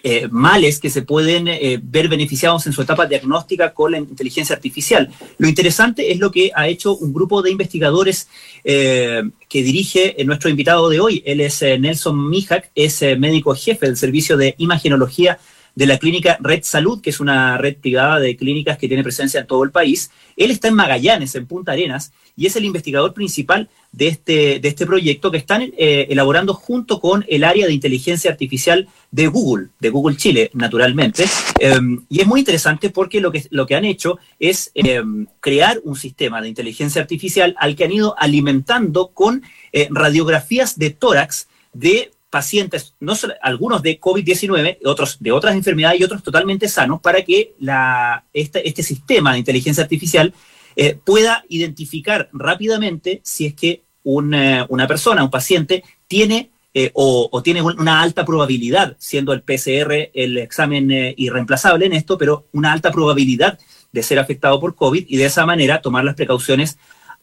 eh, 0.03 0.27
males 0.29 0.79
que 0.79 0.89
se 0.89 1.03
pueden 1.03 1.47
eh, 1.47 1.79
ver 1.81 2.09
beneficiados 2.09 2.67
en 2.67 2.73
su 2.73 2.81
etapa 2.81 3.05
diagnóstica 3.05 3.73
con 3.73 3.91
la 3.91 3.97
inteligencia 3.97 4.55
artificial. 4.55 5.09
Lo 5.37 5.47
interesante 5.47 6.11
es 6.11 6.19
lo 6.19 6.31
que 6.31 6.51
ha 6.53 6.67
hecho 6.67 6.95
un 6.97 7.13
grupo 7.13 7.41
de 7.41 7.51
investigadores 7.51 8.27
eh, 8.63 9.23
que 9.47 9.63
dirige 9.63 10.15
nuestro 10.25 10.49
invitado 10.49 10.89
de 10.89 10.99
hoy. 10.99 11.23
Él 11.25 11.41
es 11.41 11.61
Nelson 11.61 12.29
Mijak, 12.29 12.71
es 12.75 13.01
médico 13.17 13.55
jefe 13.55 13.85
del 13.85 13.97
servicio 13.97 14.37
de 14.37 14.55
imagenología 14.57 15.39
de 15.75 15.85
la 15.85 15.97
clínica 15.97 16.37
Red 16.39 16.63
Salud, 16.63 17.01
que 17.01 17.09
es 17.09 17.19
una 17.19 17.57
red 17.57 17.77
privada 17.77 18.19
de 18.19 18.35
clínicas 18.35 18.77
que 18.77 18.87
tiene 18.87 19.03
presencia 19.03 19.41
en 19.41 19.47
todo 19.47 19.63
el 19.63 19.71
país. 19.71 20.09
Él 20.37 20.51
está 20.51 20.69
en 20.69 20.75
Magallanes, 20.75 21.35
en 21.35 21.45
Punta 21.45 21.73
Arenas, 21.73 22.11
y 22.35 22.45
es 22.47 22.55
el 22.55 22.65
investigador 22.65 23.13
principal 23.13 23.69
de 23.91 24.07
este, 24.07 24.59
de 24.59 24.67
este 24.67 24.85
proyecto 24.85 25.31
que 25.31 25.37
están 25.37 25.61
eh, 25.61 26.07
elaborando 26.09 26.53
junto 26.53 26.99
con 26.99 27.25
el 27.29 27.43
área 27.43 27.65
de 27.65 27.73
inteligencia 27.73 28.29
artificial 28.29 28.87
de 29.11 29.27
Google, 29.27 29.69
de 29.79 29.89
Google 29.89 30.17
Chile, 30.17 30.51
naturalmente. 30.53 31.25
Eh, 31.59 31.79
y 32.09 32.19
es 32.19 32.27
muy 32.27 32.41
interesante 32.41 32.89
porque 32.89 33.21
lo 33.21 33.31
que, 33.31 33.45
lo 33.49 33.65
que 33.65 33.75
han 33.75 33.85
hecho 33.85 34.19
es 34.39 34.71
eh, 34.75 35.01
crear 35.39 35.79
un 35.85 35.95
sistema 35.95 36.41
de 36.41 36.49
inteligencia 36.49 37.01
artificial 37.01 37.55
al 37.57 37.75
que 37.75 37.85
han 37.85 37.93
ido 37.93 38.15
alimentando 38.17 39.11
con 39.13 39.41
eh, 39.71 39.87
radiografías 39.89 40.77
de 40.77 40.89
tórax 40.89 41.47
de 41.71 42.11
pacientes, 42.29 42.93
algunos 43.41 43.81
de 43.81 43.97
COVID-19, 43.97 44.79
otros 44.83 45.17
de 45.21 45.31
otras 45.31 45.55
enfermedades 45.55 46.01
y 46.01 46.03
otros 46.03 46.21
totalmente 46.21 46.67
sanos, 46.67 46.99
para 46.99 47.23
que 47.23 47.53
la, 47.59 48.25
este 48.33 48.83
sistema 48.83 49.31
de 49.31 49.39
inteligencia 49.39 49.83
artificial 49.83 50.33
eh, 50.75 50.97
pueda 51.03 51.45
identificar 51.49 52.29
rápidamente 52.33 53.21
si 53.23 53.45
es 53.45 53.53
que 53.53 53.83
una, 54.03 54.65
una 54.69 54.87
persona, 54.87 55.23
un 55.23 55.31
paciente, 55.31 55.83
tiene 56.07 56.51
eh, 56.77 56.91
o, 56.93 57.41
tiene 57.41 57.61
una 57.61 58.01
alta 58.01 58.25
probabilidad, 58.25 58.97
siendo 58.99 59.31
el 59.31 59.43
PCR 59.43 60.11
el 60.13 60.37
examen 60.37 60.91
eh, 60.91 61.13
irreemplazable 61.15 61.85
en 61.85 61.93
esto, 61.93 62.17
pero 62.17 62.47
una 62.51 62.73
alta 62.73 62.91
probabilidad 62.91 63.57
de 63.93 64.03
ser 64.03 64.19
afectado 64.19 64.59
por 64.59 64.75
COVID 64.75 65.05
y 65.07 65.15
de 65.15 65.23
esa 65.23 65.45
manera 65.45 65.81
tomar 65.81 66.03
las 66.03 66.15
precauciones 66.15 66.77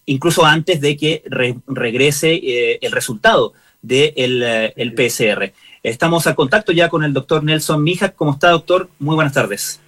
incluso 0.07 0.47
antes 0.47 0.81
de 0.81 0.97
que 0.97 1.23
re, 1.27 1.57
regrese 1.67 2.33
eh, 2.33 2.79
el 2.81 2.93
resultado 2.93 3.53
del 3.83 4.41
de 4.41 4.93
PCR. 4.97 5.53
Estamos 5.83 6.27
al 6.27 6.35
contacto 6.35 6.73
ya 6.73 6.89
con 6.89 7.05
el 7.05 7.13
doctor 7.13 7.45
Nelson 7.45 7.83
Mijas. 7.83 8.13
¿Cómo 8.17 8.33
está, 8.33 8.49
doctor? 8.49 8.89
Muy 9.01 9.17
buenas 9.17 9.35
tardes. 9.35 9.83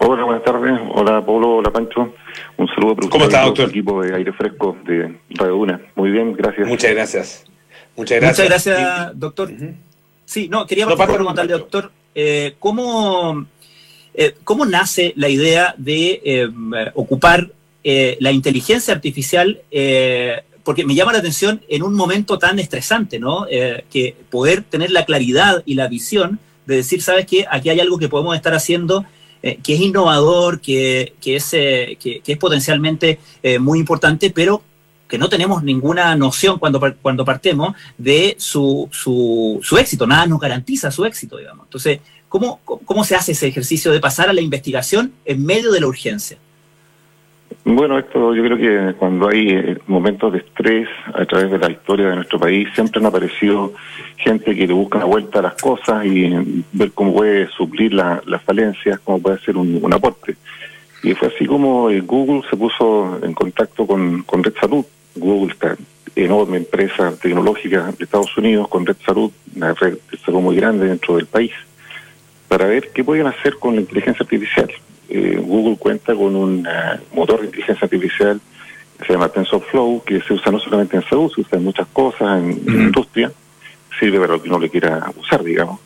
Hola, 0.00 0.24
buenas 0.24 0.44
tardes. 0.44 0.80
Hola, 0.94 1.24
Pablo. 1.24 1.56
Hola, 1.56 1.70
Pancho. 1.70 2.14
Un 2.56 2.68
saludo 2.68 2.96
para 2.96 3.08
¿Cómo 3.08 3.24
está, 3.24 3.42
doctor? 3.42 3.68
equipo 3.68 4.02
de 4.02 4.14
aire 4.14 4.32
fresco 4.32 4.76
de 4.84 5.18
Radio 5.30 5.56
Una. 5.56 5.80
Muy 5.94 6.10
bien, 6.10 6.32
gracias. 6.34 6.68
Muchas 6.68 6.90
gracias. 6.92 7.44
Muchas 7.96 8.20
gracias. 8.20 8.48
Muchas 8.48 8.64
gracias, 8.66 9.18
doctor. 9.18 9.50
Uh 9.50 9.54
-huh. 9.54 9.74
Sí, 10.24 10.48
no, 10.48 10.66
quería 10.66 10.86
no, 10.86 10.96
preguntarle, 10.96 11.52
doctor, 11.52 11.90
eh, 12.14 12.54
¿cómo, 12.58 13.46
eh, 14.14 14.34
¿cómo 14.44 14.66
nace 14.66 15.12
la 15.16 15.28
idea 15.28 15.74
de 15.78 16.20
eh, 16.24 16.48
ocupar 16.94 17.50
la 18.20 18.32
inteligencia 18.32 18.92
artificial 18.92 19.62
porque 20.68 20.84
me 20.84 20.94
llama 20.94 21.14
la 21.14 21.20
atención 21.20 21.62
en 21.70 21.82
un 21.82 21.94
momento 21.94 22.38
tan 22.38 22.58
estresante, 22.58 23.18
¿no? 23.18 23.46
Eh, 23.48 23.86
que 23.90 24.14
poder 24.28 24.62
tener 24.64 24.90
la 24.90 25.06
claridad 25.06 25.62
y 25.64 25.76
la 25.76 25.88
visión 25.88 26.40
de 26.66 26.76
decir, 26.76 27.00
¿sabes 27.00 27.24
qué? 27.24 27.46
Aquí 27.50 27.70
hay 27.70 27.80
algo 27.80 27.98
que 27.98 28.10
podemos 28.10 28.36
estar 28.36 28.52
haciendo 28.52 29.06
eh, 29.42 29.58
que 29.62 29.74
es 29.74 29.80
innovador, 29.80 30.60
que, 30.60 31.14
que 31.20 31.36
es, 31.36 31.52
eh, 31.52 31.96
que, 32.00 32.22
es 32.26 32.38
potencialmente 32.38 33.20
eh, 33.42 33.58
muy 33.58 33.78
importante, 33.78 34.30
pero 34.30 34.62
que 35.08 35.18
no 35.18 35.28
tenemos 35.28 35.62
ninguna 35.62 36.14
noción 36.16 36.58
cuando, 36.58 36.80
cuando 37.00 37.24
partemos 37.24 37.74
de 37.96 38.36
su, 38.38 38.88
su, 38.92 39.60
su, 39.62 39.78
éxito, 39.78 40.06
nada 40.06 40.26
nos 40.26 40.40
garantiza 40.40 40.90
su 40.90 41.04
éxito, 41.04 41.38
digamos. 41.38 41.66
Entonces, 41.66 42.00
¿cómo, 42.28 42.60
¿cómo 42.64 43.04
se 43.04 43.14
hace 43.14 43.32
ese 43.32 43.46
ejercicio 43.46 43.90
de 43.90 44.00
pasar 44.00 44.28
a 44.28 44.32
la 44.32 44.40
investigación 44.40 45.12
en 45.24 45.44
medio 45.44 45.72
de 45.72 45.80
la 45.80 45.86
urgencia? 45.86 46.38
Bueno, 47.64 47.98
esto 47.98 48.34
yo 48.34 48.42
creo 48.44 48.56
que 48.56 48.94
cuando 48.94 49.28
hay 49.28 49.50
eh, 49.50 49.78
momentos 49.86 50.32
de 50.32 50.38
estrés 50.38 50.88
a 51.12 51.24
través 51.26 51.50
de 51.50 51.58
la 51.58 51.70
historia 51.70 52.08
de 52.08 52.16
nuestro 52.16 52.38
país, 52.38 52.68
siempre 52.74 52.98
han 53.00 53.06
aparecido 53.06 53.74
gente 54.16 54.54
que 54.54 54.66
le 54.66 54.72
busca 54.72 54.98
la 54.98 55.04
vuelta 55.04 55.40
a 55.40 55.42
las 55.42 55.54
cosas 55.54 56.06
y 56.06 56.64
ver 56.72 56.92
cómo 56.92 57.12
puede 57.12 57.48
suplir 57.48 57.92
las 57.92 58.42
falencias, 58.44 59.00
cómo 59.00 59.20
puede 59.20 59.36
hacer 59.36 59.56
un, 59.56 59.92
aporte. 59.92 60.36
Y 61.02 61.14
fue 61.14 61.28
así 61.28 61.46
como 61.46 61.90
eh, 61.90 62.00
Google 62.00 62.42
se 62.48 62.56
puso 62.56 63.18
en 63.22 63.34
contacto 63.34 63.86
con, 63.86 64.22
con 64.22 64.42
Red 64.42 64.54
Salud. 64.60 64.84
Google, 65.14 65.52
esta 65.52 65.76
enorme 66.16 66.58
empresa 66.58 67.12
tecnológica 67.20 67.92
de 67.92 68.04
Estados 68.04 68.36
Unidos, 68.36 68.68
con 68.68 68.86
Red 68.86 68.96
Salud, 69.04 69.30
una 69.54 69.74
red 69.74 69.98
de 70.10 70.18
salud 70.18 70.40
muy 70.40 70.56
grande 70.56 70.86
dentro 70.86 71.16
del 71.16 71.26
país, 71.26 71.52
para 72.48 72.66
ver 72.66 72.90
qué 72.94 73.04
podían 73.04 73.26
hacer 73.26 73.56
con 73.56 73.74
la 73.74 73.82
inteligencia 73.82 74.22
artificial. 74.22 74.70
Eh, 75.08 75.40
Google 75.42 75.76
cuenta 75.78 76.14
con 76.14 76.36
un 76.36 76.66
eh, 76.66 77.00
motor 77.14 77.40
de 77.40 77.46
inteligencia 77.46 77.84
artificial 77.84 78.40
que 78.98 79.06
se 79.06 79.12
llama 79.12 79.28
TensorFlow, 79.28 80.02
que 80.04 80.20
se 80.20 80.34
usa 80.34 80.52
no 80.52 80.58
solamente 80.58 80.96
en 80.96 81.02
salud, 81.04 81.32
se 81.34 81.40
usa 81.40 81.56
en 81.56 81.64
muchas 81.64 81.86
cosas, 81.88 82.42
en, 82.42 82.50
industria, 82.66 83.32
sirve 83.98 84.18
para 84.18 84.34
lo 84.34 84.42
que 84.42 84.48
uno 84.48 84.58
le 84.58 84.68
quiera 84.68 85.10
usar, 85.16 85.42
digamos. 85.42 85.80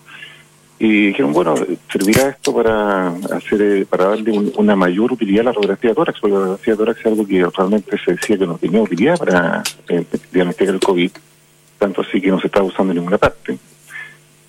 Y 0.78 1.08
dijeron, 1.08 1.32
bueno, 1.32 1.54
servirá 1.92 2.30
esto 2.30 2.52
para 2.52 3.08
hacer, 3.08 3.62
eh, 3.62 3.86
para 3.88 4.06
darle 4.06 4.32
una 4.56 4.74
mayor 4.74 5.12
utilidad 5.12 5.42
a 5.42 5.44
la 5.44 5.52
radiografía 5.52 5.90
de 5.90 5.94
tórax, 5.94 6.20
porque 6.20 6.34
la 6.34 6.40
radiografía 6.40 6.74
de 6.74 6.78
tórax 6.78 7.00
es 7.00 7.06
algo 7.06 7.26
que 7.26 7.46
realmente 7.56 7.98
se 8.04 8.12
decía 8.12 8.38
que 8.38 8.46
no 8.46 8.58
tenía 8.58 8.82
utilidad 8.82 9.18
para 9.18 9.62
diagnosticar 10.32 10.74
el 10.74 10.80
COVID, 10.80 11.10
tanto 11.78 12.00
así 12.00 12.20
que 12.20 12.28
no 12.28 12.40
se 12.40 12.48
está 12.48 12.62
usando 12.62 12.92
en 12.92 12.98
ninguna 12.98 13.18
parte. 13.18 13.58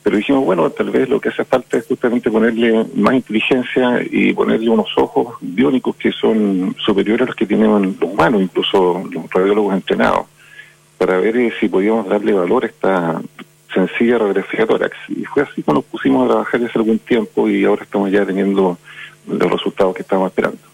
Pero 0.04 0.18
dijimos, 0.18 0.44
bueno, 0.44 0.70
tal 0.70 0.90
vez 0.90 1.08
lo 1.08 1.22
que 1.22 1.30
hace 1.30 1.46
falta 1.46 1.78
es 1.78 1.88
justamente 1.88 2.30
ponerle 2.30 2.86
más 2.94 3.14
inteligencia 3.16 4.02
y 4.12 4.34
ponerle 4.34 4.70
unos 4.70 4.90
ojos 4.98 5.38
biónicos 5.40 5.96
que 5.96 6.12
son 6.12 6.76
superiores 6.86 7.24
a 7.24 7.28
los 7.28 7.36
que 7.36 7.46
tienen 7.46 7.96
los 8.00 8.12
humanos, 8.12 8.42
incluso 8.42 9.02
los 9.10 9.30
radiólogos 9.32 9.74
entrenados, 9.74 10.28
para 10.98 11.18
ver 11.20 11.38
eh, 11.38 11.54
si 11.58 11.70
podíamos 11.70 12.08
darle 12.10 12.34
valor 12.34 12.66
a 12.66 12.68
esta 12.68 13.22
sencilla 13.74 14.18
radiografía 14.18 14.68
tórax. 14.68 14.98
Y 15.08 15.24
fue 15.24 15.44
así 15.44 15.64
que 15.64 15.72
nos 15.72 15.86
pusimos 15.86 16.26
a 16.26 16.34
trabajar 16.34 16.62
hace 16.64 16.78
algún 16.78 17.00
tiempo 17.00 17.48
y 17.48 17.64
ahora 17.64 17.84
estamos 17.84 18.12
ya 18.12 18.26
teniendo 18.26 18.78
los 19.26 19.52
resultados 19.52 19.96
que 19.96 20.02
estábamos 20.02 20.32
esperando. 20.32 20.73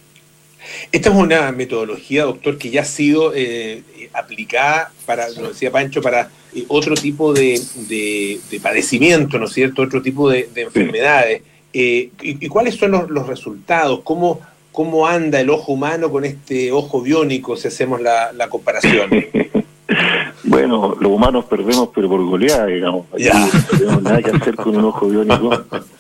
Esta 0.92 1.10
es 1.10 1.16
una 1.16 1.52
metodología, 1.52 2.24
doctor, 2.24 2.58
que 2.58 2.70
ya 2.70 2.82
ha 2.82 2.86
sido 2.86 3.34
eh, 3.36 3.84
aplicada 4.14 4.92
para, 5.06 5.30
lo 5.30 5.50
decía 5.50 5.72
Pancho, 5.72 6.02
para 6.02 6.30
eh, 6.54 6.66
otro 6.68 6.96
tipo 6.96 7.34
de, 7.34 8.40
padecimiento, 8.62 9.38
¿no 9.38 9.46
es 9.46 9.54
cierto? 9.54 9.84
Otro 9.84 10.02
tipo 10.02 10.30
de, 10.30 10.50
enfermedades. 10.56 11.42
Eh, 11.74 12.10
y, 12.22 12.48
cuáles 12.48 12.76
son 12.76 12.92
los, 12.92 13.28
resultados? 13.28 14.02
¿Cómo, 14.04 14.42
¿Cómo 14.72 15.08
anda 15.08 15.40
el 15.40 15.50
ojo 15.50 15.74
humano 15.74 16.10
con 16.12 16.26
este 16.26 16.72
ojo 16.72 17.02
biónico, 17.02 17.56
si 17.56 17.68
hacemos 17.68 18.02
la, 18.02 18.48
comparación? 18.50 19.10
bueno, 20.44 20.96
los 21.00 21.12
humanos 21.12 21.46
perdemos, 21.46 21.90
pero 21.94 22.10
por 22.10 22.24
goleada, 22.26 22.66
digamos. 22.66 23.06
No 23.12 23.78
tenemos 23.78 24.02
nada 24.02 24.22
que 24.22 24.32
hacer 24.32 24.56
con 24.56 24.76
un 24.76 24.86
ojo 24.86 25.08
biónico. 25.08 25.66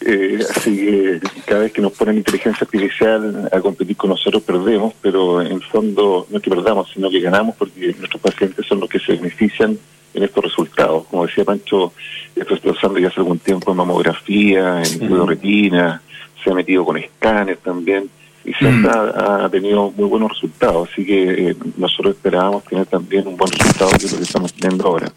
Eh, 0.00 0.38
así 0.50 0.76
que 0.76 1.20
cada 1.46 1.60
vez 1.62 1.72
que 1.72 1.80
nos 1.80 1.92
ponen 1.92 2.18
inteligencia 2.18 2.64
artificial 2.64 3.48
a 3.50 3.60
competir 3.60 3.96
con 3.96 4.10
nosotros 4.10 4.42
perdemos, 4.42 4.94
pero 5.00 5.40
en 5.40 5.52
el 5.52 5.62
fondo 5.62 6.26
no 6.30 6.36
es 6.36 6.42
que 6.42 6.50
perdamos, 6.50 6.90
sino 6.92 7.10
que 7.10 7.20
ganamos 7.20 7.56
porque 7.56 7.94
nuestros 7.98 8.20
pacientes 8.20 8.66
son 8.66 8.80
los 8.80 8.88
que 8.88 8.98
se 8.98 9.14
benefician 9.14 9.78
en 10.14 10.22
estos 10.22 10.44
resultados. 10.44 11.06
Como 11.06 11.26
decía 11.26 11.44
Pancho, 11.44 11.92
esto 12.34 12.54
está 12.54 12.70
usando 12.70 12.98
ya 12.98 13.08
hace 13.08 13.20
algún 13.20 13.38
tiempo 13.38 13.70
en 13.70 13.76
mamografía, 13.76 14.82
en 14.82 15.26
retina, 15.26 16.02
se 16.42 16.50
ha 16.50 16.54
metido 16.54 16.84
con 16.84 16.96
escáner 16.96 17.58
también 17.58 18.08
y 18.44 18.52
se 18.54 18.70
mm. 18.70 18.86
ha, 18.86 19.48
tenido 19.50 19.90
muy 19.90 20.08
buenos 20.08 20.30
resultados. 20.30 20.88
Así 20.92 21.04
que 21.04 21.50
eh, 21.50 21.56
nosotros 21.76 22.14
esperábamos 22.14 22.64
tener 22.64 22.86
también 22.86 23.26
un 23.26 23.36
buen 23.36 23.50
resultado 23.50 23.90
que 23.98 24.06
es 24.06 24.12
lo 24.12 24.18
que 24.18 24.24
estamos 24.24 24.52
teniendo 24.52 24.86
ahora. 24.86 25.12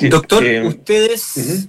Doctor, 0.00 0.44
eh, 0.44 0.66
ustedes, 0.66 1.68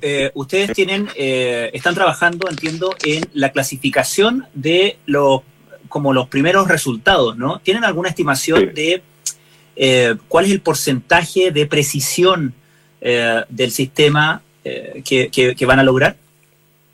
eh, 0.00 0.30
ustedes 0.34 0.72
tienen, 0.72 1.08
eh, 1.16 1.70
están 1.74 1.94
trabajando, 1.94 2.48
entiendo, 2.48 2.94
en 3.04 3.24
la 3.34 3.52
clasificación 3.52 4.46
de 4.54 4.96
los, 5.04 5.42
como 5.88 6.12
los 6.12 6.28
primeros 6.28 6.68
resultados, 6.68 7.36
¿no? 7.36 7.58
¿Tienen 7.58 7.84
alguna 7.84 8.08
estimación 8.08 8.72
de 8.74 9.02
cuál 10.28 10.44
es 10.46 10.50
el 10.50 10.60
porcentaje 10.60 11.50
de 11.50 11.66
precisión 11.66 12.54
del 13.00 13.70
sistema 13.70 14.42
que, 14.62 15.28
que, 15.30 15.66
van 15.66 15.80
a 15.80 15.82
lograr? 15.82 16.16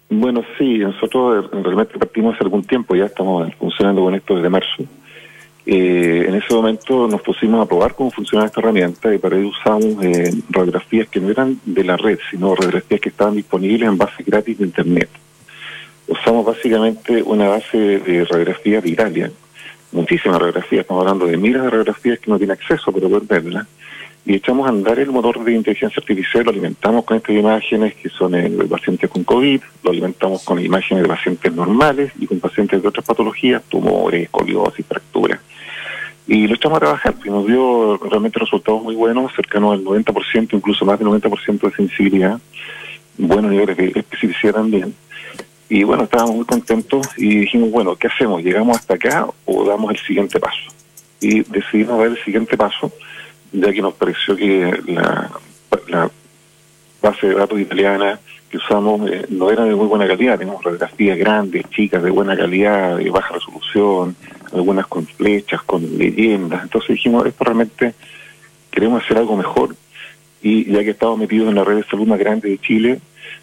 Bueno, 0.08 0.42
sí, 0.58 0.78
nosotros 0.78 1.50
realmente 1.52 1.98
partimos 1.98 2.34
hace 2.34 2.44
algún 2.44 2.64
tiempo, 2.64 2.96
ya 2.96 3.04
estamos 3.04 3.52
funcionando 3.56 4.02
con 4.02 4.14
esto 4.14 4.36
desde 4.36 4.48
marzo. 4.48 4.84
Eh, 5.70 6.24
en 6.26 6.34
ese 6.34 6.54
momento 6.54 7.06
nos 7.06 7.20
pusimos 7.20 7.60
a 7.60 7.68
probar 7.68 7.94
cómo 7.94 8.10
funcionaba 8.10 8.46
esta 8.46 8.60
herramienta 8.60 9.14
y 9.14 9.18
para 9.18 9.36
ello 9.36 9.48
usamos 9.48 10.02
eh, 10.02 10.32
radiografías 10.48 11.10
que 11.10 11.20
no 11.20 11.28
eran 11.28 11.60
de 11.62 11.84
la 11.84 11.98
red, 11.98 12.18
sino 12.30 12.54
radiografías 12.54 13.02
que 13.02 13.10
estaban 13.10 13.34
disponibles 13.34 13.86
en 13.86 13.98
base 13.98 14.22
gratis 14.26 14.56
de 14.56 14.64
Internet. 14.64 15.10
Usamos 16.06 16.46
básicamente 16.46 17.22
una 17.22 17.50
base 17.50 17.76
de 17.76 18.24
radiografía 18.24 18.80
de 18.80 18.88
Italia, 18.88 19.30
muchísimas 19.92 20.38
radiografías, 20.38 20.80
estamos 20.80 21.02
hablando 21.02 21.26
de 21.26 21.36
miles 21.36 21.60
de 21.60 21.68
radiografías 21.68 22.18
que 22.18 22.30
no 22.30 22.38
tienen 22.38 22.56
acceso, 22.56 22.90
pero 22.90 23.10
pueden 23.10 23.28
verlas, 23.28 23.66
y 24.28 24.34
echamos 24.34 24.66
a 24.66 24.68
andar 24.68 24.98
el 24.98 25.10
motor 25.10 25.42
de 25.42 25.54
inteligencia 25.54 26.00
artificial, 26.00 26.44
lo 26.44 26.50
alimentamos 26.50 27.04
con 27.06 27.16
estas 27.16 27.34
imágenes 27.34 27.94
que 27.94 28.10
son 28.10 28.32
de 28.32 28.66
pacientes 28.68 29.08
con 29.08 29.24
COVID, 29.24 29.60
lo 29.82 29.90
alimentamos 29.90 30.44
con 30.44 30.62
imágenes 30.62 31.02
de 31.02 31.08
pacientes 31.08 31.52
normales 31.52 32.12
y 32.20 32.26
con 32.26 32.38
pacientes 32.38 32.82
de 32.82 32.88
otras 32.88 33.06
patologías, 33.06 33.62
tumores, 33.64 34.24
escoliosis, 34.24 34.84
fracturas 34.84 35.40
y 36.28 36.46
lo 36.46 36.54
echamos 36.56 36.76
a 36.76 36.80
trabajar 36.80 37.14
y 37.24 37.30
nos 37.30 37.46
dio 37.46 37.96
realmente 37.96 38.38
resultados 38.38 38.82
muy 38.82 38.94
buenos, 38.94 39.32
cercanos 39.34 39.72
al 39.72 39.82
90%, 39.82 40.52
incluso 40.52 40.84
más 40.84 40.98
del 40.98 41.08
90% 41.08 41.60
de 41.60 41.70
sensibilidad, 41.74 42.38
buenos 43.16 43.50
niveles 43.50 43.78
de 43.78 43.86
especificidad 43.96 44.52
también. 44.52 44.94
Y 45.70 45.84
bueno, 45.84 46.04
estábamos 46.04 46.36
muy 46.36 46.44
contentos 46.44 47.08
y 47.16 47.38
dijimos, 47.38 47.70
bueno, 47.70 47.96
¿qué 47.96 48.08
hacemos? 48.08 48.42
¿Llegamos 48.42 48.76
hasta 48.76 48.94
acá 48.94 49.26
o 49.46 49.64
damos 49.64 49.90
el 49.90 49.98
siguiente 49.98 50.38
paso? 50.38 50.70
Y 51.18 51.40
decidimos 51.44 51.98
dar 51.98 52.08
el 52.08 52.22
siguiente 52.22 52.58
paso, 52.58 52.92
ya 53.52 53.72
que 53.72 53.82
nos 53.82 53.94
pareció 53.94 54.36
que 54.36 54.82
la, 54.86 56.10
base 57.00 57.28
de 57.28 57.34
datos 57.34 57.60
italiana 57.60 58.18
que 58.50 58.56
usamos 58.56 59.08
eh, 59.10 59.26
no 59.28 59.50
era 59.50 59.64
de 59.64 59.74
muy 59.74 59.86
buena 59.86 60.06
calidad, 60.06 60.38
tenemos 60.38 60.64
radiografías 60.64 61.18
grandes, 61.18 61.68
chicas, 61.70 62.02
de 62.02 62.10
buena 62.10 62.36
calidad, 62.36 62.96
de 62.96 63.10
baja 63.10 63.34
resolución, 63.34 64.16
algunas 64.52 64.86
con 64.86 65.06
flechas, 65.06 65.62
con 65.62 65.98
leyendas. 65.98 66.62
Entonces 66.62 66.90
dijimos, 66.96 67.26
esto 67.26 67.44
realmente 67.44 67.94
queremos 68.70 69.04
hacer 69.04 69.18
algo 69.18 69.36
mejor. 69.36 69.76
Y 70.40 70.72
ya 70.72 70.82
que 70.82 70.90
estamos 70.90 71.18
metidos 71.18 71.48
en 71.48 71.56
la 71.56 71.64
red 71.64 71.76
de 71.76 71.84
salud 71.84 72.06
más 72.06 72.18
grande 72.18 72.48
de 72.48 72.58
Chile, 72.58 73.00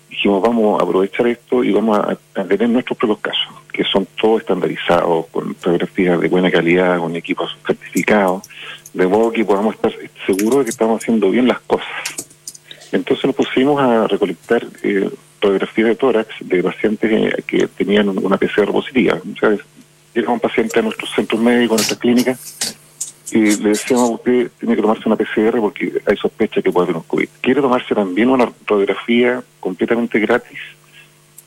dijimos, 0.10 0.42
vamos 0.42 0.80
a 0.80 0.84
aprovechar 0.84 1.28
esto 1.28 1.64
y 1.64 1.72
vamos 1.72 2.00
a, 2.00 2.44
tener 2.46 2.70
nuestros 2.70 2.98
propios 2.98 3.20
casos, 3.20 3.54
que 3.72 3.84
son 3.84 4.08
todos 4.20 4.42
estandarizados, 4.42 5.28
con 5.28 5.54
fotografías 5.56 6.20
de 6.20 6.30
buena 6.30 6.50
calidad, 6.50 7.00
con 7.00 7.16
equipos 7.16 7.56
certificados, 7.66 8.48
de 8.96 9.08
modo 9.08 9.32
que 9.32 9.44
podamos 9.44 9.76
estar 9.76 9.94
seguros 10.26 10.60
de 10.60 10.66
que 10.66 10.72
estamos 10.72 11.02
haciendo 11.02 11.30
bien 11.30 11.48
las 11.48 11.60
cosas. 11.62 11.88
Entonces 12.92 13.26
nos 13.26 13.36
pusimos 13.36 13.80
a 13.82 14.08
recolectar 14.08 14.66
eh, 14.84 15.10
fotografías 15.40 15.90
de 15.90 15.96
tórax 15.96 16.30
de 16.40 16.64
pacientes 16.64 17.12
eh, 17.12 17.44
que 17.46 17.68
tenían 17.68 18.10
una 18.10 18.38
PCR 18.38 18.72
positiva. 18.72 19.20
O 19.22 20.32
un 20.32 20.40
paciente 20.40 20.80
a 20.80 20.82
nuestros 20.82 21.12
centros 21.14 21.42
médicos, 21.42 21.76
a 21.76 21.80
nuestra 21.80 22.00
clínica, 22.00 22.38
y 23.32 23.58
le 23.58 23.70
decíamos, 23.70 24.12
usted 24.12 24.50
tiene 24.60 24.76
que 24.76 24.82
tomarse 24.82 25.04
una 25.08 25.18
PCR 25.18 25.60
porque 25.60 25.92
hay 26.06 26.16
sospecha 26.16 26.62
que 26.62 26.72
puede 26.72 26.88
tener 26.88 26.98
un 26.98 27.08
COVID. 27.08 27.28
Quiere 27.42 27.62
tomarse 27.62 27.94
también 27.94 28.30
una 28.30 28.50
radiografía 28.66 29.44
completamente 29.60 30.20
gratis. 30.20 30.60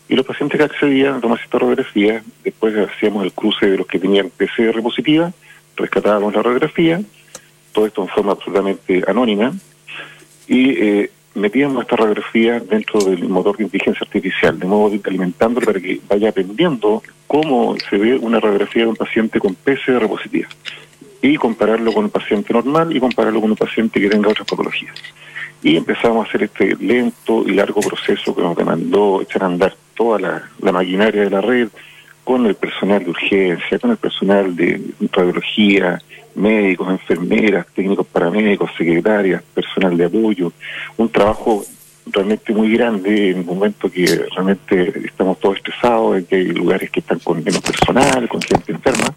Y 0.06 0.16
los 0.16 0.26
pacientes 0.26 0.58
que 0.58 0.64
accedían 0.64 1.14
a 1.14 1.20
tomarse 1.20 1.44
esta 1.44 1.58
radiografía, 1.58 2.22
después 2.44 2.74
hacíamos 2.76 3.24
el 3.24 3.32
cruce 3.32 3.70
de 3.70 3.78
los 3.78 3.86
que 3.86 3.98
tenían 3.98 4.30
PCR 4.30 4.82
positiva, 4.82 5.32
rescatábamos 5.76 6.34
la 6.34 6.42
radiografía, 6.42 7.00
todo 7.72 7.86
esto 7.86 8.02
en 8.02 8.08
forma 8.08 8.32
absolutamente 8.32 9.02
anónima, 9.06 9.52
y 10.46 10.70
eh, 10.70 11.10
metíamos 11.34 11.82
esta 11.82 11.96
radiografía 11.96 12.60
dentro 12.60 13.00
del 13.00 13.28
motor 13.28 13.56
de 13.56 13.64
inteligencia 13.64 14.04
artificial, 14.04 14.58
de 14.58 14.66
modo 14.66 14.90
de 14.90 15.00
alimentándolo 15.04 15.66
para 15.66 15.80
que 15.80 16.00
vaya 16.08 16.30
aprendiendo 16.30 17.02
cómo 17.26 17.76
se 17.88 17.96
ve 17.96 18.16
una 18.16 18.40
radiografía 18.40 18.82
de 18.82 18.88
un 18.88 18.96
paciente 18.96 19.38
con 19.38 19.54
PCR 19.54 20.06
positiva. 20.08 20.48
y 21.20 21.36
compararlo 21.36 21.92
con 21.92 22.04
un 22.04 22.10
paciente 22.10 22.52
normal 22.52 22.96
y 22.96 23.00
compararlo 23.00 23.40
con 23.40 23.50
un 23.50 23.56
paciente 23.56 24.00
que 24.00 24.08
tenga 24.08 24.28
otras 24.28 24.46
patologías. 24.46 24.94
Y 25.64 25.76
empezamos 25.76 26.24
a 26.24 26.28
hacer 26.28 26.44
este 26.44 26.76
lento 26.76 27.42
y 27.44 27.54
largo 27.54 27.80
proceso 27.80 28.36
que 28.36 28.42
nos 28.42 28.56
demandó 28.56 29.20
echar 29.20 29.42
a 29.42 29.46
andar 29.46 29.74
toda 29.96 30.20
la, 30.60 30.72
maquinaria 30.72 31.22
de 31.22 31.30
la 31.30 31.40
red 31.40 31.68
con 32.28 32.44
el 32.44 32.56
personal 32.56 33.02
de 33.02 33.08
urgencia, 33.08 33.78
con 33.78 33.90
el 33.90 33.96
personal 33.96 34.54
de 34.54 34.78
radiología, 35.10 35.98
médicos, 36.34 36.90
enfermeras, 36.90 37.66
técnicos 37.68 38.06
paramédicos, 38.06 38.70
secretarias, 38.76 39.42
personal 39.54 39.96
de 39.96 40.04
apoyo, 40.04 40.52
un 40.98 41.08
trabajo 41.08 41.64
realmente 42.04 42.52
muy 42.52 42.70
grande 42.74 43.30
en 43.30 43.38
un 43.38 43.46
momento 43.46 43.90
que 43.90 44.04
realmente 44.34 45.06
estamos 45.06 45.40
todos 45.40 45.56
estresados, 45.56 46.18
en 46.18 46.26
que 46.26 46.36
hay 46.36 46.44
lugares 46.48 46.90
que 46.90 47.00
están 47.00 47.18
con 47.20 47.42
menos 47.42 47.62
personal, 47.62 48.28
con 48.28 48.42
gente 48.42 48.72
enferma, 48.72 49.14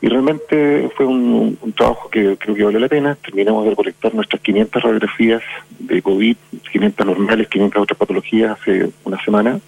y 0.00 0.08
realmente 0.08 0.90
fue 0.96 1.06
un, 1.06 1.56
trabajo 1.76 2.10
que 2.10 2.36
creo 2.36 2.56
que 2.56 2.64
vale 2.64 2.80
la 2.80 2.88
pena. 2.88 3.14
Terminamos 3.14 3.62
de 3.62 3.70
recolectar 3.70 4.12
nuestras 4.12 4.42
500 4.42 4.82
radiografías 4.82 5.42
de 5.78 6.02
COVID, 6.02 6.36
500 6.72 7.06
normales, 7.06 7.46
500 7.46 7.80
otras 7.80 7.96
patologías 7.96 8.58
hace 8.58 8.90
una 9.04 9.22
semana. 9.24 9.60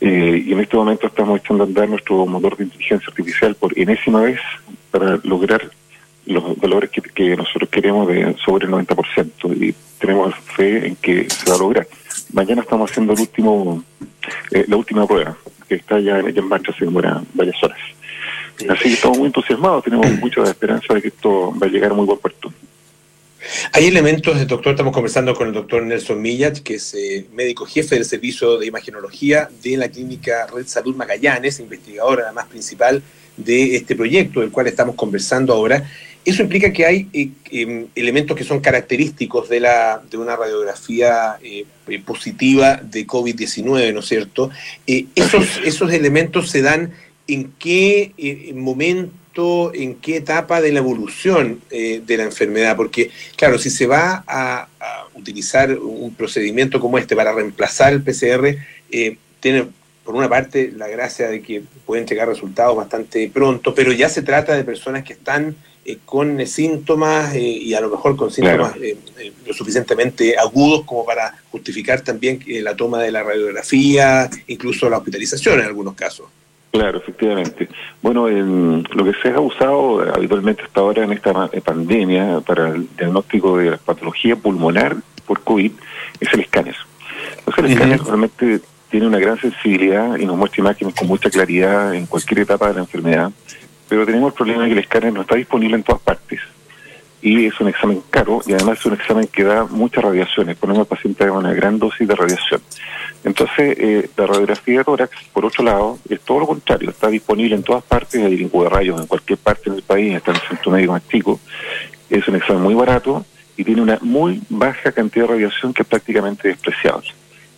Eh, 0.00 0.44
y 0.46 0.52
en 0.52 0.60
este 0.60 0.76
momento 0.76 1.06
estamos 1.06 1.40
echando 1.40 1.64
a 1.64 1.66
andar 1.66 1.88
nuestro 1.88 2.24
motor 2.26 2.56
de 2.56 2.64
inteligencia 2.64 3.08
artificial 3.08 3.54
por 3.56 3.76
enésima 3.78 4.20
vez 4.20 4.40
para 4.90 5.18
lograr 5.24 5.70
los 6.26 6.56
valores 6.58 6.90
que, 6.90 7.36
nosotros 7.36 7.68
queremos 7.70 8.06
de 8.06 8.36
sobre 8.44 8.66
el 8.66 8.72
90% 8.72 9.56
y 9.60 9.74
tenemos 9.98 10.34
fe 10.56 10.86
en 10.86 10.96
que 10.96 11.28
se 11.28 11.50
va 11.50 11.56
a 11.56 11.58
lograr. 11.58 11.86
Mañana 12.32 12.62
estamos 12.62 12.90
haciendo 12.90 13.14
el 13.14 13.20
último, 13.20 13.82
eh, 14.50 14.64
la 14.68 14.76
última 14.76 15.06
prueba, 15.06 15.36
que 15.68 15.76
está 15.76 15.98
ya 15.98 16.18
en, 16.18 16.36
en 16.36 16.48
marcha, 16.48 16.72
se 16.78 16.84
demora 16.84 17.22
varias 17.34 17.60
horas. 17.62 17.78
Así 18.68 18.84
que 18.84 18.94
estamos 18.94 19.18
muy 19.18 19.26
entusiasmados, 19.28 19.84
tenemos 19.84 20.10
mucha 20.20 20.42
esperanza 20.44 20.92
de 20.94 21.02
que 21.02 21.08
esto 21.08 21.54
va 21.60 21.66
a 21.66 21.70
llegar 21.70 21.92
a 21.92 21.94
muy 21.94 22.06
buen 22.06 22.18
puerto. 22.18 22.52
Hay 23.72 23.86
elementos, 23.86 24.46
doctor, 24.46 24.72
estamos 24.72 24.92
conversando 24.92 25.34
con 25.34 25.48
el 25.48 25.54
doctor 25.54 25.82
Nelson 25.82 26.20
Millat, 26.20 26.58
que 26.58 26.74
es 26.74 26.94
eh, 26.94 27.26
médico 27.32 27.66
jefe 27.66 27.94
del 27.94 28.04
servicio 28.04 28.58
de 28.58 28.66
imagenología 28.66 29.48
de 29.62 29.76
la 29.76 29.88
clínica 29.88 30.46
Red 30.46 30.66
Salud 30.66 30.96
Magallanes, 30.96 31.60
investigador 31.60 32.22
además 32.22 32.46
principal 32.46 33.02
de 33.36 33.76
este 33.76 33.94
proyecto 33.94 34.40
del 34.40 34.50
cual 34.50 34.66
estamos 34.66 34.96
conversando 34.96 35.52
ahora. 35.52 35.88
Eso 36.24 36.42
implica 36.42 36.72
que 36.72 36.84
hay 36.84 37.08
eh, 37.12 37.30
em, 37.50 37.86
elementos 37.94 38.36
que 38.36 38.44
son 38.44 38.60
característicos 38.60 39.48
de, 39.48 39.60
la, 39.60 40.02
de 40.10 40.16
una 40.16 40.36
radiografía 40.36 41.38
eh, 41.42 41.64
positiva 42.04 42.76
de 42.82 43.06
COVID-19, 43.06 43.94
¿no 43.94 44.00
es 44.00 44.06
cierto? 44.06 44.50
esos, 44.86 45.60
esos 45.64 45.92
elementos 45.92 46.50
se 46.50 46.60
dan 46.60 46.92
en 47.28 47.52
qué 47.58 48.12
eh, 48.18 48.52
en 49.72 49.94
qué 49.96 50.16
etapa 50.16 50.60
de 50.60 50.72
la 50.72 50.80
evolución 50.80 51.60
eh, 51.70 52.02
de 52.04 52.16
la 52.16 52.24
enfermedad, 52.24 52.76
porque 52.76 53.10
claro, 53.36 53.56
si 53.58 53.70
se 53.70 53.86
va 53.86 54.24
a, 54.26 54.68
utilizar 55.14 55.76
un 55.76 56.14
procedimiento 56.14 56.78
como 56.78 56.96
este 56.96 57.16
para 57.16 57.32
reemplazar 57.32 57.92
el 57.92 58.02
PCR, 58.02 58.56
eh, 58.92 59.16
tiene 59.40 59.66
por 60.04 60.14
una 60.14 60.28
parte 60.28 60.72
la 60.76 60.86
gracia 60.86 61.28
de 61.28 61.42
que 61.42 61.62
pueden 61.84 62.06
llegar 62.06 62.28
resultados 62.28 62.76
bastante 62.76 63.28
pronto, 63.28 63.74
pero 63.74 63.92
ya 63.92 64.08
se 64.08 64.22
trata 64.22 64.56
de 64.56 64.62
personas 64.62 65.02
que 65.02 65.14
están 65.14 65.56
con 66.04 66.46
síntomas 66.46 67.34
y 67.34 67.74
a 67.74 67.80
lo 67.80 67.88
mejor 67.88 68.14
con 68.16 68.30
síntomas 68.30 68.74
lo 69.46 69.54
suficientemente 69.54 70.36
agudos 70.38 70.84
como 70.84 71.04
para 71.04 71.34
justificar 71.50 72.02
también 72.02 72.40
la 72.46 72.76
toma 72.76 73.02
de 73.02 73.10
la 73.10 73.22
radiografía, 73.22 74.30
incluso 74.46 74.88
la 74.88 74.98
hospitalización 74.98 75.60
en 75.60 75.66
algunos 75.66 75.94
casos. 75.94 76.26
Claro, 76.70 76.98
efectivamente. 76.98 77.68
Bueno, 78.02 78.28
lo 78.28 79.04
que 79.04 79.12
se 79.22 79.30
ha 79.30 79.40
usado 79.40 80.02
habitualmente 80.14 80.62
hasta 80.62 80.80
ahora 80.80 81.04
en 81.04 81.12
esta 81.12 81.32
pandemia 81.64 82.40
para 82.40 82.68
el 82.68 82.88
diagnóstico 82.96 83.56
de 83.56 83.70
la 83.72 83.76
patología 83.78 84.36
pulmonar 84.36 84.96
por 85.26 85.40
COVID 85.40 85.72
es 86.20 86.32
el 86.32 86.40
escáner. 86.40 86.76
Entonces 87.38 87.64
el 87.64 87.70
escáner 87.72 88.00
realmente 88.02 88.60
tiene 88.90 89.06
una 89.06 89.18
gran 89.18 89.38
sensibilidad 89.40 90.16
y 90.16 90.26
nos 90.26 90.36
muestra 90.36 90.60
imágenes 90.60 90.94
con 90.94 91.08
mucha 91.08 91.30
claridad 91.30 91.94
en 91.94 92.06
cualquier 92.06 92.40
etapa 92.40 92.68
de 92.68 92.74
la 92.74 92.80
enfermedad, 92.80 93.30
pero 93.88 94.06
tenemos 94.06 94.32
el 94.32 94.36
problema 94.36 94.62
de 94.62 94.68
que 94.68 94.72
el 94.74 94.78
escáner 94.78 95.12
no 95.12 95.22
está 95.22 95.36
disponible 95.36 95.76
en 95.76 95.82
todas 95.82 96.02
partes 96.02 96.40
y 97.20 97.46
es 97.46 97.60
un 97.60 97.68
examen 97.68 98.02
caro 98.10 98.40
y 98.46 98.52
además 98.52 98.78
es 98.78 98.86
un 98.86 98.94
examen 98.94 99.26
que 99.26 99.44
da 99.44 99.64
muchas 99.64 100.04
radiaciones, 100.04 100.56
ponemos 100.56 100.80
al 100.80 100.86
paciente 100.86 101.28
una 101.30 101.52
gran 101.52 101.78
dosis 101.78 102.06
de 102.06 102.14
radiación. 102.14 102.60
Entonces, 103.24 103.76
eh, 103.78 104.08
la 104.16 104.26
radiografía 104.26 104.78
de 104.78 104.84
tórax, 104.84 105.16
por 105.32 105.44
otro 105.44 105.64
lado, 105.64 105.98
es 106.08 106.20
todo 106.20 106.40
lo 106.40 106.46
contrario, 106.46 106.90
está 106.90 107.08
disponible 107.08 107.54
en 107.54 107.62
todas 107.62 107.82
partes, 107.82 108.22
hay 108.22 108.36
de 108.36 108.68
rayos 108.68 109.00
en 109.00 109.06
cualquier 109.06 109.38
parte 109.38 109.70
del 109.70 109.82
país, 109.82 110.14
está 110.14 110.30
en 110.30 110.36
el 110.36 110.42
centro 110.48 110.70
médico 110.70 110.92
más 110.92 111.08
chico, 111.08 111.40
es 112.08 112.26
un 112.28 112.36
examen 112.36 112.62
muy 112.62 112.74
barato 112.74 113.24
y 113.56 113.64
tiene 113.64 113.82
una 113.82 113.98
muy 114.02 114.40
baja 114.48 114.92
cantidad 114.92 115.26
de 115.26 115.32
radiación 115.34 115.74
que 115.74 115.82
es 115.82 115.88
prácticamente 115.88 116.48
despreciable. 116.48 117.08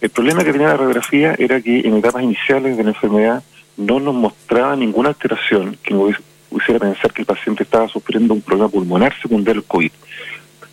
El 0.01 0.09
problema 0.09 0.43
que 0.43 0.53
tenía 0.53 0.69
la 0.69 0.77
radiografía 0.77 1.35
era 1.39 1.61
que 1.61 1.81
en 1.81 1.95
etapas 1.97 2.23
iniciales 2.23 2.77
de 2.77 2.83
la 2.83 2.91
enfermedad 2.91 3.43
no 3.77 4.01
nos 4.01 4.15
mostraba 4.15 4.75
ninguna 4.75 5.11
alteración 5.11 5.77
que 5.83 5.93
nos 5.93 6.17
pusiera 6.49 6.81
pensar 6.81 7.13
que 7.13 7.23
el 7.23 7.27
paciente 7.27 7.65
estaba 7.65 7.87
sufriendo 7.89 8.33
un 8.33 8.41
problema 8.41 8.69
pulmonar 8.69 9.15
secundario 9.21 9.61
al 9.61 9.67
COVID. 9.67 9.93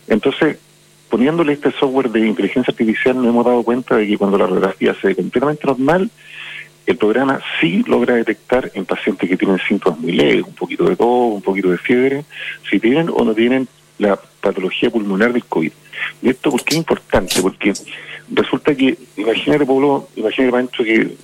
Entonces, 0.08 0.58
poniéndole 1.08 1.54
este 1.54 1.72
software 1.72 2.10
de 2.10 2.26
inteligencia 2.26 2.70
artificial 2.70 3.16
nos 3.16 3.26
hemos 3.26 3.44
dado 3.44 3.62
cuenta 3.62 3.96
de 3.96 4.06
que 4.06 4.18
cuando 4.18 4.38
la 4.38 4.46
radiografía 4.46 4.94
se 5.00 5.08
ve 5.08 5.16
completamente 5.16 5.66
normal, 5.66 6.10
el 6.86 6.96
programa 6.96 7.40
sí 7.60 7.84
logra 7.86 8.14
detectar 8.14 8.70
en 8.74 8.86
pacientes 8.86 9.28
que 9.28 9.36
tienen 9.36 9.58
síntomas 9.68 10.00
muy 10.00 10.12
leves, 10.12 10.44
un 10.44 10.54
poquito 10.54 10.84
de 10.84 10.96
tos, 10.96 11.34
un 11.34 11.42
poquito 11.42 11.70
de 11.70 11.78
fiebre, 11.78 12.24
si 12.70 12.80
tienen 12.80 13.10
o 13.10 13.24
no 13.24 13.34
tienen 13.34 13.68
la 13.98 14.18
patología 14.40 14.90
pulmonar 14.90 15.32
del 15.32 15.44
COVID. 15.44 15.72
¿Y 16.22 16.30
esto 16.30 16.50
por 16.50 16.64
qué 16.64 16.74
es 16.74 16.78
importante? 16.78 17.42
Porque 17.42 17.74
resulta 18.30 18.74
que, 18.74 18.96
imagínate, 19.16 19.66
Pablo, 19.66 20.08
imagínate, 20.16 20.52
Pancho, 20.52 20.84
que 20.84 21.16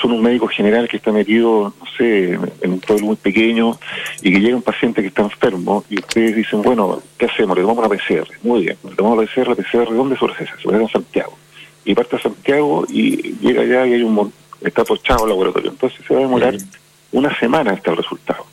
son 0.00 0.12
un 0.12 0.22
médico 0.22 0.46
general 0.48 0.88
que 0.88 0.96
está 0.96 1.12
metido, 1.12 1.74
no 1.78 1.86
sé, 1.96 2.32
en 2.34 2.72
un 2.72 2.80
pueblo 2.80 3.06
muy 3.06 3.16
pequeño 3.16 3.78
y 4.22 4.32
que 4.32 4.40
llega 4.40 4.56
un 4.56 4.62
paciente 4.62 5.02
que 5.02 5.08
está 5.08 5.22
enfermo 5.22 5.84
y 5.90 5.98
ustedes 5.98 6.36
dicen, 6.36 6.62
bueno, 6.62 7.02
¿qué 7.18 7.26
hacemos? 7.26 7.56
Le 7.56 7.62
tomamos 7.62 7.86
una 7.86 7.96
PCR. 7.96 8.28
Muy 8.42 8.62
bien, 8.62 8.76
le 8.88 8.94
tomamos 8.94 9.18
la 9.18 9.26
PCR, 9.26 9.48
la 9.48 9.54
PCR, 9.54 9.94
¿dónde 9.94 10.16
se 10.16 10.24
procesa? 10.24 10.52
Se 10.62 10.68
en 10.68 10.88
Santiago. 10.88 11.36
Y 11.84 11.94
parte 11.94 12.16
a 12.16 12.20
Santiago 12.20 12.84
y 12.88 13.34
llega 13.40 13.62
allá 13.62 13.86
y 13.86 13.94
hay 13.94 14.02
un 14.02 14.32
está 14.60 14.84
tochado 14.84 15.24
el 15.24 15.30
laboratorio. 15.30 15.70
Entonces 15.70 16.00
se 16.06 16.14
va 16.14 16.20
a 16.20 16.22
demorar 16.22 16.54
una 17.12 17.38
semana 17.38 17.72
hasta 17.72 17.90
el 17.90 17.96
resultado. 17.98 18.46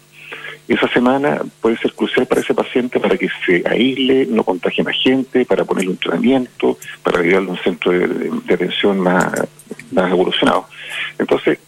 Esa 0.67 0.87
semana 0.89 1.41
puede 1.59 1.77
ser 1.77 1.93
crucial 1.93 2.25
para 2.25 2.39
ese 2.39 2.53
paciente 2.53 2.99
para 2.99 3.17
que 3.17 3.27
se 3.45 3.63
aísle, 3.67 4.27
no 4.27 4.43
contagie 4.43 4.83
más 4.83 4.95
gente, 4.95 5.45
para 5.45 5.65
ponerle 5.65 5.91
un 5.91 5.97
tratamiento, 5.97 6.77
para 7.03 7.21
llevarle 7.21 7.49
a 7.49 7.51
un 7.51 7.57
centro 7.57 7.91
de, 7.91 8.53
atención 8.53 8.99
más, 8.99 9.33
más 9.91 10.09
evolucionado. 10.09 10.67
Entonces, 11.19 11.59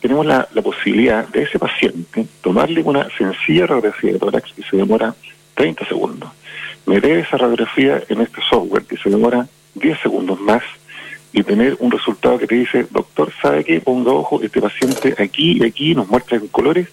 tenemos 0.00 0.26
la, 0.26 0.46
posibilidad 0.62 1.26
de 1.28 1.42
ese 1.42 1.58
paciente 1.58 2.26
tomarle 2.42 2.82
una 2.82 3.08
sencilla 3.16 3.66
radiografía 3.66 4.12
de 4.12 4.18
tórax 4.18 4.52
que 4.52 4.62
se 4.62 4.76
demora 4.76 5.14
30 5.54 5.86
segundos, 5.86 6.30
meter 6.86 7.18
esa 7.18 7.38
radiografía 7.38 8.02
en 8.08 8.20
este 8.20 8.40
software 8.48 8.84
que 8.84 8.96
se 8.98 9.08
demora 9.08 9.48
10 9.74 9.98
segundos 10.00 10.38
más 10.40 10.62
y 11.32 11.42
tener 11.42 11.76
un 11.80 11.90
resultado 11.90 12.38
que 12.38 12.46
te 12.46 12.54
dice, 12.54 12.86
doctor, 12.90 13.32
¿sabe 13.40 13.64
qué? 13.64 13.80
Ponga 13.80 14.12
ojo, 14.12 14.40
este 14.42 14.60
paciente 14.60 15.14
aquí 15.18 15.58
y 15.60 15.64
aquí 15.64 15.94
nos 15.94 16.08
muestra 16.08 16.36
en 16.36 16.48
colores 16.48 16.88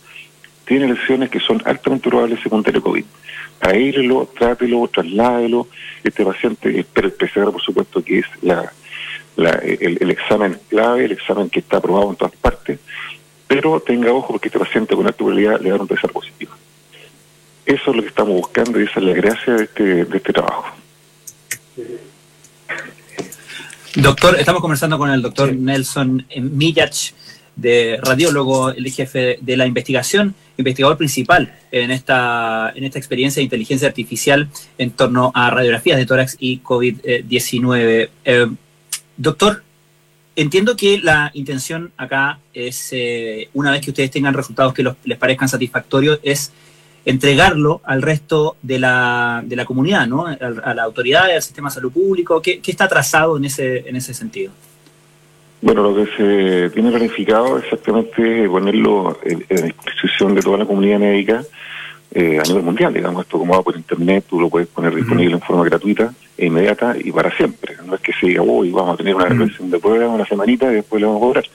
tiene 0.66 0.88
lesiones 0.88 1.30
que 1.30 1.40
son 1.40 1.62
altamente 1.66 2.10
probables 2.10 2.40
secundarias 2.42 2.84
COVID. 2.84 3.06
Aírelo, 3.62 4.30
trátelo, 4.38 4.88
trasládelo. 4.88 5.68
Este 6.04 6.26
paciente 6.26 6.80
espera 6.80 7.08
el 7.08 7.14
PCR, 7.14 7.52
por 7.52 7.62
supuesto, 7.62 8.04
que 8.04 8.20
es 8.20 8.26
la, 8.42 8.72
el, 9.38 10.12
examen 10.12 10.60
clave, 10.70 11.06
el 11.06 11.12
examen 11.14 11.50
que 11.50 11.60
está 11.60 11.78
aprobado 11.78 12.10
en 12.10 12.16
todas 12.16 12.36
partes, 12.36 12.80
pero 13.48 13.80
tenga 13.80 14.12
ojo 14.12 14.34
porque 14.34 14.48
este 14.48 14.60
paciente 14.60 14.96
con 14.96 15.06
alta 15.06 15.18
probabilidad 15.18 15.62
le 15.62 15.70
da 15.70 15.76
un 15.78 15.88
PCR 15.88 16.12
positivo. 16.12 16.54
Eso 17.66 17.92
es 17.92 17.96
lo 17.96 18.02
que 18.02 18.10
estamos 18.10 18.36
buscando 18.36 18.80
y 18.80 18.84
esa 18.84 19.00
es 19.00 19.06
la 19.06 19.14
gracia 19.14 19.54
de 19.54 19.64
este, 19.64 20.06
de 20.06 20.18
este 20.18 20.34
trabajo. 20.34 20.76
Doctor, 23.96 24.38
estamos 24.38 24.62
conversando 24.62 24.98
con 24.98 25.10
el 25.10 25.22
doctor 25.22 25.56
Nelson 25.56 26.26
Millach 26.38 27.14
de 27.56 28.00
radiólogo, 28.02 28.70
el 28.70 28.92
jefe 28.92 29.38
de 29.42 29.58
la 29.58 29.66
investigación, 29.66 30.36
investigador 30.58 30.98
principal 30.98 31.54
en 31.72 31.92
esta, 31.92 32.72
en 32.76 32.84
esta 32.84 33.00
experiencia 33.00 33.40
de 33.40 33.46
inteligencia 33.46 33.88
artificial 33.88 34.50
en 34.78 34.92
torno 34.92 35.32
a 35.34 35.50
radiografías 35.50 35.98
de 35.98 36.06
tórax 36.06 36.38
y 36.40 36.60
COVID-19. 36.62 38.10
Eh, 38.26 38.48
doctor, 39.18 39.64
entiendo 40.36 40.76
que 40.76 41.00
la 41.00 41.32
intención 41.34 41.92
acá 41.98 42.40
es, 42.54 42.90
eh, 42.92 43.50
una 43.54 43.72
vez 43.72 43.82
que 43.82 43.92
ustedes 43.92 44.12
tengan 44.12 44.34
resultados 44.34 44.74
que 44.74 44.86
les 45.04 45.18
parezcan 45.18 45.50
satisfactorios, 45.50 46.20
es 46.24 46.52
entregarlo 47.06 47.82
al 47.84 48.02
resto 48.02 48.58
de 48.62 48.80
la, 48.80 49.44
de 49.46 49.56
la 49.56 49.66
comunidad, 49.66 50.08
¿no? 50.08 50.26
A, 50.26 50.74
la 50.74 50.84
autoridad, 50.84 51.30
al 51.30 51.42
sistema 51.42 51.70
de 51.70 51.76
salud 51.76 51.92
público. 51.92 52.42
¿Qué, 52.42 52.60
¿Qué, 52.60 52.72
está 52.72 52.88
trazado 52.88 53.38
en 53.38 53.46
ese, 53.46 53.88
en 53.88 53.96
ese 53.96 54.14
sentido? 54.14 54.52
Bueno, 55.66 55.82
lo 55.82 55.96
que 55.96 56.06
se 56.16 56.70
tiene 56.70 56.92
planificado 56.92 57.58
exactamente 57.58 58.48
ponerlo 58.48 59.18
en, 59.24 59.40
disposición 59.50 60.36
de 60.36 60.44
toda 60.44 60.60
la 60.60 60.66
comunidad 60.68 61.00
médica 61.00 61.44
eh, 62.12 62.38
a 62.40 62.44
nivel 62.48 62.62
mundial, 62.62 62.94
digamos, 62.94 63.24
esto 63.24 63.40
como 63.40 63.56
va 63.56 63.64
por 63.64 63.76
internet, 63.76 64.26
tú 64.30 64.40
lo 64.40 64.48
puedes 64.48 64.68
poner 64.68 64.94
disponible 64.94 65.34
en 65.34 65.42
forma 65.42 65.66
gratuita 65.66 66.14
e 66.38 66.46
inmediata 66.46 66.96
y 67.04 67.12
para 67.12 67.36
siempre. 67.36 67.78
No 67.84 67.96
es 67.96 68.02
que 68.02 68.14
se 68.14 68.28
diga, 68.28 68.44
uy, 68.44 68.70
vamos 68.70 68.94
a 68.94 68.98
tener 68.98 69.16
una 69.16 69.26
represión 69.26 69.72
de 69.72 69.80
prueba 69.80 70.08
una 70.08 70.28
semanita 70.28 70.72
y 70.72 70.76
después 70.76 71.02
le 71.02 71.08
vamos 71.08 71.24
a 71.24 71.26
cobrar. 71.26 71.46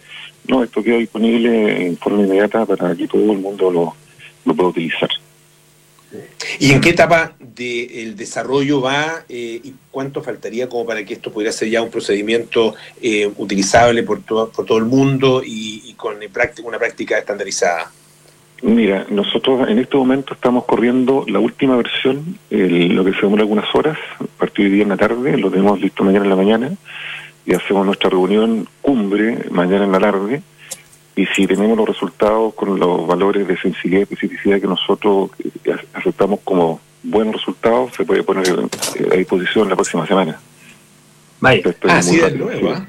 No, 0.48 0.64
esto 0.64 0.82
queda 0.82 0.96
disponible 0.96 1.86
en 1.86 1.96
forma 1.96 2.22
inmediata 2.22 2.66
para 2.66 2.96
que 2.96 3.06
todo 3.06 3.30
el 3.30 3.38
mundo 3.38 3.70
lo, 3.70 3.94
lo 4.44 4.54
pueda 4.56 4.70
utilizar. 4.70 5.11
¿Y 6.58 6.72
en 6.72 6.80
qué 6.80 6.90
etapa 6.90 7.32
del 7.38 8.16
desarrollo 8.16 8.80
va 8.80 9.22
eh, 9.28 9.61
y 9.62 9.74
cuánto 9.90 10.22
faltaría 10.22 10.68
como 10.68 10.84
para 10.84 11.04
que 11.04 11.14
esto 11.14 11.32
pudiera 11.32 11.52
ser 11.52 11.68
ya 11.68 11.82
un 11.82 11.90
procedimiento 11.90 12.74
eh, 13.00 13.30
utilizable 13.36 14.02
por, 14.02 14.22
todo 14.22 14.50
por 14.50 14.66
todo 14.66 14.78
el 14.78 14.84
mundo 14.84 15.42
y, 15.44 15.94
con 15.96 16.16
una 16.64 16.78
práctica 16.78 17.18
estandarizada? 17.18 17.90
Mira, 18.62 19.06
nosotros 19.08 19.68
en 19.68 19.78
este 19.78 19.96
momento 19.96 20.34
estamos 20.34 20.64
corriendo 20.64 21.24
la 21.28 21.38
última 21.38 21.76
versión, 21.76 22.38
lo 22.50 23.04
que 23.04 23.12
se 23.12 23.20
demora 23.22 23.42
algunas 23.42 23.74
horas, 23.74 23.98
a 24.18 24.24
partir 24.38 24.66
de 24.66 24.74
día 24.74 24.82
en 24.82 24.90
la 24.90 24.96
tarde, 24.96 25.36
lo 25.36 25.50
tenemos 25.50 25.80
listo 25.80 26.04
mañana 26.04 26.24
en 26.24 26.30
la 26.30 26.36
mañana. 26.36 26.72
Y 27.46 27.54
hacemos 27.54 27.86
nuestra 27.86 28.11
reunión 28.11 28.68
cumbre 28.82 29.46
mañana 29.50 29.84
en 29.84 29.92
la 29.92 29.98
tarde 29.98 30.42
y 31.20 31.26
si 31.26 31.46
tenemos 31.46 31.76
los 31.76 31.86
resultados 31.86 32.54
con 32.54 32.80
los 32.80 33.06
valores 33.06 33.46
de 33.46 33.54
sensibilidad 33.58 34.00
y 34.08 34.14
especificidad 34.14 34.58
que 34.58 34.66
nosotros 34.66 35.30
eh, 35.38 35.76
aceptamos 35.92 36.40
como 36.42 36.80
buenos 37.02 37.34
resultados, 37.34 37.94
se 37.94 38.06
puede 38.06 38.22
poner 38.22 38.48
a 38.48 39.16
disposición 39.16 39.68
la 39.68 39.76
próxima 39.76 40.06
semana. 40.06 40.40
Ah, 41.42 42.00
sí, 42.00 42.20
¿ah? 42.22 42.86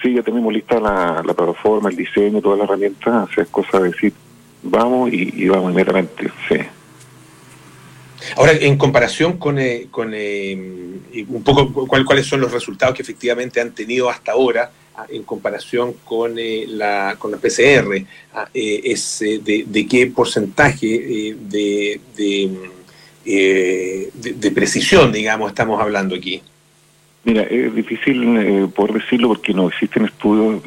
Sí, 0.00 0.14
ya 0.14 0.22
tenemos 0.22 0.52
lista 0.52 0.78
la, 0.78 1.22
plataforma, 1.24 1.90
el 1.90 1.96
diseño, 1.96 2.40
todas 2.40 2.60
las 2.60 2.68
herramientas, 2.68 3.28
es 3.36 3.48
cosa 3.48 3.80
de 3.80 3.90
decir, 3.90 4.12
vamos 4.62 5.12
y, 5.12 5.48
vamos 5.48 5.72
inmediatamente, 5.72 6.30
sí. 6.48 6.56
Ahora, 8.36 8.52
en 8.52 8.78
comparación 8.78 9.38
con, 9.38 9.58
eh, 9.58 9.88
con 9.90 10.12
eh, 10.14 10.54
un 11.26 11.42
poco 11.42 11.88
cuáles 11.88 12.26
son 12.26 12.42
los 12.42 12.52
resultados 12.52 12.94
que 12.94 13.02
efectivamente 13.02 13.60
han 13.60 13.72
tenido 13.72 14.08
hasta 14.08 14.32
ahora, 14.32 14.70
en 15.08 15.22
comparación 15.22 15.94
con, 16.04 16.38
eh, 16.38 16.64
la, 16.68 17.16
con 17.18 17.30
la 17.30 17.38
PCR, 17.38 17.94
eh, 17.94 18.80
es 18.84 19.22
eh, 19.22 19.40
de, 19.42 19.86
qué 19.86 20.06
porcentaje 20.08 21.34
de, 21.40 22.00
de, 23.24 24.50
precisión, 24.54 25.12
digamos, 25.12 25.50
estamos 25.50 25.80
hablando 25.80 26.14
aquí. 26.14 26.42
Mira, 27.22 27.42
es 27.42 27.74
difícil 27.74 28.68
poder 28.74 28.94
decirlo 28.94 29.28
porque 29.28 29.52
no 29.52 29.68
existen 29.68 30.06
estudios 30.06 30.62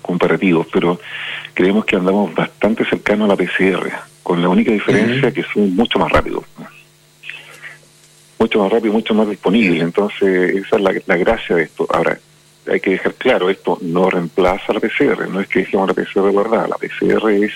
comparativos, 0.00 0.66
pero 0.72 0.98
creemos 1.52 1.84
que 1.84 1.96
andamos 1.96 2.34
bastante 2.34 2.84
cercanos 2.86 3.26
a 3.26 3.34
la 3.34 3.36
PCR, 3.36 3.90
con 4.22 4.40
la 4.40 4.48
única 4.48 4.72
diferencia 4.72 5.30
que 5.32 5.42
son 5.42 5.76
mucho 5.76 5.98
más 5.98 6.10
rápidos. 6.10 6.44
Mucho 8.38 8.60
más 8.60 8.72
rápido, 8.72 8.92
mucho 8.92 9.14
más 9.14 9.28
disponible. 9.28 9.80
Entonces, 9.80 10.64
esa 10.64 10.76
es 10.76 10.82
la, 10.82 10.94
la 11.06 11.16
gracia 11.16 11.56
de 11.56 11.64
esto. 11.64 11.86
Ahora, 11.90 12.18
hay 12.70 12.80
que 12.80 12.90
dejar 12.90 13.14
claro, 13.14 13.50
esto 13.50 13.78
no 13.80 14.10
reemplaza 14.10 14.72
la 14.72 14.80
PCR, 14.80 15.28
no 15.28 15.40
es 15.40 15.48
que 15.48 15.60
dejemos 15.60 15.88
la 15.88 15.94
PCR 15.94 16.30
guardada, 16.30 16.68
la 16.68 16.76
PCR 16.76 17.30
es 17.30 17.52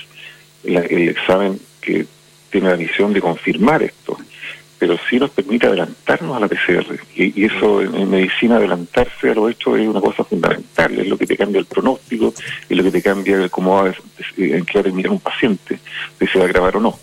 el 0.65 1.09
examen 1.09 1.59
que 1.81 2.07
tiene 2.51 2.71
la 2.71 2.77
misión 2.77 3.13
de 3.13 3.21
confirmar 3.21 3.83
esto, 3.83 4.17
pero 4.79 4.97
sí 5.09 5.19
nos 5.19 5.31
permite 5.31 5.67
adelantarnos 5.67 6.37
a 6.37 6.41
la 6.41 6.49
PCR, 6.49 6.99
y, 7.15 7.45
eso 7.45 7.83
en, 7.83 8.11
medicina 8.11 8.57
adelantarse 8.57 9.31
a 9.31 9.35
lo 9.35 9.49
hecho 9.49 9.77
es 9.77 9.87
una 9.87 10.01
cosa 10.01 10.25
fundamental, 10.25 10.99
es 10.99 11.09
lo 11.09 11.17
que 11.17 11.27
te 11.27 11.37
cambia 11.37 11.61
el 11.61 11.67
pronóstico, 11.67 12.35
es 12.69 12.77
lo 12.77 12.83
que 12.83 12.91
te 12.91 13.03
cambia 13.03 13.49
cómo 13.49 13.75
va 13.75 13.91
a, 13.91 13.95
en 14.37 14.65
qué 14.65 14.73
va 14.75 14.81
a 14.81 14.85
terminar 14.85 15.11
un 15.11 15.21
paciente, 15.21 15.79
si 16.19 16.27
se 16.27 16.39
va 16.39 16.45
a 16.45 16.49
grabar 16.49 16.77
o 16.77 16.81
no. 16.81 16.99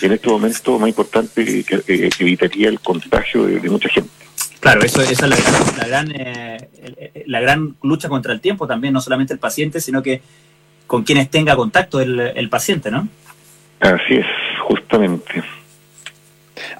En 0.00 0.12
este 0.12 0.28
momento, 0.28 0.78
más 0.78 0.88
importante, 0.88 1.64
que, 1.64 2.10
evitaría 2.18 2.68
el 2.68 2.80
contagio 2.80 3.44
de 3.44 3.68
mucha 3.68 3.88
gente. 3.90 4.23
Claro, 4.64 4.80
eso, 4.82 5.02
esa 5.02 5.26
es 5.26 5.76
la 5.76 5.86
gran, 5.86 6.10
eh, 6.16 7.24
la, 7.26 7.40
gran, 7.42 7.76
lucha 7.82 8.08
contra 8.08 8.32
el 8.32 8.40
tiempo 8.40 8.66
también, 8.66 8.94
no 8.94 9.00
solamente 9.02 9.34
el 9.34 9.38
paciente, 9.38 9.78
sino 9.78 10.02
que 10.02 10.22
con 10.86 11.02
quienes 11.02 11.28
tenga 11.30 11.54
contacto 11.54 12.00
el, 12.00 12.48
paciente, 12.48 12.90
¿no? 12.90 13.06
Así 13.80 14.14
es, 14.14 14.26
justamente. 14.66 15.42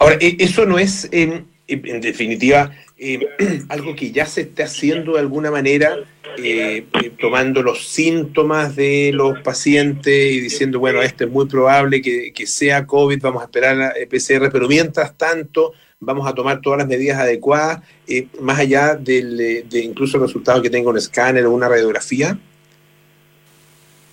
Ahora, 0.01 0.16
e, 0.18 0.35
eso 0.39 0.64
no 0.64 0.78
es, 0.78 1.11
en, 1.12 1.45
definitiva, 1.68 2.70
eh, 2.97 3.28
algo 3.68 3.95
que 3.95 4.12
ya 4.12 4.24
se 4.24 4.41
está 4.41 4.64
haciendo 4.64 5.12
de 5.12 5.20
alguna 5.20 5.51
manera, 5.51 5.99
eh, 6.39 6.87
tomando 7.20 7.62
los 7.62 7.87
síntomas 7.87 8.76
de 8.76 9.11
los 9.12 9.41
pacientes 9.41 10.32
y 10.32 10.41
diciendo, 10.41 10.78
bueno, 10.78 11.03
este 11.03 11.24
es 11.24 11.30
muy 11.30 11.45
probable 11.45 12.01
que, 12.01 12.32
que 12.32 12.47
sea 12.47 12.87
COVID, 12.87 13.20
vamos 13.20 13.43
a 13.43 13.45
esperar 13.45 13.76
la 13.76 13.93
PCR, 14.09 14.51
pero 14.51 14.68
mientras 14.68 15.18
tanto 15.18 15.74
vamos 16.01 16.26
a 16.26 16.34
tomar 16.34 16.61
todas 16.61 16.78
las 16.78 16.88
medidas 16.88 17.18
adecuadas, 17.18 17.80
eh, 18.07 18.28
más 18.40 18.59
allá 18.59 18.95
del, 18.95 19.40
eh, 19.40 19.64
de 19.68 19.80
incluso 19.80 20.16
el 20.16 20.24
resultado 20.24 20.61
que 20.62 20.70
tenga 20.70 20.90
un 20.90 20.99
escáner 20.99 21.47
o 21.47 21.53
una 21.53 21.68
radiografía? 21.68 22.38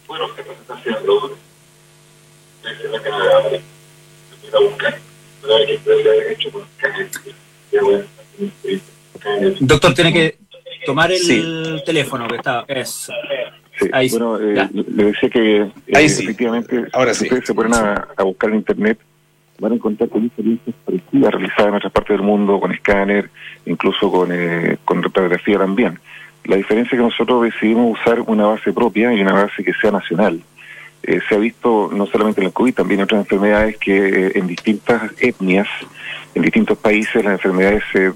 Bueno, 0.07 0.25
¿qué 0.35 0.41
está 0.41 0.73
haciendo? 0.73 1.37
Doctor, 9.59 9.93
tiene 9.93 10.13
que 10.13 10.37
tomar 10.85 11.11
el 11.11 11.83
teléfono 11.85 12.27
que 12.27 12.35
está. 12.35 12.65
Eso. 12.67 13.13
Sí. 13.79 13.87
Ahí 13.93 14.09
bueno, 14.09 14.39
eh, 14.39 14.69
le 14.73 15.05
decía 15.05 15.29
que 15.29 15.61
eh, 15.61 15.71
efectivamente 15.87 16.85
Ahora 16.93 17.13
sí. 17.13 17.23
ustedes 17.23 17.45
se 17.47 17.53
ponen 17.53 17.73
a, 17.73 18.09
a 18.15 18.23
buscar 18.23 18.49
en 18.51 18.57
internet 18.57 18.99
van 19.61 19.73
a 19.73 19.75
encontrar 19.75 20.09
con 20.09 20.25
experiencias 20.25 20.75
parecidas 20.83 21.31
realizadas 21.31 21.67
en 21.67 21.75
otras 21.75 21.93
partes 21.93 22.17
del 22.17 22.25
mundo, 22.25 22.59
con 22.59 22.71
escáner, 22.71 23.29
incluso 23.67 24.11
con, 24.11 24.29
eh, 24.31 24.77
con 24.83 25.03
radiografía 25.03 25.59
también. 25.59 25.99
La 26.45 26.55
diferencia 26.55 26.95
es 26.95 26.99
que 26.99 27.05
nosotros 27.05 27.43
decidimos 27.43 27.99
usar 27.99 28.21
una 28.21 28.47
base 28.47 28.73
propia 28.73 29.13
y 29.13 29.21
una 29.21 29.33
base 29.33 29.63
que 29.63 29.73
sea 29.73 29.91
nacional. 29.91 30.41
Eh, 31.03 31.19
se 31.29 31.35
ha 31.35 31.37
visto 31.37 31.91
no 31.93 32.07
solamente 32.07 32.41
en 32.41 32.47
el 32.47 32.53
COVID, 32.53 32.73
también 32.73 32.99
en 32.99 33.03
otras 33.03 33.21
enfermedades 33.21 33.77
que 33.77 33.97
eh, 33.97 34.31
en 34.33 34.47
distintas 34.47 35.11
etnias, 35.19 35.67
en 36.33 36.41
distintos 36.41 36.79
países, 36.79 37.23
las 37.23 37.33
enfermedades 37.33 37.83
se, 37.91 38.13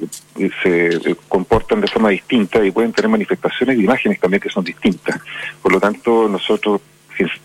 se 0.63 1.15
comportan 1.27 1.79
de 1.79 1.87
forma 1.87 2.09
distinta 2.09 2.65
y 2.65 2.71
pueden 2.71 2.91
tener 2.91 3.09
manifestaciones 3.09 3.77
de 3.77 3.83
imágenes 3.83 4.19
también 4.19 4.41
que 4.41 4.49
son 4.49 4.63
distintas. 4.63 5.19
Por 5.61 5.71
lo 5.71 5.79
tanto, 5.79 6.27
nosotros 6.27 6.81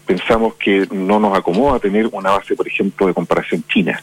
pensamos 0.06 0.54
que 0.54 0.86
no 0.90 1.20
nos 1.20 1.36
acomoda 1.36 1.78
tener 1.78 2.08
una 2.12 2.30
base, 2.30 2.54
por 2.54 2.66
ejemplo, 2.66 3.06
de 3.06 3.14
comparación 3.14 3.64
china. 3.68 4.02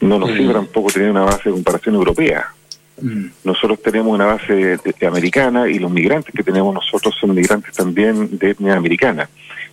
No 0.00 0.18
nos 0.18 0.30
sirve 0.30 0.52
tampoco 0.54 0.90
tener 0.90 1.10
una 1.10 1.22
base 1.22 1.48
de 1.48 1.52
comparación 1.52 1.94
europea. 1.94 2.52
Mm. 3.00 3.26
Nosotros 3.44 3.80
tenemos 3.82 4.12
una 4.14 4.26
base 4.26 4.78
americana 5.06 5.68
y 5.68 5.78
los 5.78 5.90
migrantes 5.90 6.34
que 6.34 6.42
tenemos 6.42 6.74
nosotros 6.74 7.14
son 7.18 7.34
migrantes 7.34 7.74
también 7.74 8.38
de 8.38 8.50
etnia 8.50 8.76
americana. 8.76 9.28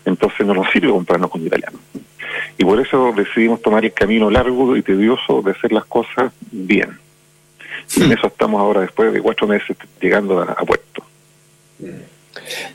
Entonces 0.05 0.45
no 0.45 0.53
nos 0.53 0.69
sirve 0.71 0.89
compararnos 0.89 1.31
con 1.31 1.45
italianos. 1.45 1.81
Y 2.57 2.63
por 2.63 2.79
eso 2.79 3.13
decidimos 3.15 3.61
tomar 3.61 3.85
el 3.85 3.93
camino 3.93 4.29
largo 4.29 4.75
y 4.75 4.81
tedioso 4.81 5.41
de 5.41 5.51
hacer 5.51 5.71
las 5.71 5.85
cosas 5.85 6.31
bien. 6.51 6.97
Y 7.95 8.03
en 8.03 8.09
mm. 8.09 8.13
eso 8.13 8.27
estamos 8.27 8.59
ahora, 8.59 8.81
después 8.81 9.13
de 9.13 9.21
cuatro 9.21 9.47
meses, 9.47 9.77
llegando 10.01 10.41
a, 10.41 10.55
puerto. 10.55 11.03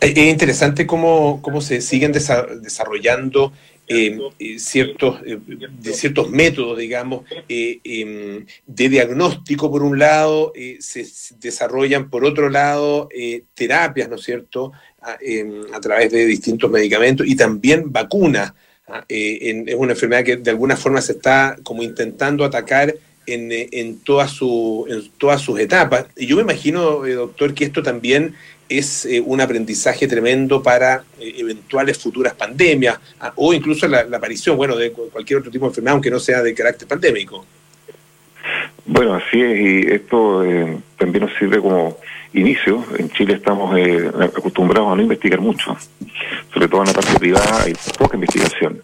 Es 0.00 0.16
interesante 0.16 0.86
cómo, 0.86 1.40
cómo 1.42 1.60
se 1.60 1.80
siguen 1.80 2.12
desarrollando 2.12 3.52
eh, 3.88 4.16
eh, 4.38 4.58
ciertos, 4.58 5.20
eh, 5.26 5.38
ciertos 5.92 6.30
métodos, 6.30 6.78
digamos, 6.78 7.24
em, 7.48 8.46
de 8.66 8.88
diagnóstico 8.88 9.70
por 9.70 9.82
un 9.82 9.98
lado, 9.98 10.52
se 10.78 11.04
desarrollan 11.40 12.08
por 12.08 12.24
otro 12.24 12.48
lado 12.48 13.08
terapias, 13.54 14.08
¿no 14.08 14.16
es 14.16 14.22
cierto?, 14.22 14.72
a, 15.02 15.18
em, 15.20 15.64
a, 15.74 15.80
través 15.80 16.12
de 16.12 16.24
distintos 16.24 16.70
medicamentos 16.70 17.26
y 17.26 17.34
también 17.34 17.92
vacunas. 17.92 18.54
¿ah? 18.86 19.04
es 19.08 19.74
una 19.74 19.92
enfermedad 19.92 20.24
que 20.24 20.36
de 20.36 20.50
alguna 20.50 20.76
forma 20.76 21.00
se 21.00 21.12
está 21.12 21.56
como 21.62 21.82
intentando 21.82 22.44
atacar 22.44 22.94
en, 23.26 23.48
en, 23.50 23.98
toda 23.98 24.28
su, 24.28 24.86
en 24.88 25.10
todas 25.18 25.40
sus 25.42 25.58
etapas. 25.58 26.06
Y 26.16 26.26
yo 26.26 26.36
me 26.36 26.42
imagino, 26.42 27.04
doctor, 27.06 27.52
que 27.52 27.64
esto 27.64 27.82
también 27.82 28.34
es 28.78 29.04
eh, 29.06 29.22
un 29.24 29.40
aprendizaje 29.40 30.06
tremendo 30.06 30.62
para 30.62 31.04
eh, 31.18 31.34
eventuales 31.38 31.98
futuras 31.98 32.34
pandemias 32.34 32.98
ah, 33.20 33.32
o 33.36 33.52
incluso 33.52 33.86
la, 33.88 34.00
aparición 34.00 34.56
bueno, 34.56 34.76
de 34.76 34.92
cualquier 34.92 35.40
otro 35.40 35.50
tipo 35.50 35.64
de 35.64 35.70
enfermedad, 35.70 35.94
aunque 35.94 36.10
no 36.10 36.18
sea 36.18 36.42
de 36.42 36.54
carácter 36.54 36.88
pandémico. 36.88 37.44
Bueno, 38.84 39.14
así 39.14 39.40
es, 39.40 39.60
y 39.60 39.92
esto 39.92 40.44
eh, 40.44 40.78
también 41.02 41.24
nos 41.24 41.34
sirve 41.36 41.60
como 41.60 41.96
inicio. 42.32 42.84
En 42.96 43.10
Chile 43.10 43.34
estamos 43.34 43.76
eh, 43.76 44.10
acostumbrados 44.20 44.92
a 44.92 44.96
no 44.96 45.02
investigar 45.02 45.40
mucho, 45.40 45.76
sobre 46.52 46.68
todo 46.68 46.82
en 46.82 46.88
la 46.88 46.92
parte 46.92 47.18
privada 47.18 47.62
hay 47.64 47.74
poca 47.98 48.16
investigación. 48.16 48.80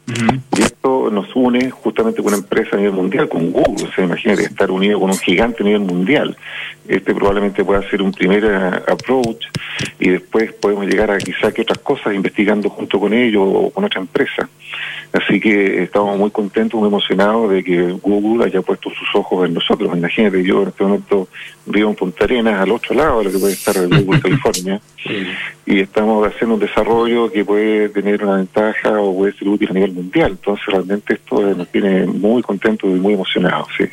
Y 0.57 0.62
esto 0.62 1.11
nos 1.11 1.35
une 1.37 1.71
justamente 1.71 2.23
con 2.23 2.33
una 2.33 2.43
empresa 2.43 2.71
a 2.75 2.79
nivel 2.79 2.93
mundial, 2.93 3.29
con 3.29 3.53
Google. 3.53 3.87
O 3.89 3.93
sea, 3.93 4.05
imagínate 4.05 4.43
estar 4.43 4.71
unido 4.71 4.99
con 4.99 5.11
un 5.11 5.19
gigante 5.19 5.62
a 5.62 5.66
nivel 5.66 5.83
mundial. 5.83 6.37
Este 6.89 7.14
probablemente 7.14 7.64
pueda 7.64 7.89
ser 7.89 8.03
un 8.03 8.12
primer 8.12 8.45
eh, 8.45 8.93
approach 8.93 9.45
y 10.01 10.09
después 10.09 10.53
podemos 10.55 10.87
llegar 10.87 11.11
a 11.11 11.19
quizá 11.19 11.53
que 11.53 11.62
otras 11.62 11.79
cosas 11.79 12.14
investigando 12.14 12.69
junto 12.71 12.99
con 12.99 13.12
ellos 13.12 13.45
o 13.47 13.71
con 13.71 13.85
otra 13.85 14.01
empresa. 14.01 14.49
Así 15.12 15.41
que 15.41 15.83
estamos 15.83 16.19
muy 16.19 16.31
contentos, 16.31 16.79
muy 16.79 16.89
emocionados 16.89 17.51
de 17.51 17.64
que 17.64 17.93
Google 17.93 18.45
haya 18.45 18.61
puesto 18.61 18.91
sus 18.91 19.09
ojos 19.14 19.47
en 19.47 19.55
nosotros. 19.55 19.97
Imagínate, 19.97 20.43
yo 20.43 20.62
en 20.62 20.69
este 20.69 20.85
momento 20.85 21.29
vivo 21.66 21.91
en 21.91 21.97
Punta 22.09 22.25
Arenas, 22.25 22.61
al 22.61 22.73
otro 22.73 22.95
lado 22.95 23.19
de 23.19 23.25
lo 23.25 23.33
que 23.33 23.39
puede 23.39 23.53
estar 23.53 23.77
en 23.77 23.91
Google, 23.91 24.21
California, 24.23 24.81
y 25.67 25.81
estamos 25.81 26.27
haciendo 26.27 26.55
un 26.55 26.61
desarrollo 26.61 27.31
que 27.31 27.45
puede 27.45 27.91
tener 27.91 28.25
una 28.25 28.37
ventaja 28.37 28.99
o 29.01 29.15
puede 29.15 29.35
ser 29.35 29.49
útil 29.49 29.69
a 29.71 29.75
nivel 29.75 29.93
mundial. 29.93 30.31
Entonces, 30.31 30.65
realmente 30.67 31.15
esto 31.15 31.41
nos 31.55 31.69
tiene 31.69 32.07
muy 32.07 32.43
contentos 32.43 32.89
y 32.91 32.95
muy 32.95 33.15
emocionados, 33.15 33.69
sí. 33.77 33.85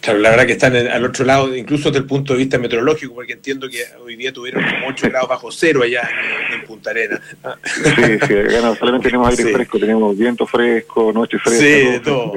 Claro, 0.00 0.18
la 0.18 0.30
verdad 0.30 0.46
que 0.46 0.52
están 0.52 0.74
al 0.74 1.04
otro 1.04 1.24
lado, 1.24 1.54
incluso 1.54 1.90
desde 1.90 2.00
el 2.00 2.06
punto 2.06 2.32
de 2.32 2.38
vista 2.38 2.58
meteorológico, 2.58 3.14
porque 3.14 3.34
entiendo 3.34 3.68
que 3.68 3.84
hoy 4.02 4.16
día 4.16 4.32
tuvieron 4.32 4.62
como 4.62 4.88
8 4.88 5.08
grados 5.08 5.28
bajo 5.28 5.52
cero 5.52 5.82
allá 5.82 6.08
en, 6.52 6.64
Punta 6.64 6.90
Arena. 6.90 7.20
Sí, 7.64 8.18
sí, 8.26 8.34
acá 8.34 8.74
solamente 8.78 9.08
tenemos 9.08 9.28
aire 9.28 9.52
fresco, 9.52 9.78
tenemos 9.78 10.16
viento 10.16 10.46
fresco, 10.46 11.12
noche 11.12 11.38
fresca. 11.38 11.64
Sí, 11.64 12.00
todo. 12.02 12.34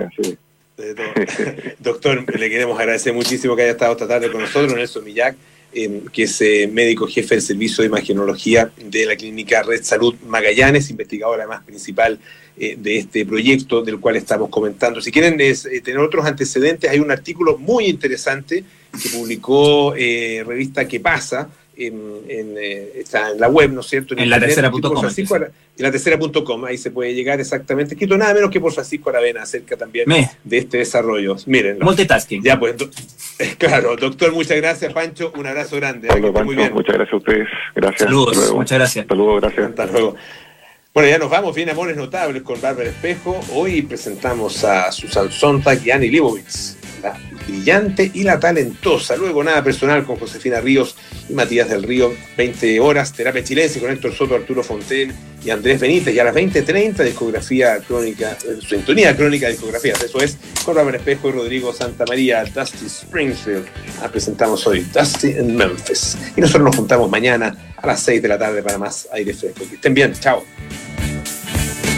Doctor, 1.80 2.26
le 2.39 2.49
queremos 2.49 2.80
agradecer 2.80 3.13
muchísimo 3.13 3.55
que 3.55 3.61
haya 3.63 3.71
estado 3.71 3.91
esta 3.93 4.07
tarde 4.07 4.32
con 4.32 4.41
nosotros, 4.41 4.74
Nelson 4.74 5.03
Millac, 5.03 5.36
eh, 5.71 6.01
que 6.11 6.24
es 6.24 6.41
eh, 6.41 6.67
médico 6.71 7.07
jefe 7.07 7.36
del 7.36 7.43
Servicio 7.43 7.84
de 7.84 7.89
Imagenología 7.89 8.71
de 8.78 9.05
la 9.05 9.15
Clínica 9.15 9.61
Red 9.61 9.84
Salud 9.84 10.15
Magallanes, 10.26 10.89
investigador 10.89 11.39
además 11.39 11.63
principal 11.63 12.19
eh, 12.57 12.76
de 12.78 12.97
este 12.97 13.26
proyecto 13.26 13.84
del 13.84 13.99
cual 13.99 14.15
estamos 14.15 14.49
comentando. 14.49 14.99
Si 14.99 15.11
quieren 15.11 15.38
tener 15.38 15.99
otros 15.99 16.26
antecedentes, 16.26 16.89
hay 16.89 16.99
un 16.99 17.11
artículo 17.11 17.57
muy 17.57 17.86
interesante 17.86 18.63
que 18.91 19.09
publicó 19.09 19.93
revista 19.93 20.88
¿Qué 20.88 20.99
pasa? 20.99 21.49
En, 21.76 22.55
está 22.95 23.32
en 23.32 23.39
la 23.39 23.47
web, 23.49 23.71
¿no 23.71 23.82
es 23.82 23.88
cierto? 23.88 24.15
En, 24.15 24.30
la 24.30 24.39
tercera.com. 24.39 24.82
En 25.76 25.84
la 25.84 25.91
tercera.com, 25.91 26.65
ahí 26.65 26.78
se 26.78 26.91
puede 26.91 27.15
llegar 27.15 27.39
exactamente, 27.39 27.95
escrito 27.95 28.15
nada 28.15 28.34
menos 28.34 28.51
que 28.51 28.59
por 28.59 28.71
Francisco 28.71 29.09
Aravena 29.09 29.41
acerca 29.41 29.76
también 29.76 30.07
de 30.43 30.57
este 30.57 30.78
desarrollo. 30.78 31.36
Miren. 31.47 31.80
Multitasking. 31.80 32.43
Ya, 32.43 32.59
pues, 32.59 32.76
claro, 33.57 33.95
doctor, 33.95 34.32
muchas 34.34 34.57
gracias, 34.57 34.93
Pancho, 34.93 35.34
un 35.36 35.47
abrazo 35.47 35.78
grande. 35.78 36.09
muy 36.43 36.55
bien. 36.55 36.74
Muchas 36.74 36.95
gracias 36.95 37.13
a 37.13 37.17
ustedes, 37.17 37.47
gracias. 37.76 38.01
Saludos, 38.01 38.53
muchas 38.53 38.78
gracias. 38.78 39.07
Saludos, 39.07 39.41
gracias. 39.41 39.69
Hasta 39.69 39.86
luego. 39.88 40.15
Bueno, 40.93 41.09
ya 41.09 41.17
nos 41.17 41.32
vamos, 41.32 41.55
bien 41.55 41.69
Amores 41.71 41.97
Notables 41.97 42.43
con 42.43 42.61
Bárbara 42.61 42.89
Espejo. 42.89 43.39
Hoy 43.51 43.82
presentamos 43.82 44.63
a 44.63 44.91
Susan 44.91 45.32
Sontag 45.32 45.84
y 45.84 45.89
Annie 45.89 46.11
Leibovitz 46.11 46.83
la 47.04 47.20
brillante 47.45 48.10
y 48.14 48.24
la 48.24 48.39
talentosa. 48.39 49.16
Luego 49.16 49.43
nada 49.43 49.64
personal 49.64 50.06
con 50.06 50.16
Josefina 50.16 50.62
Ríos 50.62 50.95
y 51.30 51.34
Matías 51.34 51.70
del 51.70 51.84
Río, 51.84 52.14
20 52.38 52.80
horas, 52.80 53.14
terapia 53.14 53.43
chilense 53.43 53.80
con 53.80 53.91
Héctor 53.91 54.14
Soto, 54.14 54.36
Arturo 54.36 54.64
Fonten 54.64 55.14
y 55.43 55.49
Andrés 55.49 55.80
Benítez. 55.80 56.16
Y 56.16 56.20
a 56.20 56.24
las 56.24 56.34
20.30, 56.34 57.04
discografía 57.04 57.78
crónica, 57.80 58.38
eh, 58.45 58.60
sintonía 58.68 59.16
crónica 59.16 59.47
de 59.47 59.54
discografías. 59.54 60.01
Eso 60.01 60.20
es 60.20 60.38
con 60.64 60.76
Robert 60.76 60.97
Espejo 60.97 61.30
y 61.30 61.32
Rodrigo 61.34 61.74
Santa 61.74 62.06
María, 62.06 62.43
Dusty 62.45 62.86
Springfield. 62.86 63.66
Ah, 64.01 64.10
presentamos 64.10 64.66
hoy 64.66 64.86
Dusty 64.93 65.32
en 65.32 65.56
Memphis. 65.56 66.18
Y 66.38 66.41
nosotros 66.41 66.64
nos 66.64 66.76
juntamos 66.76 67.10
mañana 67.10 67.56
a 67.78 67.88
las 67.88 67.99
6 67.99 68.22
de 68.22 68.28
la 68.28 68.39
tarde 68.39 68.64
para 68.64 68.78
más 68.78 69.10
aire 69.12 69.34
fresco. 69.34 69.66
Que 69.68 69.76
estén 69.76 69.93
bien, 69.93 70.14
chao. 70.14 70.43